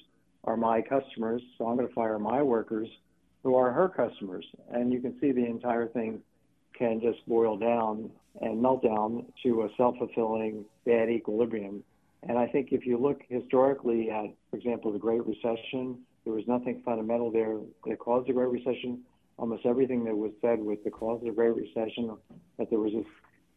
are 0.45 0.57
my 0.57 0.81
customers, 0.81 1.43
so 1.59 1.67
I'm 1.67 1.77
going 1.77 1.87
to 1.87 1.95
fire 1.95 2.19
my 2.19 2.41
workers 2.41 2.89
who 3.43 3.55
are 3.55 3.71
her 3.71 3.91
customers. 3.91 4.47
And 4.73 4.91
you 4.91 5.01
can 5.01 5.15
see 5.21 5.31
the 5.31 5.45
entire 5.45 5.89
thing 5.89 6.21
can 6.75 7.03
just 7.03 7.19
boil 7.29 7.59
down 7.59 8.09
and 8.41 8.63
melt 8.63 8.83
down 8.83 9.27
to 9.43 9.65
a 9.65 9.69
self 9.77 9.99
fulfilling 9.99 10.65
bad 10.87 11.11
equilibrium. 11.11 11.85
And 12.23 12.39
I 12.39 12.47
think 12.47 12.69
if 12.73 12.87
you 12.87 12.97
look 12.97 13.21
historically 13.29 14.11
at, 14.11 14.31
for 14.51 14.57
example, 14.57 14.91
the 14.91 14.99
Great 14.99 15.27
Recession, 15.27 15.99
there 16.25 16.33
was 16.33 16.45
nothing 16.49 16.81
fundamental 16.83 17.31
there 17.31 17.59
that 17.87 17.99
caused 17.99 18.27
the 18.27 18.33
Great 18.33 18.49
Recession 18.49 19.03
almost 19.41 19.65
everything 19.65 20.05
that 20.05 20.17
was 20.17 20.33
said 20.43 20.61
with 20.61 20.85
the 20.85 20.91
cause 20.91 21.21
of 21.21 21.27
the 21.27 21.33
Great 21.33 21.57
Recession, 21.57 22.15
that 22.59 22.69
there 22.69 22.79
was 22.79 22.93
a 22.93 23.03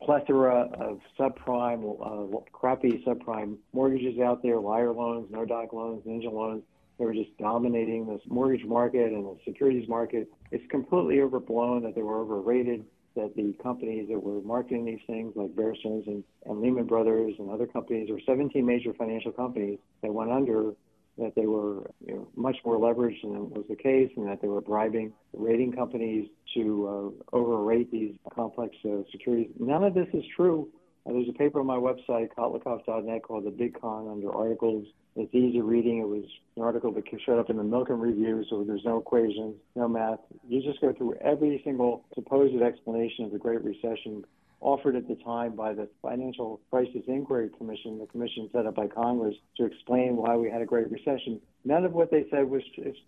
plethora 0.06 0.70
of 0.80 1.00
subprime, 1.20 1.84
uh, 2.02 2.40
crappy 2.54 3.04
subprime 3.06 3.58
mortgages 3.74 4.18
out 4.20 4.42
there, 4.42 4.60
liar 4.60 4.94
loans, 4.94 5.28
no 5.30 5.44
doc 5.46 5.74
loans, 5.74 6.02
ninja 6.06 6.32
loans. 6.32 6.64
They 6.98 7.06
were 7.06 7.14
just 7.14 7.38
dominating 7.38 8.08
this 8.08 8.22
mortgage 8.28 8.66
market 8.66 9.12
and 9.12 9.26
the 9.26 9.38
securities 9.44 9.90
market. 9.90 10.30
It's 10.52 10.64
completely 10.70 11.20
overblown 11.20 11.84
that 11.84 11.96
they 11.96 12.02
were 12.02 12.22
overrated. 12.22 12.86
that 13.16 13.36
the 13.36 13.54
companies 13.62 14.08
that 14.10 14.20
were 14.20 14.42
marketing 14.42 14.86
these 14.86 15.06
things, 15.06 15.34
like 15.36 15.56
Bear 15.56 15.76
Stearns 15.76 16.08
and, 16.08 16.24
and 16.46 16.62
Lehman 16.62 16.86
Brothers 16.86 17.36
and 17.38 17.52
other 17.52 17.68
companies, 17.68 18.08
there 18.08 18.16
were 18.16 18.22
17 18.26 18.66
major 18.66 18.92
financial 18.94 19.32
companies 19.32 19.78
that 20.02 20.12
went 20.12 20.32
under, 20.32 20.74
that 21.18 21.34
they 21.36 21.46
were 21.46 21.90
you 22.06 22.16
know, 22.16 22.28
much 22.36 22.58
more 22.66 22.78
leveraged 22.78 23.22
than 23.22 23.50
was 23.52 23.66
the 23.70 23.76
case, 23.76 24.12
and 24.16 24.28
that 24.28 24.42
they 24.42 24.48
were 24.48 24.62
bribing 24.62 25.14
rating 25.34 25.72
companies 25.72 26.28
to 26.56 27.14
uh, 27.34 27.36
overrate 27.36 27.92
these 27.92 28.16
complex 28.34 28.76
uh, 28.86 29.04
securities. 29.12 29.52
None 29.60 29.84
of 29.84 29.94
this 29.94 30.08
is 30.14 30.24
true. 30.36 30.70
Uh, 31.06 31.14
there's 31.14 31.30
a 31.30 31.34
paper 31.34 31.60
on 31.60 31.68
my 31.68 31.78
website, 31.78 32.30
kotlikoff.net, 32.38 33.24
called 33.24 33.46
The 33.46 33.52
Big 33.52 33.80
Con 33.80 34.08
under 34.08 34.32
articles 34.32 34.86
it's 35.16 35.34
easy 35.34 35.62
reading. 35.62 36.00
It 36.00 36.08
was 36.08 36.24
an 36.56 36.64
article 36.64 36.92
that 36.94 37.04
showed 37.26 37.40
up 37.40 37.50
in 37.50 37.58
the 37.58 37.64
Milken 37.64 38.00
Review, 38.00 38.44
so 38.50 38.64
there's 38.64 38.84
no 38.84 38.98
equations, 38.98 39.56
no 39.76 39.88
math. 39.88 40.20
You 40.48 40.62
just 40.64 40.82
go 40.82 40.92
through 40.92 41.16
every 41.22 41.62
single 41.64 42.04
supposed 42.16 42.60
explanation 42.60 43.26
of 43.26 43.32
the 43.32 43.38
Great 43.38 43.64
Recession 43.64 44.24
offered 44.64 44.96
at 44.96 45.08
the 45.08 45.16
time 45.16 45.56
by 45.56 45.74
the 45.74 45.88
Financial 46.02 46.60
Crisis 46.70 47.04
Inquiry 47.08 47.50
Commission, 47.58 48.00
the 48.00 48.08
commission 48.08 48.50
set 48.52 48.66
up 48.66 48.76
by 48.76 48.88
Congress 48.88 49.36
to 49.58 49.66
explain 49.66 50.16
why 50.16 50.36
we 50.36 50.50
had 50.50 50.62
a 50.62 50.66
Great 50.66 50.90
Recession. 50.90 51.40
None 51.66 51.86
of 51.86 51.94
what 51.94 52.10
they 52.10 52.26
said 52.32 52.50
was 52.50 52.64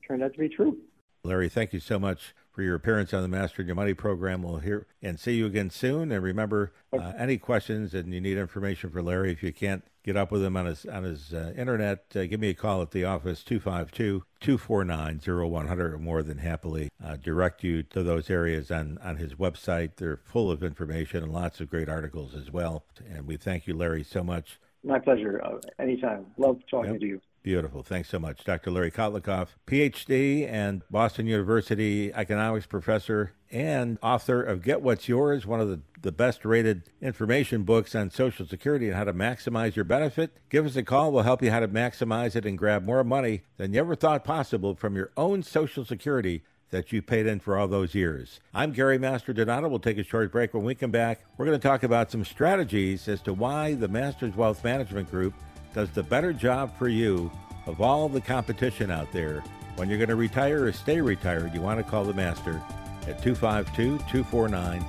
turned 0.07 0.21
out 0.21 0.33
to 0.33 0.39
be 0.39 0.49
true. 0.49 0.77
Larry, 1.23 1.49
thank 1.49 1.73
you 1.73 1.79
so 1.79 1.97
much 1.97 2.35
for 2.51 2.61
your 2.61 2.75
appearance 2.75 3.13
on 3.13 3.23
the 3.23 3.27
Mastering 3.27 3.67
Your 3.67 3.75
Money 3.75 3.95
program. 3.95 4.43
We'll 4.43 4.57
hear 4.57 4.85
and 5.01 5.19
see 5.19 5.33
you 5.33 5.47
again 5.47 5.71
soon. 5.71 6.11
And 6.11 6.23
remember, 6.23 6.71
uh, 6.93 7.13
any 7.17 7.37
questions 7.37 7.93
and 7.93 8.13
you 8.13 8.21
need 8.21 8.37
information 8.37 8.91
for 8.91 9.01
Larry, 9.01 9.31
if 9.31 9.41
you 9.41 9.51
can't 9.51 9.83
get 10.05 10.15
up 10.15 10.31
with 10.31 10.41
him 10.43 10.55
on 10.55 10.67
his 10.67 10.85
on 10.85 11.01
his 11.03 11.33
uh, 11.33 11.51
internet, 11.57 12.05
uh, 12.15 12.25
give 12.25 12.39
me 12.39 12.49
a 12.49 12.53
call 12.53 12.83
at 12.83 12.91
the 12.91 13.03
office 13.03 13.43
252-249-0100. 13.43 15.95
I'm 15.95 16.03
more 16.03 16.21
than 16.21 16.37
happily 16.37 16.91
uh, 17.03 17.15
direct 17.15 17.63
you 17.63 17.81
to 17.81 18.03
those 18.03 18.29
areas 18.29 18.69
on 18.69 18.99
on 19.03 19.17
his 19.17 19.33
website. 19.33 19.95
They're 19.95 20.17
full 20.17 20.51
of 20.51 20.61
information 20.63 21.23
and 21.23 21.33
lots 21.33 21.59
of 21.59 21.71
great 21.71 21.89
articles 21.89 22.35
as 22.35 22.51
well. 22.51 22.85
And 23.09 23.25
we 23.25 23.35
thank 23.35 23.65
you, 23.65 23.75
Larry, 23.75 24.03
so 24.03 24.23
much. 24.23 24.59
My 24.85 24.99
pleasure. 24.99 25.41
Uh, 25.43 25.57
anytime. 25.79 26.27
Love 26.37 26.61
talking 26.69 26.93
yep. 26.93 27.01
to 27.01 27.07
you. 27.07 27.21
Beautiful. 27.41 27.83
Thanks 27.83 28.09
so 28.09 28.17
much. 28.17 28.43
Dr. 28.43 28.71
Larry 28.71 28.89
Kotlikoff, 28.89 29.49
PhD 29.67 30.51
and 30.51 30.81
Boston 30.89 31.27
University 31.27 32.11
economics 32.11 32.65
professor 32.65 33.33
and 33.51 33.99
author 34.01 34.41
of 34.41 34.63
Get 34.63 34.81
What's 34.81 35.07
Yours, 35.07 35.45
one 35.45 35.59
of 35.59 35.69
the, 35.69 35.79
the 36.01 36.11
best 36.11 36.43
rated 36.43 36.89
information 37.01 37.61
books 37.61 37.93
on 37.93 38.09
Social 38.09 38.47
Security 38.47 38.87
and 38.87 38.95
how 38.95 39.03
to 39.03 39.13
maximize 39.13 39.75
your 39.75 39.85
benefit. 39.85 40.37
Give 40.49 40.65
us 40.65 40.75
a 40.75 40.81
call. 40.81 41.11
We'll 41.11 41.21
help 41.21 41.43
you 41.43 41.51
how 41.51 41.59
to 41.59 41.67
maximize 41.67 42.35
it 42.35 42.47
and 42.47 42.57
grab 42.57 42.83
more 42.83 43.03
money 43.03 43.43
than 43.57 43.73
you 43.73 43.79
ever 43.79 43.95
thought 43.95 44.23
possible 44.23 44.73
from 44.73 44.95
your 44.95 45.11
own 45.15 45.43
Social 45.43 45.85
Security 45.85 46.43
that 46.71 46.91
you 46.91 47.01
paid 47.01 47.25
in 47.25 47.39
for 47.39 47.57
all 47.57 47.67
those 47.67 47.95
years. 47.95 48.39
I'm 48.53 48.71
Gary 48.71 48.97
Mastrodonato. 48.97 49.69
We'll 49.69 49.79
take 49.79 49.97
a 49.97 50.03
short 50.03 50.31
break. 50.31 50.53
When 50.53 50.63
we 50.63 50.75
come 50.75 50.91
back, 50.91 51.21
we're 51.37 51.45
going 51.45 51.59
to 51.59 51.67
talk 51.67 51.83
about 51.83 52.11
some 52.11 52.25
strategies 52.25 53.07
as 53.07 53.21
to 53.21 53.33
why 53.33 53.75
the 53.75 53.87
Masters 53.87 54.35
Wealth 54.35 54.63
Management 54.63 55.09
Group 55.09 55.33
does 55.73 55.89
the 55.91 56.03
better 56.03 56.33
job 56.33 56.77
for 56.77 56.87
you 56.87 57.31
of 57.65 57.81
all 57.81 58.09
the 58.09 58.21
competition 58.21 58.91
out 58.91 59.11
there. 59.11 59.43
When 59.75 59.89
you're 59.89 59.97
going 59.97 60.09
to 60.09 60.15
retire 60.15 60.65
or 60.65 60.71
stay 60.71 61.01
retired, 61.01 61.53
you 61.53 61.61
want 61.61 61.79
to 61.79 61.83
call 61.83 62.05
the 62.05 62.13
master 62.13 62.61
at 63.07 63.21
252 63.21 63.97
249 64.09 64.81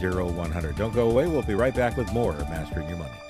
0100. 0.00 0.76
Don't 0.76 0.94
go 0.94 1.10
away. 1.10 1.26
We'll 1.26 1.42
be 1.42 1.54
right 1.54 1.74
back 1.74 1.96
with 1.96 2.12
more 2.12 2.32
Mastering 2.32 2.88
Your 2.88 2.98
Money. 2.98 3.25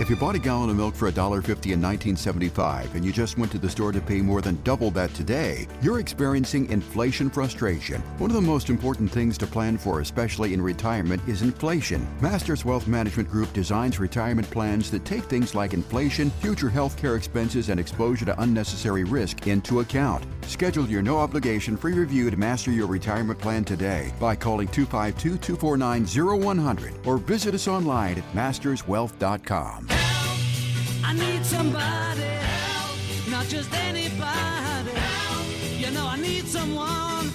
If 0.00 0.08
you 0.08 0.14
bought 0.14 0.36
a 0.36 0.38
gallon 0.38 0.70
of 0.70 0.76
milk 0.76 0.94
for 0.94 1.10
$1.50 1.10 1.72
in 1.72 1.82
1975 1.82 2.94
and 2.94 3.04
you 3.04 3.10
just 3.10 3.36
went 3.36 3.50
to 3.50 3.58
the 3.58 3.68
store 3.68 3.90
to 3.90 4.00
pay 4.00 4.20
more 4.20 4.40
than 4.40 4.62
double 4.62 4.92
that 4.92 5.12
today, 5.12 5.66
you're 5.82 5.98
experiencing 5.98 6.70
inflation 6.70 7.28
frustration. 7.28 8.00
One 8.18 8.30
of 8.30 8.36
the 8.36 8.40
most 8.40 8.70
important 8.70 9.10
things 9.10 9.36
to 9.38 9.46
plan 9.48 9.76
for, 9.76 10.00
especially 10.00 10.54
in 10.54 10.62
retirement, 10.62 11.20
is 11.26 11.42
inflation. 11.42 12.06
Masters 12.20 12.64
Wealth 12.64 12.86
Management 12.86 13.28
Group 13.28 13.52
designs 13.52 13.98
retirement 13.98 14.48
plans 14.52 14.88
that 14.92 15.04
take 15.04 15.24
things 15.24 15.56
like 15.56 15.74
inflation, 15.74 16.30
future 16.30 16.70
health 16.70 16.96
care 16.96 17.16
expenses, 17.16 17.68
and 17.68 17.80
exposure 17.80 18.24
to 18.26 18.40
unnecessary 18.40 19.02
risk 19.02 19.48
into 19.48 19.80
account. 19.80 20.24
Schedule 20.46 20.86
your 20.86 21.02
no 21.02 21.18
obligation 21.18 21.76
free 21.76 21.94
review 21.94 22.30
to 22.30 22.36
master 22.36 22.70
your 22.70 22.86
retirement 22.86 23.40
plan 23.40 23.64
today 23.64 24.12
by 24.20 24.36
calling 24.36 24.68
252 24.68 25.38
249 25.38 26.06
0100 26.40 26.94
or 27.04 27.18
visit 27.18 27.52
us 27.52 27.66
online 27.66 28.16
at 28.16 28.32
masterswealth.com. 28.32 29.87
I 29.90 31.14
need 31.14 31.44
somebody 31.44 32.22
help, 32.22 32.98
not 33.30 33.46
just 33.46 33.72
anybody. 33.74 34.90
Help. 34.90 35.46
You 35.78 35.90
know, 35.90 36.06
I 36.06 36.16
need 36.16 36.46
someone. 36.46 37.32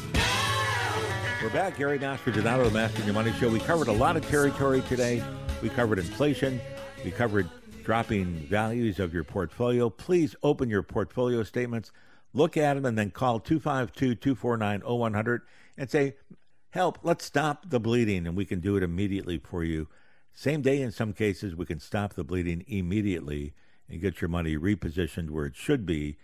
We're 1.42 1.50
back. 1.50 1.78
Gary 1.78 2.00
Mastrodonato, 2.00 2.64
the 2.64 2.72
Mastering 2.72 3.06
Your 3.06 3.14
Money 3.14 3.34
Show. 3.34 3.50
We 3.50 3.60
covered 3.60 3.90
a 3.90 3.94
lot 3.94 4.16
of 4.16 4.26
territory 4.30 4.82
today. 4.88 5.24
We 5.62 5.70
covered 5.70 6.00
inflation. 6.00 6.62
We 7.04 7.12
covered 7.12 7.50
dropping 7.84 8.36
values 8.48 9.00
of 9.00 9.14
your 9.14 9.24
portfolio. 9.24 9.90
Please 9.90 10.36
open 10.42 10.70
your 10.70 10.84
portfolio 10.84 11.44
statements, 11.44 11.92
look 12.34 12.56
at 12.56 12.76
them, 12.76 12.86
and 12.86 12.98
then 12.98 13.12
call 13.12 13.40
252 13.40 14.16
249 14.16 14.82
0100 14.82 15.42
and 15.78 15.90
say, 15.90 16.16
Help, 16.70 17.00
let's 17.04 17.24
stop 17.24 17.70
the 17.70 17.80
bleeding, 17.80 18.26
and 18.26 18.36
we 18.36 18.46
can 18.46 18.60
do 18.60 18.76
it 18.78 18.84
immediately 18.84 19.38
for 19.38 19.64
you. 19.64 19.88
Same 20.34 20.62
day, 20.62 20.82
in 20.82 20.92
some 20.92 21.14
cases, 21.14 21.56
we 21.56 21.66
can 21.66 21.80
stop 21.80 22.14
the 22.14 22.24
bleeding 22.24 22.66
immediately 22.68 23.54
and 23.88 24.02
get 24.02 24.20
your 24.20 24.30
money 24.30 24.58
repositioned 24.58 25.30
where 25.30 25.46
it 25.46 25.56
should 25.56 25.86
be 25.86 26.18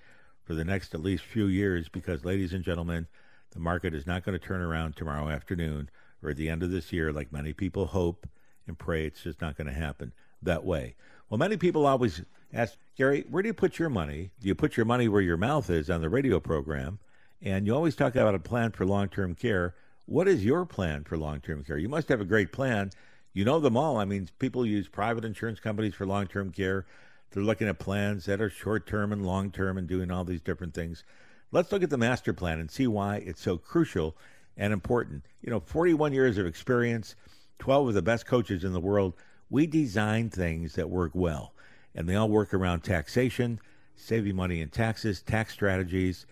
for 0.44 0.56
the 0.56 0.66
next 0.66 0.96
at 0.96 1.02
least 1.02 1.24
few 1.24 1.46
years 1.46 1.90
because, 1.90 2.26
ladies 2.26 2.54
and 2.54 2.64
gentlemen, 2.64 3.08
the 3.52 3.60
market 3.60 3.94
is 3.94 4.08
not 4.08 4.24
going 4.24 4.38
to 4.38 4.44
turn 4.44 4.62
around 4.62 4.96
tomorrow 4.96 5.30
afternoon 5.30 5.90
or 6.24 6.32
at 6.32 6.38
the 6.38 6.50
end 6.50 6.64
of 6.64 6.72
this 6.72 6.92
year 6.92 7.14
like 7.14 7.32
many 7.32 7.54
people 7.54 7.88
hope 7.88 8.28
and 8.68 8.78
pray. 8.78 9.06
It's 9.06 9.24
just 9.24 9.42
not 9.42 9.58
going 9.58 9.68
to 9.68 9.74
happen 9.74 10.14
that 10.42 10.64
way. 10.64 10.96
Well, 11.30 11.38
many 11.38 11.58
people 11.58 11.86
always 11.86 12.24
ask, 12.54 12.78
Gary, 12.98 13.26
where 13.30 13.44
do 13.44 13.48
you 13.48 13.54
put 13.54 13.78
your 13.78 13.90
money? 13.90 14.32
Do 14.40 14.48
you 14.48 14.56
put 14.56 14.76
your 14.76 14.86
money 14.86 15.08
where 15.08 15.22
your 15.22 15.38
mouth 15.38 15.70
is 15.70 15.90
on 15.90 16.02
the 16.02 16.10
radio 16.10 16.40
program? 16.40 17.00
And 17.42 17.68
you 17.68 17.76
always 17.76 17.96
talk 17.96 18.16
about 18.16 18.36
a 18.36 18.40
plan 18.40 18.72
for 18.72 18.86
long 18.86 19.08
term 19.08 19.36
care. 19.36 19.76
What 20.06 20.28
is 20.28 20.44
your 20.44 20.66
plan 20.66 21.04
for 21.04 21.18
long 21.18 21.40
term 21.40 21.64
care? 21.64 21.78
You 21.78 21.90
must 21.90 22.10
have 22.10 22.22
a 22.22 22.26
great 22.26 22.52
plan. 22.52 22.92
You 23.34 23.46
know 23.46 23.60
them 23.60 23.78
all. 23.78 23.98
I 23.98 24.06
mean, 24.06 24.30
people 24.40 24.66
use 24.66 24.88
private 24.88 25.24
insurance 25.24 25.60
companies 25.60 25.94
for 25.94 26.06
long 26.06 26.28
term 26.28 26.52
care. 26.52 26.86
They're 27.32 27.44
looking 27.44 27.68
at 27.68 27.80
plans 27.80 28.26
that 28.26 28.42
are 28.42 28.50
short 28.50 28.88
term 28.88 29.12
and 29.12 29.26
long 29.26 29.52
term 29.52 29.78
and 29.78 29.88
doing 29.88 30.10
all 30.10 30.24
these 30.24 30.42
different 30.42 30.74
things. 30.74 31.04
Let's 31.52 31.72
look 31.72 31.84
at 31.84 31.90
the 31.90 31.98
master 31.98 32.34
plan 32.34 32.60
and 32.60 32.70
see 32.70 32.88
why 32.88 33.18
it's 33.18 33.42
so 33.42 33.58
crucial 33.58 34.16
and 34.58 34.74
important. 34.74 35.26
You 35.42 35.52
know, 35.52 35.60
41 35.60 36.14
years 36.14 36.38
of 36.38 36.46
experience, 36.46 37.16
12 37.60 37.90
of 37.90 37.94
the 37.94 38.02
best 38.02 38.26
coaches 38.26 38.64
in 38.64 38.74
the 38.74 38.80
world. 38.80 39.14
We 39.50 39.66
design 39.66 40.30
things 40.30 40.74
that 40.76 40.90
work 40.90 41.12
well, 41.16 41.54
and 41.96 42.08
they 42.08 42.16
all 42.16 42.30
work 42.30 42.54
around 42.54 42.82
taxation, 42.82 43.60
saving 43.96 44.36
money 44.36 44.62
in 44.62 44.70
taxes, 44.70 45.22
tax 45.24 45.54
strategies, 45.54 46.28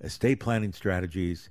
estate 0.00 0.38
planning 0.38 0.72
strategies, 0.72 1.50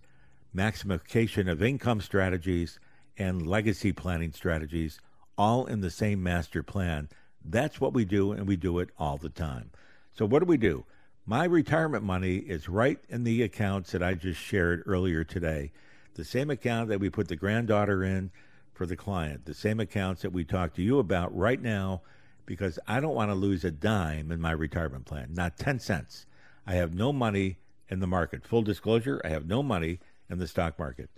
maximization 0.56 1.50
of 1.50 1.62
income 1.62 2.00
strategies, 2.02 2.80
and 3.22 3.48
legacy 3.48 3.94
planning 3.94 4.34
strategies, 4.34 5.00
all 5.38 5.66
in 5.66 5.82
the 5.82 5.90
same 5.90 6.22
master 6.22 6.64
plan 6.64 7.08
that's 7.46 7.82
what 7.82 7.94
we 7.94 8.06
do, 8.06 8.32
and 8.32 8.48
we 8.48 8.56
do 8.56 8.80
it 8.80 8.90
all 8.98 9.18
the 9.18 9.30
time. 9.30 9.72
So, 10.12 10.26
what 10.26 10.40
do 10.40 10.46
we 10.46 10.58
do? 10.58 10.86
My 11.26 11.46
retirement 11.46 12.04
money 12.04 12.38
is 12.38 12.70
right 12.70 13.00
in 13.10 13.24
the 13.24 13.44
accounts 13.44 13.92
that 13.92 14.04
I 14.04 14.14
just 14.14 14.40
shared 14.40 14.84
earlier 14.86 15.24
today. 15.24 15.72
The 16.16 16.26
same 16.26 16.50
account 16.50 16.90
that 16.90 17.00
we 17.00 17.10
put 17.10 17.28
the 17.28 17.36
granddaughter 17.36 18.04
in 18.04 18.32
for 18.74 18.86
the 18.86 18.96
client, 18.96 19.46
the 19.46 19.54
same 19.54 19.80
accounts 19.80 20.24
that 20.24 20.34
we 20.34 20.44
talk 20.44 20.74
to 20.76 20.82
you 20.82 21.00
about 21.00 21.36
right 21.36 21.62
now, 21.62 22.02
because 22.46 22.80
I 22.88 23.00
don't 23.00 23.16
want 23.16 23.32
to 23.32 23.36
lose 23.36 23.64
a 23.64 23.72
dime 23.72 24.32
in 24.32 24.42
my 24.42 24.52
retirement 24.52 25.06
plan, 25.06 25.30
not 25.34 25.58
10 25.58 25.80
cents. 25.80 26.26
I 26.66 26.74
have 26.74 26.94
no 26.94 27.14
money 27.14 27.58
in 27.88 28.00
the 28.00 28.08
market. 28.08 28.46
Full 28.46 28.64
disclosure, 28.64 29.22
I 29.24 29.30
have 29.30 29.46
no 29.46 29.64
money 29.64 30.00
in 30.30 30.40
the 30.40 30.48
stock 30.48 30.78
market. 30.78 31.10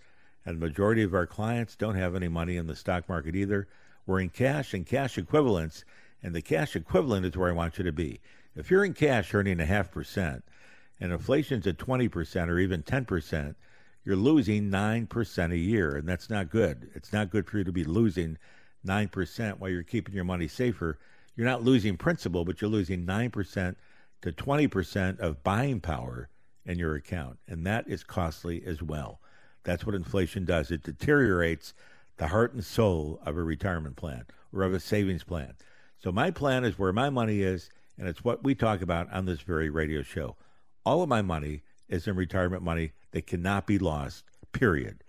And 0.46 0.56
the 0.58 0.66
majority 0.68 1.04
of 1.04 1.14
our 1.14 1.28
clients 1.28 1.76
don't 1.76 1.96
have 1.96 2.16
any 2.16 2.28
money 2.28 2.58
in 2.58 2.68
the 2.68 2.76
stock 2.76 3.08
market 3.08 3.36
either. 3.36 3.68
We're 4.06 4.20
in 4.20 4.30
cash 4.30 4.74
and 4.74 4.86
cash 4.86 5.18
equivalents 5.18 5.86
and 6.24 6.34
the 6.34 6.42
cash 6.42 6.76
equivalent 6.76 7.26
is 7.26 7.36
where 7.36 7.50
I 7.50 7.54
want 7.54 7.78
you 7.78 7.84
to 7.84 7.92
be. 7.92 8.22
If 8.56 8.72
you're 8.72 8.86
in 8.86 8.94
cash 8.94 9.34
earning 9.34 9.60
a 9.60 9.66
half 9.66 9.92
percent 9.92 10.44
and 11.00 11.12
inflation's 11.12 11.68
at 11.68 11.78
20% 11.78 12.48
or 12.48 12.60
even 12.60 12.82
10%, 12.82 13.56
you're 14.06 14.16
losing 14.16 14.70
9% 14.70 15.52
a 15.52 15.58
year, 15.58 15.96
and 15.96 16.08
that's 16.08 16.30
not 16.30 16.50
good. 16.50 16.90
It's 16.96 17.12
not 17.12 17.30
good 17.30 17.48
for 17.48 17.58
you 17.58 17.64
to 17.66 17.72
be 17.72 17.84
losing 17.84 18.38
9% 18.86 19.60
while 19.60 19.70
you're 19.70 19.84
keeping 19.84 20.16
your 20.16 20.24
money 20.24 20.48
safer. 20.48 20.98
You're 21.36 21.48
not 21.48 21.64
losing 21.64 21.98
principal, 21.98 22.46
but 22.46 22.62
you're 22.62 22.70
losing 22.70 23.06
9% 23.06 23.76
to 24.22 24.32
20% 24.32 25.20
of 25.20 25.44
buying 25.44 25.82
power 25.82 26.30
in 26.66 26.80
your 26.80 26.96
account, 26.96 27.40
and 27.48 27.66
that 27.66 27.88
is 27.88 28.04
costly 28.04 28.64
as 28.66 28.82
well. 28.82 29.20
That's 29.64 29.86
what 29.86 29.96
inflation 29.96 30.46
does. 30.46 30.72
It 30.72 30.84
deteriorates 30.84 31.74
the 32.18 32.28
heart 32.28 32.54
and 32.54 32.64
soul 32.64 33.20
of 33.26 33.38
a 33.38 33.44
retirement 33.44 33.96
plan 33.96 34.26
or 34.54 34.64
of 34.64 34.74
a 34.74 34.80
savings 34.80 35.24
plan. 35.24 35.54
So 36.00 36.12
my 36.12 36.32
plan 36.32 36.64
is 36.64 36.78
where 36.78 36.94
my 36.94 37.10
money 37.10 37.42
is, 37.42 37.70
and 37.98 38.08
it's 38.08 38.24
what 38.24 38.44
we 38.44 38.56
talk 38.56 38.82
about 38.82 39.12
on 39.12 39.26
this 39.26 39.42
very 39.42 39.70
radio 39.70 40.02
show. 40.02 40.36
All 40.86 41.02
of 41.02 41.10
my 41.10 41.22
money 41.22 41.64
is 41.88 42.08
in 42.08 42.16
retirement 42.16 42.62
money 42.62 42.92
that 43.12 43.28
cannot 43.28 43.66
be 43.66 43.80
lost, 43.80 44.26
period. 44.52 45.04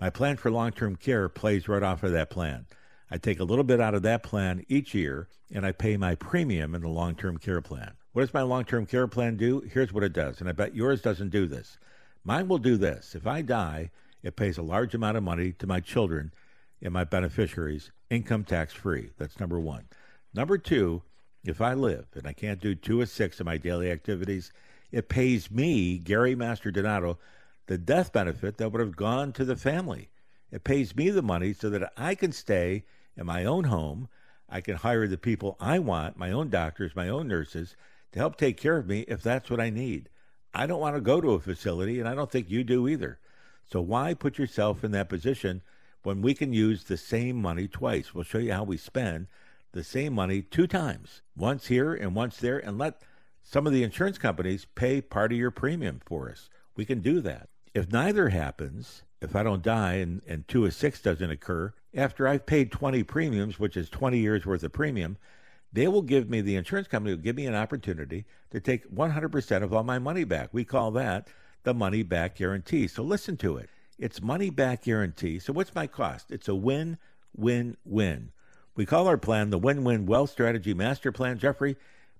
My 0.00 0.10
plan 0.10 0.36
for 0.36 0.50
long 0.50 0.72
term 0.72 0.96
care 0.96 1.28
plays 1.28 1.68
right 1.68 1.82
off 1.82 2.02
of 2.02 2.12
that 2.12 2.30
plan. 2.30 2.66
I 3.10 3.18
take 3.18 3.40
a 3.40 3.44
little 3.44 3.64
bit 3.64 3.80
out 3.80 3.94
of 3.94 4.02
that 4.02 4.22
plan 4.22 4.64
each 4.68 4.94
year 4.94 5.28
and 5.54 5.66
I 5.66 5.72
pay 5.72 5.96
my 5.96 6.14
premium 6.14 6.74
in 6.74 6.82
the 6.82 6.88
long 6.88 7.14
term 7.14 7.36
care 7.36 7.60
plan. 7.60 7.92
What 8.12 8.22
does 8.22 8.34
my 8.34 8.42
long 8.42 8.64
term 8.64 8.86
care 8.86 9.06
plan 9.06 9.36
do? 9.36 9.60
Here's 9.60 9.92
what 9.92 10.02
it 10.02 10.12
does, 10.12 10.40
and 10.40 10.48
I 10.48 10.52
bet 10.52 10.74
yours 10.74 11.02
doesn't 11.02 11.30
do 11.30 11.46
this. 11.46 11.78
Mine 12.24 12.48
will 12.48 12.58
do 12.58 12.76
this. 12.76 13.14
If 13.14 13.26
I 13.26 13.42
die, 13.42 13.90
it 14.22 14.36
pays 14.36 14.58
a 14.58 14.62
large 14.62 14.94
amount 14.94 15.16
of 15.16 15.22
money 15.22 15.52
to 15.52 15.66
my 15.66 15.80
children 15.80 16.32
and 16.80 16.92
my 16.92 17.04
beneficiaries, 17.04 17.90
income 18.10 18.44
tax 18.44 18.72
free. 18.72 19.10
That's 19.18 19.40
number 19.40 19.58
one. 19.58 19.86
Number 20.32 20.58
two, 20.58 21.02
if 21.44 21.60
I 21.60 21.74
live 21.74 22.06
and 22.14 22.26
I 22.26 22.32
can't 22.32 22.60
do 22.60 22.74
two 22.74 23.00
or 23.00 23.06
six 23.06 23.40
of 23.40 23.46
my 23.46 23.58
daily 23.58 23.90
activities, 23.90 24.52
it 24.92 25.08
pays 25.08 25.50
me, 25.50 25.98
Gary 25.98 26.36
Mastrodonato, 26.36 27.16
the 27.66 27.78
death 27.78 28.12
benefit 28.12 28.58
that 28.58 28.70
would 28.70 28.80
have 28.80 28.96
gone 28.96 29.32
to 29.32 29.44
the 29.44 29.56
family. 29.56 30.10
It 30.50 30.64
pays 30.64 30.94
me 30.94 31.10
the 31.10 31.22
money 31.22 31.52
so 31.52 31.70
that 31.70 31.92
I 31.96 32.14
can 32.14 32.32
stay 32.32 32.84
in 33.16 33.26
my 33.26 33.44
own 33.44 33.64
home. 33.64 34.08
I 34.48 34.60
can 34.60 34.76
hire 34.76 35.08
the 35.08 35.18
people 35.18 35.56
I 35.58 35.78
want, 35.78 36.16
my 36.16 36.30
own 36.30 36.50
doctors, 36.50 36.94
my 36.94 37.08
own 37.08 37.26
nurses, 37.26 37.74
to 38.12 38.18
help 38.18 38.36
take 38.36 38.58
care 38.58 38.76
of 38.76 38.86
me 38.86 39.00
if 39.08 39.22
that's 39.22 39.48
what 39.50 39.60
I 39.60 39.70
need. 39.70 40.08
I 40.54 40.66
don't 40.66 40.80
want 40.80 40.96
to 40.96 41.00
go 41.00 41.20
to 41.20 41.32
a 41.32 41.40
facility, 41.40 41.98
and 41.98 42.08
I 42.08 42.14
don't 42.14 42.30
think 42.30 42.50
you 42.50 42.62
do 42.64 42.88
either. 42.88 43.18
So 43.70 43.80
why 43.80 44.14
put 44.14 44.38
yourself 44.38 44.84
in 44.84 44.92
that 44.92 45.08
position 45.08 45.62
when 46.02 46.20
we 46.20 46.34
can 46.34 46.52
use 46.52 46.84
the 46.84 46.96
same 46.96 47.36
money 47.36 47.68
twice? 47.68 48.14
We'll 48.14 48.24
show 48.24 48.38
you 48.38 48.52
how 48.52 48.64
we 48.64 48.76
spend 48.76 49.28
the 49.72 49.82
same 49.82 50.12
money 50.12 50.42
two 50.42 50.66
times, 50.66 51.22
once 51.34 51.68
here 51.68 51.94
and 51.94 52.14
once 52.14 52.36
there, 52.36 52.58
and 52.58 52.76
let 52.76 53.00
some 53.42 53.66
of 53.66 53.72
the 53.72 53.82
insurance 53.82 54.18
companies 54.18 54.66
pay 54.74 55.00
part 55.00 55.32
of 55.32 55.38
your 55.38 55.50
premium 55.50 56.00
for 56.04 56.30
us. 56.30 56.50
We 56.76 56.84
can 56.84 57.00
do 57.00 57.20
that. 57.20 57.48
If 57.74 57.90
neither 57.90 58.28
happens, 58.28 59.02
if 59.22 59.34
I 59.34 59.42
don't 59.42 59.62
die 59.62 59.94
and, 59.94 60.22
and 60.28 60.46
two 60.46 60.66
of 60.66 60.74
six 60.74 61.00
doesn't 61.00 61.30
occur, 61.30 61.72
after 61.94 62.28
I've 62.28 62.44
paid 62.44 62.70
20 62.70 63.02
premiums, 63.04 63.58
which 63.58 63.76
is 63.76 63.88
20 63.88 64.18
years 64.18 64.44
worth 64.44 64.62
of 64.62 64.72
premium, 64.72 65.16
they 65.72 65.88
will 65.88 66.02
give 66.02 66.28
me, 66.28 66.40
the 66.40 66.56
insurance 66.56 66.88
company 66.88 67.14
will 67.14 67.22
give 67.22 67.36
me 67.36 67.46
an 67.46 67.54
opportunity 67.54 68.26
to 68.50 68.60
take 68.60 68.90
100% 68.94 69.62
of 69.62 69.72
all 69.72 69.82
my 69.82 69.98
money 69.98 70.24
back. 70.24 70.50
We 70.52 70.64
call 70.64 70.90
that 70.92 71.28
the 71.62 71.74
money 71.74 72.02
back 72.02 72.36
guarantee. 72.36 72.86
So 72.86 73.02
listen 73.02 73.36
to 73.38 73.56
it. 73.56 73.70
It's 73.98 74.20
money 74.20 74.50
back 74.50 74.82
guarantee. 74.82 75.38
So 75.38 75.52
what's 75.52 75.74
my 75.74 75.86
cost? 75.86 76.30
It's 76.30 76.48
a 76.48 76.54
win, 76.54 76.98
win, 77.36 77.76
win. 77.84 78.32
We 78.74 78.86
call 78.86 79.06
our 79.06 79.18
plan 79.18 79.50
the 79.50 79.58
Win 79.58 79.84
Win 79.84 80.06
Wealth 80.06 80.30
Strategy 80.30 80.74
Master 80.74 81.12
Plan. 81.12 81.38
Jeffrey, 81.38 81.76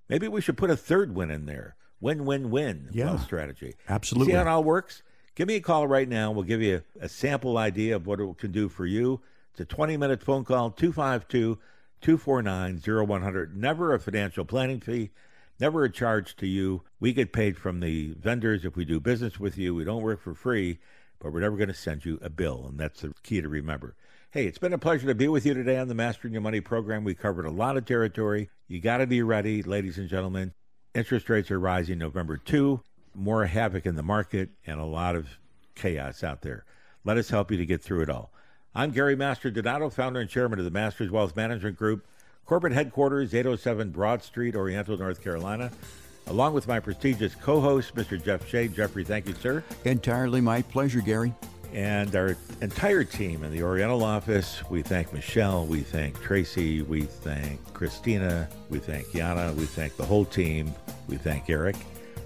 maybe 0.07 0.27
we 0.27 0.41
should 0.41 0.57
put 0.57 0.69
a 0.69 0.77
third 0.77 1.15
win 1.15 1.31
in 1.31 1.45
there. 1.45 1.75
Win 1.99 2.25
Win 2.25 2.51
Win 2.51 2.89
yeah, 2.91 3.05
Wealth 3.05 3.23
Strategy. 3.23 3.75
Absolutely. 3.89 4.31
See 4.31 4.35
how 4.35 4.43
it 4.43 4.47
all 4.47 4.63
works? 4.63 5.03
Give 5.35 5.47
me 5.47 5.55
a 5.55 5.61
call 5.61 5.87
right 5.87 6.07
now. 6.07 6.31
We'll 6.31 6.43
give 6.43 6.61
you 6.61 6.83
a, 6.99 7.05
a 7.05 7.09
sample 7.09 7.57
idea 7.57 7.95
of 7.95 8.05
what 8.05 8.19
it 8.19 8.37
can 8.37 8.51
do 8.51 8.69
for 8.69 8.85
you. 8.85 9.21
It's 9.51 9.61
a 9.61 9.65
20 9.65 9.97
minute 9.97 10.21
phone 10.21 10.43
call, 10.43 10.71
252 10.71 11.57
249 12.03 12.81
0100. 13.07 13.55
Never 13.55 13.93
a 13.93 13.99
financial 13.99 14.43
planning 14.43 14.81
fee, 14.81 15.11
never 15.57 15.85
a 15.85 15.89
charge 15.89 16.35
to 16.35 16.45
you. 16.45 16.83
We 16.99 17.13
get 17.13 17.31
paid 17.31 17.57
from 17.57 17.79
the 17.79 18.13
vendors 18.19 18.65
if 18.65 18.75
we 18.75 18.83
do 18.83 18.99
business 18.99 19.39
with 19.39 19.57
you. 19.57 19.73
We 19.73 19.85
don't 19.85 20.03
work 20.03 20.21
for 20.21 20.33
free, 20.33 20.79
but 21.19 21.31
we're 21.31 21.39
never 21.39 21.55
going 21.55 21.69
to 21.69 21.73
send 21.73 22.03
you 22.03 22.19
a 22.21 22.29
bill, 22.29 22.65
and 22.67 22.77
that's 22.77 23.01
the 23.01 23.13
key 23.23 23.39
to 23.39 23.47
remember. 23.47 23.95
Hey, 24.31 24.47
it's 24.47 24.57
been 24.57 24.73
a 24.73 24.77
pleasure 24.77 25.07
to 25.07 25.15
be 25.15 25.29
with 25.29 25.45
you 25.45 25.53
today 25.53 25.77
on 25.77 25.87
the 25.87 25.95
Mastering 25.95 26.33
Your 26.33 26.41
Money 26.41 26.59
program. 26.59 27.05
We 27.05 27.15
covered 27.15 27.45
a 27.45 27.51
lot 27.51 27.77
of 27.77 27.85
territory. 27.85 28.49
You 28.67 28.81
got 28.81 28.97
to 28.97 29.07
be 29.07 29.23
ready, 29.23 29.63
ladies 29.63 29.97
and 29.97 30.09
gentlemen. 30.09 30.53
Interest 30.93 31.29
rates 31.29 31.51
are 31.51 31.59
rising 31.59 31.99
November 31.99 32.35
2, 32.35 32.81
more 33.15 33.45
havoc 33.45 33.85
in 33.85 33.95
the 33.95 34.03
market, 34.03 34.49
and 34.67 34.77
a 34.77 34.85
lot 34.85 35.15
of 35.15 35.27
chaos 35.75 36.21
out 36.21 36.41
there. 36.41 36.65
Let 37.05 37.17
us 37.17 37.29
help 37.29 37.49
you 37.49 37.57
to 37.57 37.65
get 37.65 37.81
through 37.81 38.01
it 38.01 38.09
all. 38.09 38.33
I'm 38.75 38.91
Gary 38.91 39.15
Mastrodonato, 39.15 39.91
founder 39.93 40.19
and 40.19 40.29
chairman 40.29 40.59
of 40.59 40.65
the 40.65 40.71
Masters 40.71 41.11
Wealth 41.11 41.35
Management 41.35 41.77
Group, 41.77 42.05
corporate 42.45 42.73
headquarters, 42.73 43.33
807 43.33 43.91
Broad 43.91 44.23
Street, 44.23 44.55
Oriental, 44.55 44.97
North 44.97 45.23
Carolina 45.23 45.71
along 46.27 46.53
with 46.53 46.67
my 46.67 46.79
prestigious 46.79 47.35
co 47.35 47.59
host, 47.59 47.95
Mr. 47.95 48.23
Jeff 48.23 48.47
Shea. 48.47 48.67
Jeffrey, 48.67 49.03
thank 49.03 49.27
you, 49.27 49.33
sir. 49.33 49.63
Entirely 49.85 50.41
my 50.41 50.61
pleasure, 50.61 51.01
Gary 51.01 51.33
and 51.73 52.15
our 52.15 52.37
entire 52.61 53.03
team 53.03 53.43
in 53.43 53.51
the 53.51 53.63
Oriental 53.63 54.03
office. 54.03 54.61
We 54.69 54.83
thank 54.83 55.11
Michelle, 55.11 55.65
we 55.65 55.79
thank 55.79 56.21
Tracy, 56.21 56.83
we 56.83 57.01
thank 57.01 57.73
Christina, 57.73 58.47
we 58.69 58.77
thank 58.77 59.07
Yana, 59.07 59.55
we 59.55 59.65
thank 59.65 59.97
the 59.97 60.05
whole 60.05 60.23
team, 60.23 60.71
we 61.07 61.17
thank 61.17 61.49
Eric, 61.49 61.75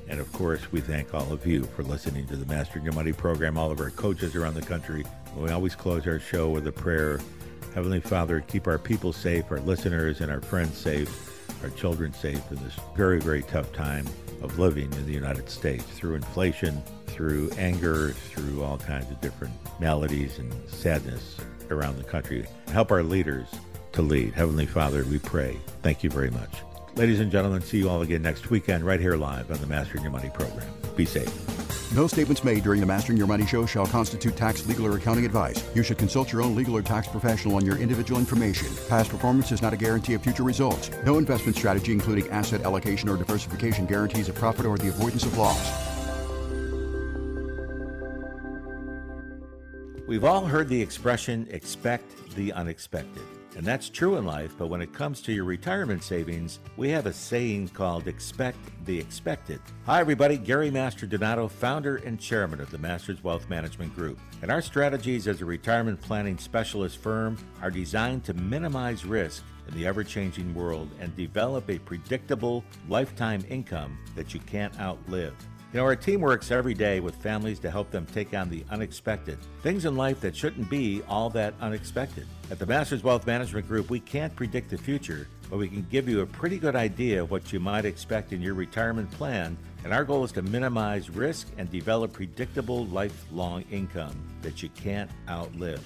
and 0.09 0.19
of 0.19 0.29
course, 0.33 0.69
we 0.73 0.81
thank 0.81 1.13
all 1.13 1.31
of 1.31 1.45
you 1.45 1.63
for 1.63 1.83
listening 1.83 2.27
to 2.27 2.35
the 2.35 2.45
Mastering 2.45 2.83
Your 2.83 2.93
Money 2.93 3.13
program, 3.13 3.57
all 3.57 3.71
of 3.71 3.79
our 3.79 3.89
coaches 3.89 4.35
around 4.35 4.55
the 4.55 4.61
country. 4.61 5.05
We 5.37 5.51
always 5.51 5.75
close 5.75 6.07
our 6.07 6.19
show 6.19 6.49
with 6.49 6.65
a 6.67 6.71
prayer. 6.71 7.19
Heavenly 7.75 8.01
Father, 8.01 8.41
keep 8.41 8.67
our 8.67 8.79
people 8.79 9.13
safe, 9.13 9.45
our 9.51 9.59
listeners 9.59 10.19
and 10.21 10.31
our 10.31 10.41
friends 10.41 10.77
safe, 10.77 11.09
our 11.63 11.69
children 11.69 12.11
safe 12.13 12.41
in 12.51 12.57
this 12.63 12.75
very, 12.95 13.19
very 13.19 13.43
tough 13.43 13.71
time 13.71 14.05
of 14.41 14.57
living 14.57 14.91
in 14.93 15.05
the 15.05 15.13
United 15.13 15.49
States 15.49 15.83
through 15.83 16.15
inflation, 16.15 16.81
through 17.05 17.51
anger, 17.57 18.09
through 18.09 18.63
all 18.63 18.77
kinds 18.77 19.09
of 19.11 19.21
different 19.21 19.53
maladies 19.79 20.39
and 20.39 20.51
sadness 20.67 21.37
around 21.69 21.97
the 21.97 22.03
country. 22.03 22.45
Help 22.71 22.91
our 22.91 23.03
leaders 23.03 23.47
to 23.91 24.01
lead. 24.01 24.33
Heavenly 24.33 24.65
Father, 24.65 25.03
we 25.05 25.19
pray. 25.19 25.57
Thank 25.83 26.03
you 26.03 26.09
very 26.09 26.31
much. 26.31 26.66
Ladies 26.97 27.19
and 27.19 27.31
gentlemen, 27.31 27.61
see 27.61 27.77
you 27.77 27.89
all 27.91 28.01
again 28.01 28.23
next 28.23 28.49
weekend 28.49 28.83
right 28.83 28.99
here 28.99 29.15
live 29.15 29.51
on 29.51 29.61
the 29.61 29.67
Mastering 29.67 30.01
Your 30.01 30.11
Money 30.11 30.31
program. 30.33 30.67
Be 30.95 31.05
safe. 31.05 31.31
No 31.93 32.07
statements 32.07 32.43
made 32.43 32.63
during 32.63 32.79
the 32.79 32.87
Mastering 32.87 33.19
Your 33.19 33.27
Money 33.27 33.45
show 33.45 33.67
shall 33.67 33.85
constitute 33.85 34.35
tax, 34.35 34.65
legal, 34.65 34.87
or 34.87 34.97
accounting 34.97 35.23
advice. 35.23 35.63
You 35.75 35.83
should 35.83 35.99
consult 35.99 36.33
your 36.33 36.41
own 36.41 36.55
legal 36.55 36.75
or 36.75 36.81
tax 36.81 37.07
professional 37.07 37.55
on 37.55 37.63
your 37.63 37.77
individual 37.77 38.19
information. 38.19 38.67
Past 38.89 39.11
performance 39.11 39.51
is 39.51 39.61
not 39.61 39.73
a 39.73 39.77
guarantee 39.77 40.15
of 40.15 40.23
future 40.23 40.41
results. 40.41 40.89
No 41.05 41.19
investment 41.19 41.55
strategy, 41.55 41.91
including 41.91 42.27
asset 42.29 42.61
allocation 42.63 43.09
or 43.09 43.15
diversification, 43.15 43.85
guarantees 43.85 44.27
a 44.27 44.33
profit 44.33 44.65
or 44.65 44.75
the 44.79 44.87
avoidance 44.87 45.23
of 45.23 45.37
loss. 45.37 45.71
We've 50.07 50.23
all 50.23 50.45
heard 50.47 50.67
the 50.67 50.81
expression 50.81 51.47
expect 51.51 52.33
the 52.33 52.51
unexpected. 52.53 53.21
And 53.57 53.65
that's 53.65 53.89
true 53.89 54.17
in 54.17 54.25
life, 54.25 54.53
but 54.55 54.67
when 54.67 54.83
it 54.83 54.93
comes 54.93 55.19
to 55.23 55.33
your 55.33 55.43
retirement 55.43 56.03
savings, 56.03 56.59
we 56.77 56.91
have 56.91 57.07
a 57.07 57.11
saying 57.11 57.69
called 57.69 58.07
expect 58.07 58.59
the 58.85 58.99
expected. 58.99 59.59
Hi, 59.87 59.99
everybody. 59.99 60.37
Gary 60.37 60.69
Mastrodonato, 60.69 61.49
founder 61.49 61.95
and 61.95 62.19
chairman 62.19 62.61
of 62.61 62.69
the 62.69 62.77
Masters 62.77 63.23
Wealth 63.23 63.49
Management 63.49 63.95
Group. 63.95 64.19
And 64.43 64.51
our 64.51 64.61
strategies 64.61 65.27
as 65.27 65.41
a 65.41 65.45
retirement 65.45 65.99
planning 65.99 66.37
specialist 66.37 66.99
firm 66.99 67.35
are 67.59 67.71
designed 67.71 68.23
to 68.25 68.35
minimize 68.35 69.05
risk 69.05 69.43
in 69.67 69.73
the 69.73 69.87
ever 69.87 70.03
changing 70.03 70.53
world 70.53 70.91
and 70.99 71.15
develop 71.15 71.67
a 71.71 71.79
predictable 71.79 72.63
lifetime 72.87 73.43
income 73.49 73.97
that 74.15 74.35
you 74.35 74.39
can't 74.41 74.79
outlive. 74.79 75.33
You 75.73 75.79
know, 75.79 75.85
our 75.85 75.97
team 75.97 76.21
works 76.21 76.49
every 76.49 76.73
day 76.73 77.01
with 77.01 77.13
families 77.17 77.59
to 77.59 77.69
help 77.69 77.91
them 77.91 78.05
take 78.05 78.33
on 78.33 78.49
the 78.49 78.63
unexpected, 78.69 79.37
things 79.63 79.83
in 79.83 79.97
life 79.97 80.21
that 80.21 80.33
shouldn't 80.33 80.69
be 80.69 81.01
all 81.09 81.29
that 81.31 81.55
unexpected. 81.59 82.25
At 82.49 82.57
the 82.57 82.65
Masters 82.65 83.03
Wealth 83.03 83.27
Management 83.27 83.67
Group, 83.67 83.89
we 83.89 83.99
can't 83.99 84.33
predict 84.33 84.69
the 84.69 84.77
future, 84.77 85.27
but 85.49 85.57
we 85.57 85.67
can 85.67 85.85
give 85.91 86.07
you 86.07 86.21
a 86.21 86.25
pretty 86.25 86.57
good 86.57 86.77
idea 86.77 87.21
of 87.21 87.31
what 87.31 87.51
you 87.51 87.59
might 87.59 87.83
expect 87.83 88.31
in 88.31 88.41
your 88.41 88.53
retirement 88.53 89.11
plan. 89.11 89.57
And 89.83 89.93
our 89.93 90.05
goal 90.05 90.23
is 90.23 90.31
to 90.33 90.41
minimize 90.41 91.09
risk 91.09 91.49
and 91.57 91.69
develop 91.69 92.13
predictable 92.13 92.85
lifelong 92.85 93.65
income 93.69 94.15
that 94.43 94.63
you 94.63 94.69
can't 94.69 95.11
outlive. 95.27 95.83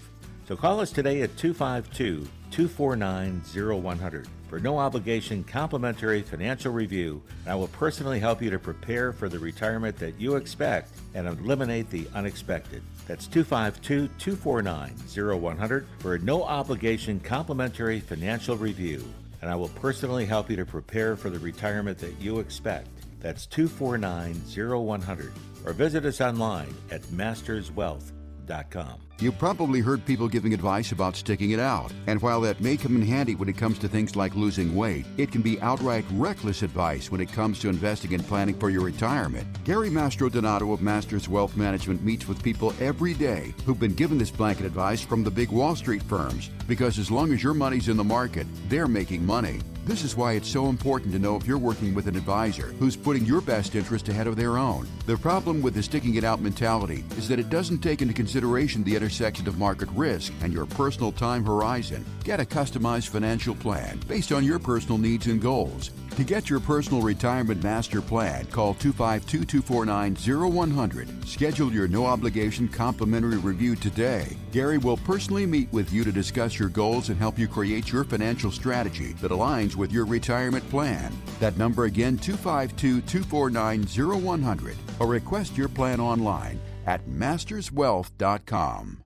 So 0.47 0.55
call 0.55 0.79
us 0.79 0.91
today 0.91 1.23
at 1.23 1.35
252 1.37 2.27
249 2.51 3.41
0100 3.81 4.27
for 4.51 4.59
no 4.59 4.77
obligation 4.77 5.43
complimentary 5.45 6.21
financial 6.21 6.73
review. 6.73 7.23
And 7.45 7.53
I 7.53 7.55
will 7.55 7.69
personally 7.69 8.19
help 8.19 8.41
you 8.41 8.49
to 8.49 8.59
prepare 8.59 9.13
for 9.13 9.29
the 9.29 9.39
retirement 9.39 9.97
that 9.99 10.19
you 10.19 10.35
expect 10.35 10.91
and 11.13 11.25
eliminate 11.25 11.89
the 11.89 12.05
unexpected. 12.13 12.83
That's 13.07 13.27
252 13.27 14.09
249 14.19 15.39
0100 15.39 15.87
for 15.99 16.15
a 16.15 16.19
no 16.19 16.43
obligation 16.43 17.21
complimentary 17.21 18.01
financial 18.01 18.57
review. 18.57 19.01
And 19.41 19.49
I 19.49 19.55
will 19.55 19.69
personally 19.69 20.25
help 20.25 20.49
you 20.49 20.57
to 20.57 20.65
prepare 20.65 21.15
for 21.15 21.29
the 21.29 21.39
retirement 21.39 21.97
that 21.99 22.19
you 22.19 22.39
expect. 22.39 22.89
That's 23.21 23.45
249 23.45 24.35
0100 24.53 25.31
or 25.65 25.71
visit 25.71 26.03
us 26.03 26.19
online 26.19 26.75
at 26.91 27.03
masterswealth.com. 27.03 29.10
You've 29.21 29.37
probably 29.37 29.81
heard 29.81 30.03
people 30.03 30.27
giving 30.27 30.51
advice 30.51 30.91
about 30.93 31.15
sticking 31.15 31.51
it 31.51 31.59
out. 31.59 31.93
And 32.07 32.19
while 32.23 32.41
that 32.41 32.59
may 32.59 32.75
come 32.75 32.95
in 32.95 33.03
handy 33.03 33.35
when 33.35 33.49
it 33.49 33.57
comes 33.57 33.77
to 33.77 33.87
things 33.87 34.15
like 34.15 34.33
losing 34.33 34.75
weight, 34.75 35.05
it 35.17 35.31
can 35.31 35.43
be 35.43 35.61
outright 35.61 36.05
reckless 36.13 36.63
advice 36.63 37.11
when 37.11 37.21
it 37.21 37.31
comes 37.31 37.59
to 37.59 37.69
investing 37.69 38.15
and 38.15 38.25
planning 38.25 38.55
for 38.55 38.71
your 38.71 38.81
retirement. 38.81 39.45
Gary 39.63 39.91
Mastrodonato 39.91 40.73
of 40.73 40.81
Masters 40.81 41.29
Wealth 41.29 41.55
Management 41.55 42.03
meets 42.03 42.27
with 42.27 42.41
people 42.41 42.73
every 42.79 43.13
day 43.13 43.53
who've 43.63 43.79
been 43.79 43.93
given 43.93 44.17
this 44.17 44.31
blanket 44.31 44.65
advice 44.65 45.01
from 45.01 45.23
the 45.23 45.29
big 45.29 45.51
Wall 45.51 45.75
Street 45.75 46.01
firms 46.01 46.49
because 46.67 46.97
as 46.97 47.11
long 47.11 47.31
as 47.31 47.43
your 47.43 47.53
money's 47.53 47.89
in 47.89 47.97
the 47.97 48.03
market, 48.03 48.47
they're 48.69 48.87
making 48.87 49.23
money. 49.23 49.59
This 49.83 50.03
is 50.03 50.15
why 50.15 50.33
it's 50.33 50.47
so 50.47 50.67
important 50.67 51.11
to 51.11 51.19
know 51.19 51.35
if 51.35 51.47
you're 51.47 51.57
working 51.57 51.95
with 51.95 52.07
an 52.07 52.15
advisor 52.15 52.67
who's 52.79 52.95
putting 52.95 53.25
your 53.25 53.41
best 53.41 53.73
interest 53.73 54.09
ahead 54.09 54.27
of 54.27 54.35
their 54.35 54.57
own. 54.57 54.87
The 55.07 55.17
problem 55.17 55.61
with 55.61 55.73
the 55.73 55.81
sticking 55.81 56.15
it 56.15 56.23
out 56.23 56.39
mentality 56.39 57.03
is 57.17 57.27
that 57.27 57.39
it 57.39 57.49
doesn't 57.49 57.79
take 57.79 58.03
into 58.03 58.13
consideration 58.13 58.83
the 58.83 58.95
other 58.95 59.09
intersection 59.11 59.45
of 59.45 59.57
market 59.57 59.89
risk 59.89 60.31
and 60.41 60.53
your 60.53 60.65
personal 60.65 61.11
time 61.11 61.43
horizon. 61.43 62.05
Get 62.23 62.39
a 62.39 62.45
customized 62.45 63.09
financial 63.09 63.53
plan 63.53 63.99
based 64.07 64.31
on 64.31 64.45
your 64.45 64.57
personal 64.57 64.97
needs 64.97 65.27
and 65.27 65.41
goals. 65.41 65.91
To 66.15 66.23
get 66.23 66.49
your 66.49 66.61
personal 66.61 67.01
retirement 67.01 67.61
master 67.61 68.01
plan, 68.01 68.45
call 68.45 68.73
252 68.75 69.43
249 69.43 70.15
0100. 70.15 71.27
Schedule 71.27 71.73
your 71.73 71.89
no 71.89 72.05
obligation 72.05 72.69
complimentary 72.69 73.37
review 73.37 73.75
today. 73.75 74.37
Gary 74.53 74.77
will 74.77 74.97
personally 74.97 75.45
meet 75.45 75.71
with 75.73 75.91
you 75.91 76.05
to 76.05 76.11
discuss 76.11 76.57
your 76.57 76.69
goals 76.69 77.09
and 77.09 77.17
help 77.17 77.37
you 77.37 77.49
create 77.49 77.91
your 77.91 78.05
financial 78.05 78.49
strategy 78.51 79.11
that 79.21 79.31
aligns 79.31 79.75
with 79.75 79.91
your 79.91 80.05
retirement 80.05 80.67
plan. 80.69 81.11
That 81.41 81.57
number 81.57 81.83
again 81.83 82.17
252 82.17 83.01
249 83.01 83.83
0100 84.21 84.77
or 84.99 85.07
request 85.07 85.57
your 85.57 85.67
plan 85.67 85.99
online 85.99 86.61
at 86.91 87.07
masterswealth.com. 87.07 89.03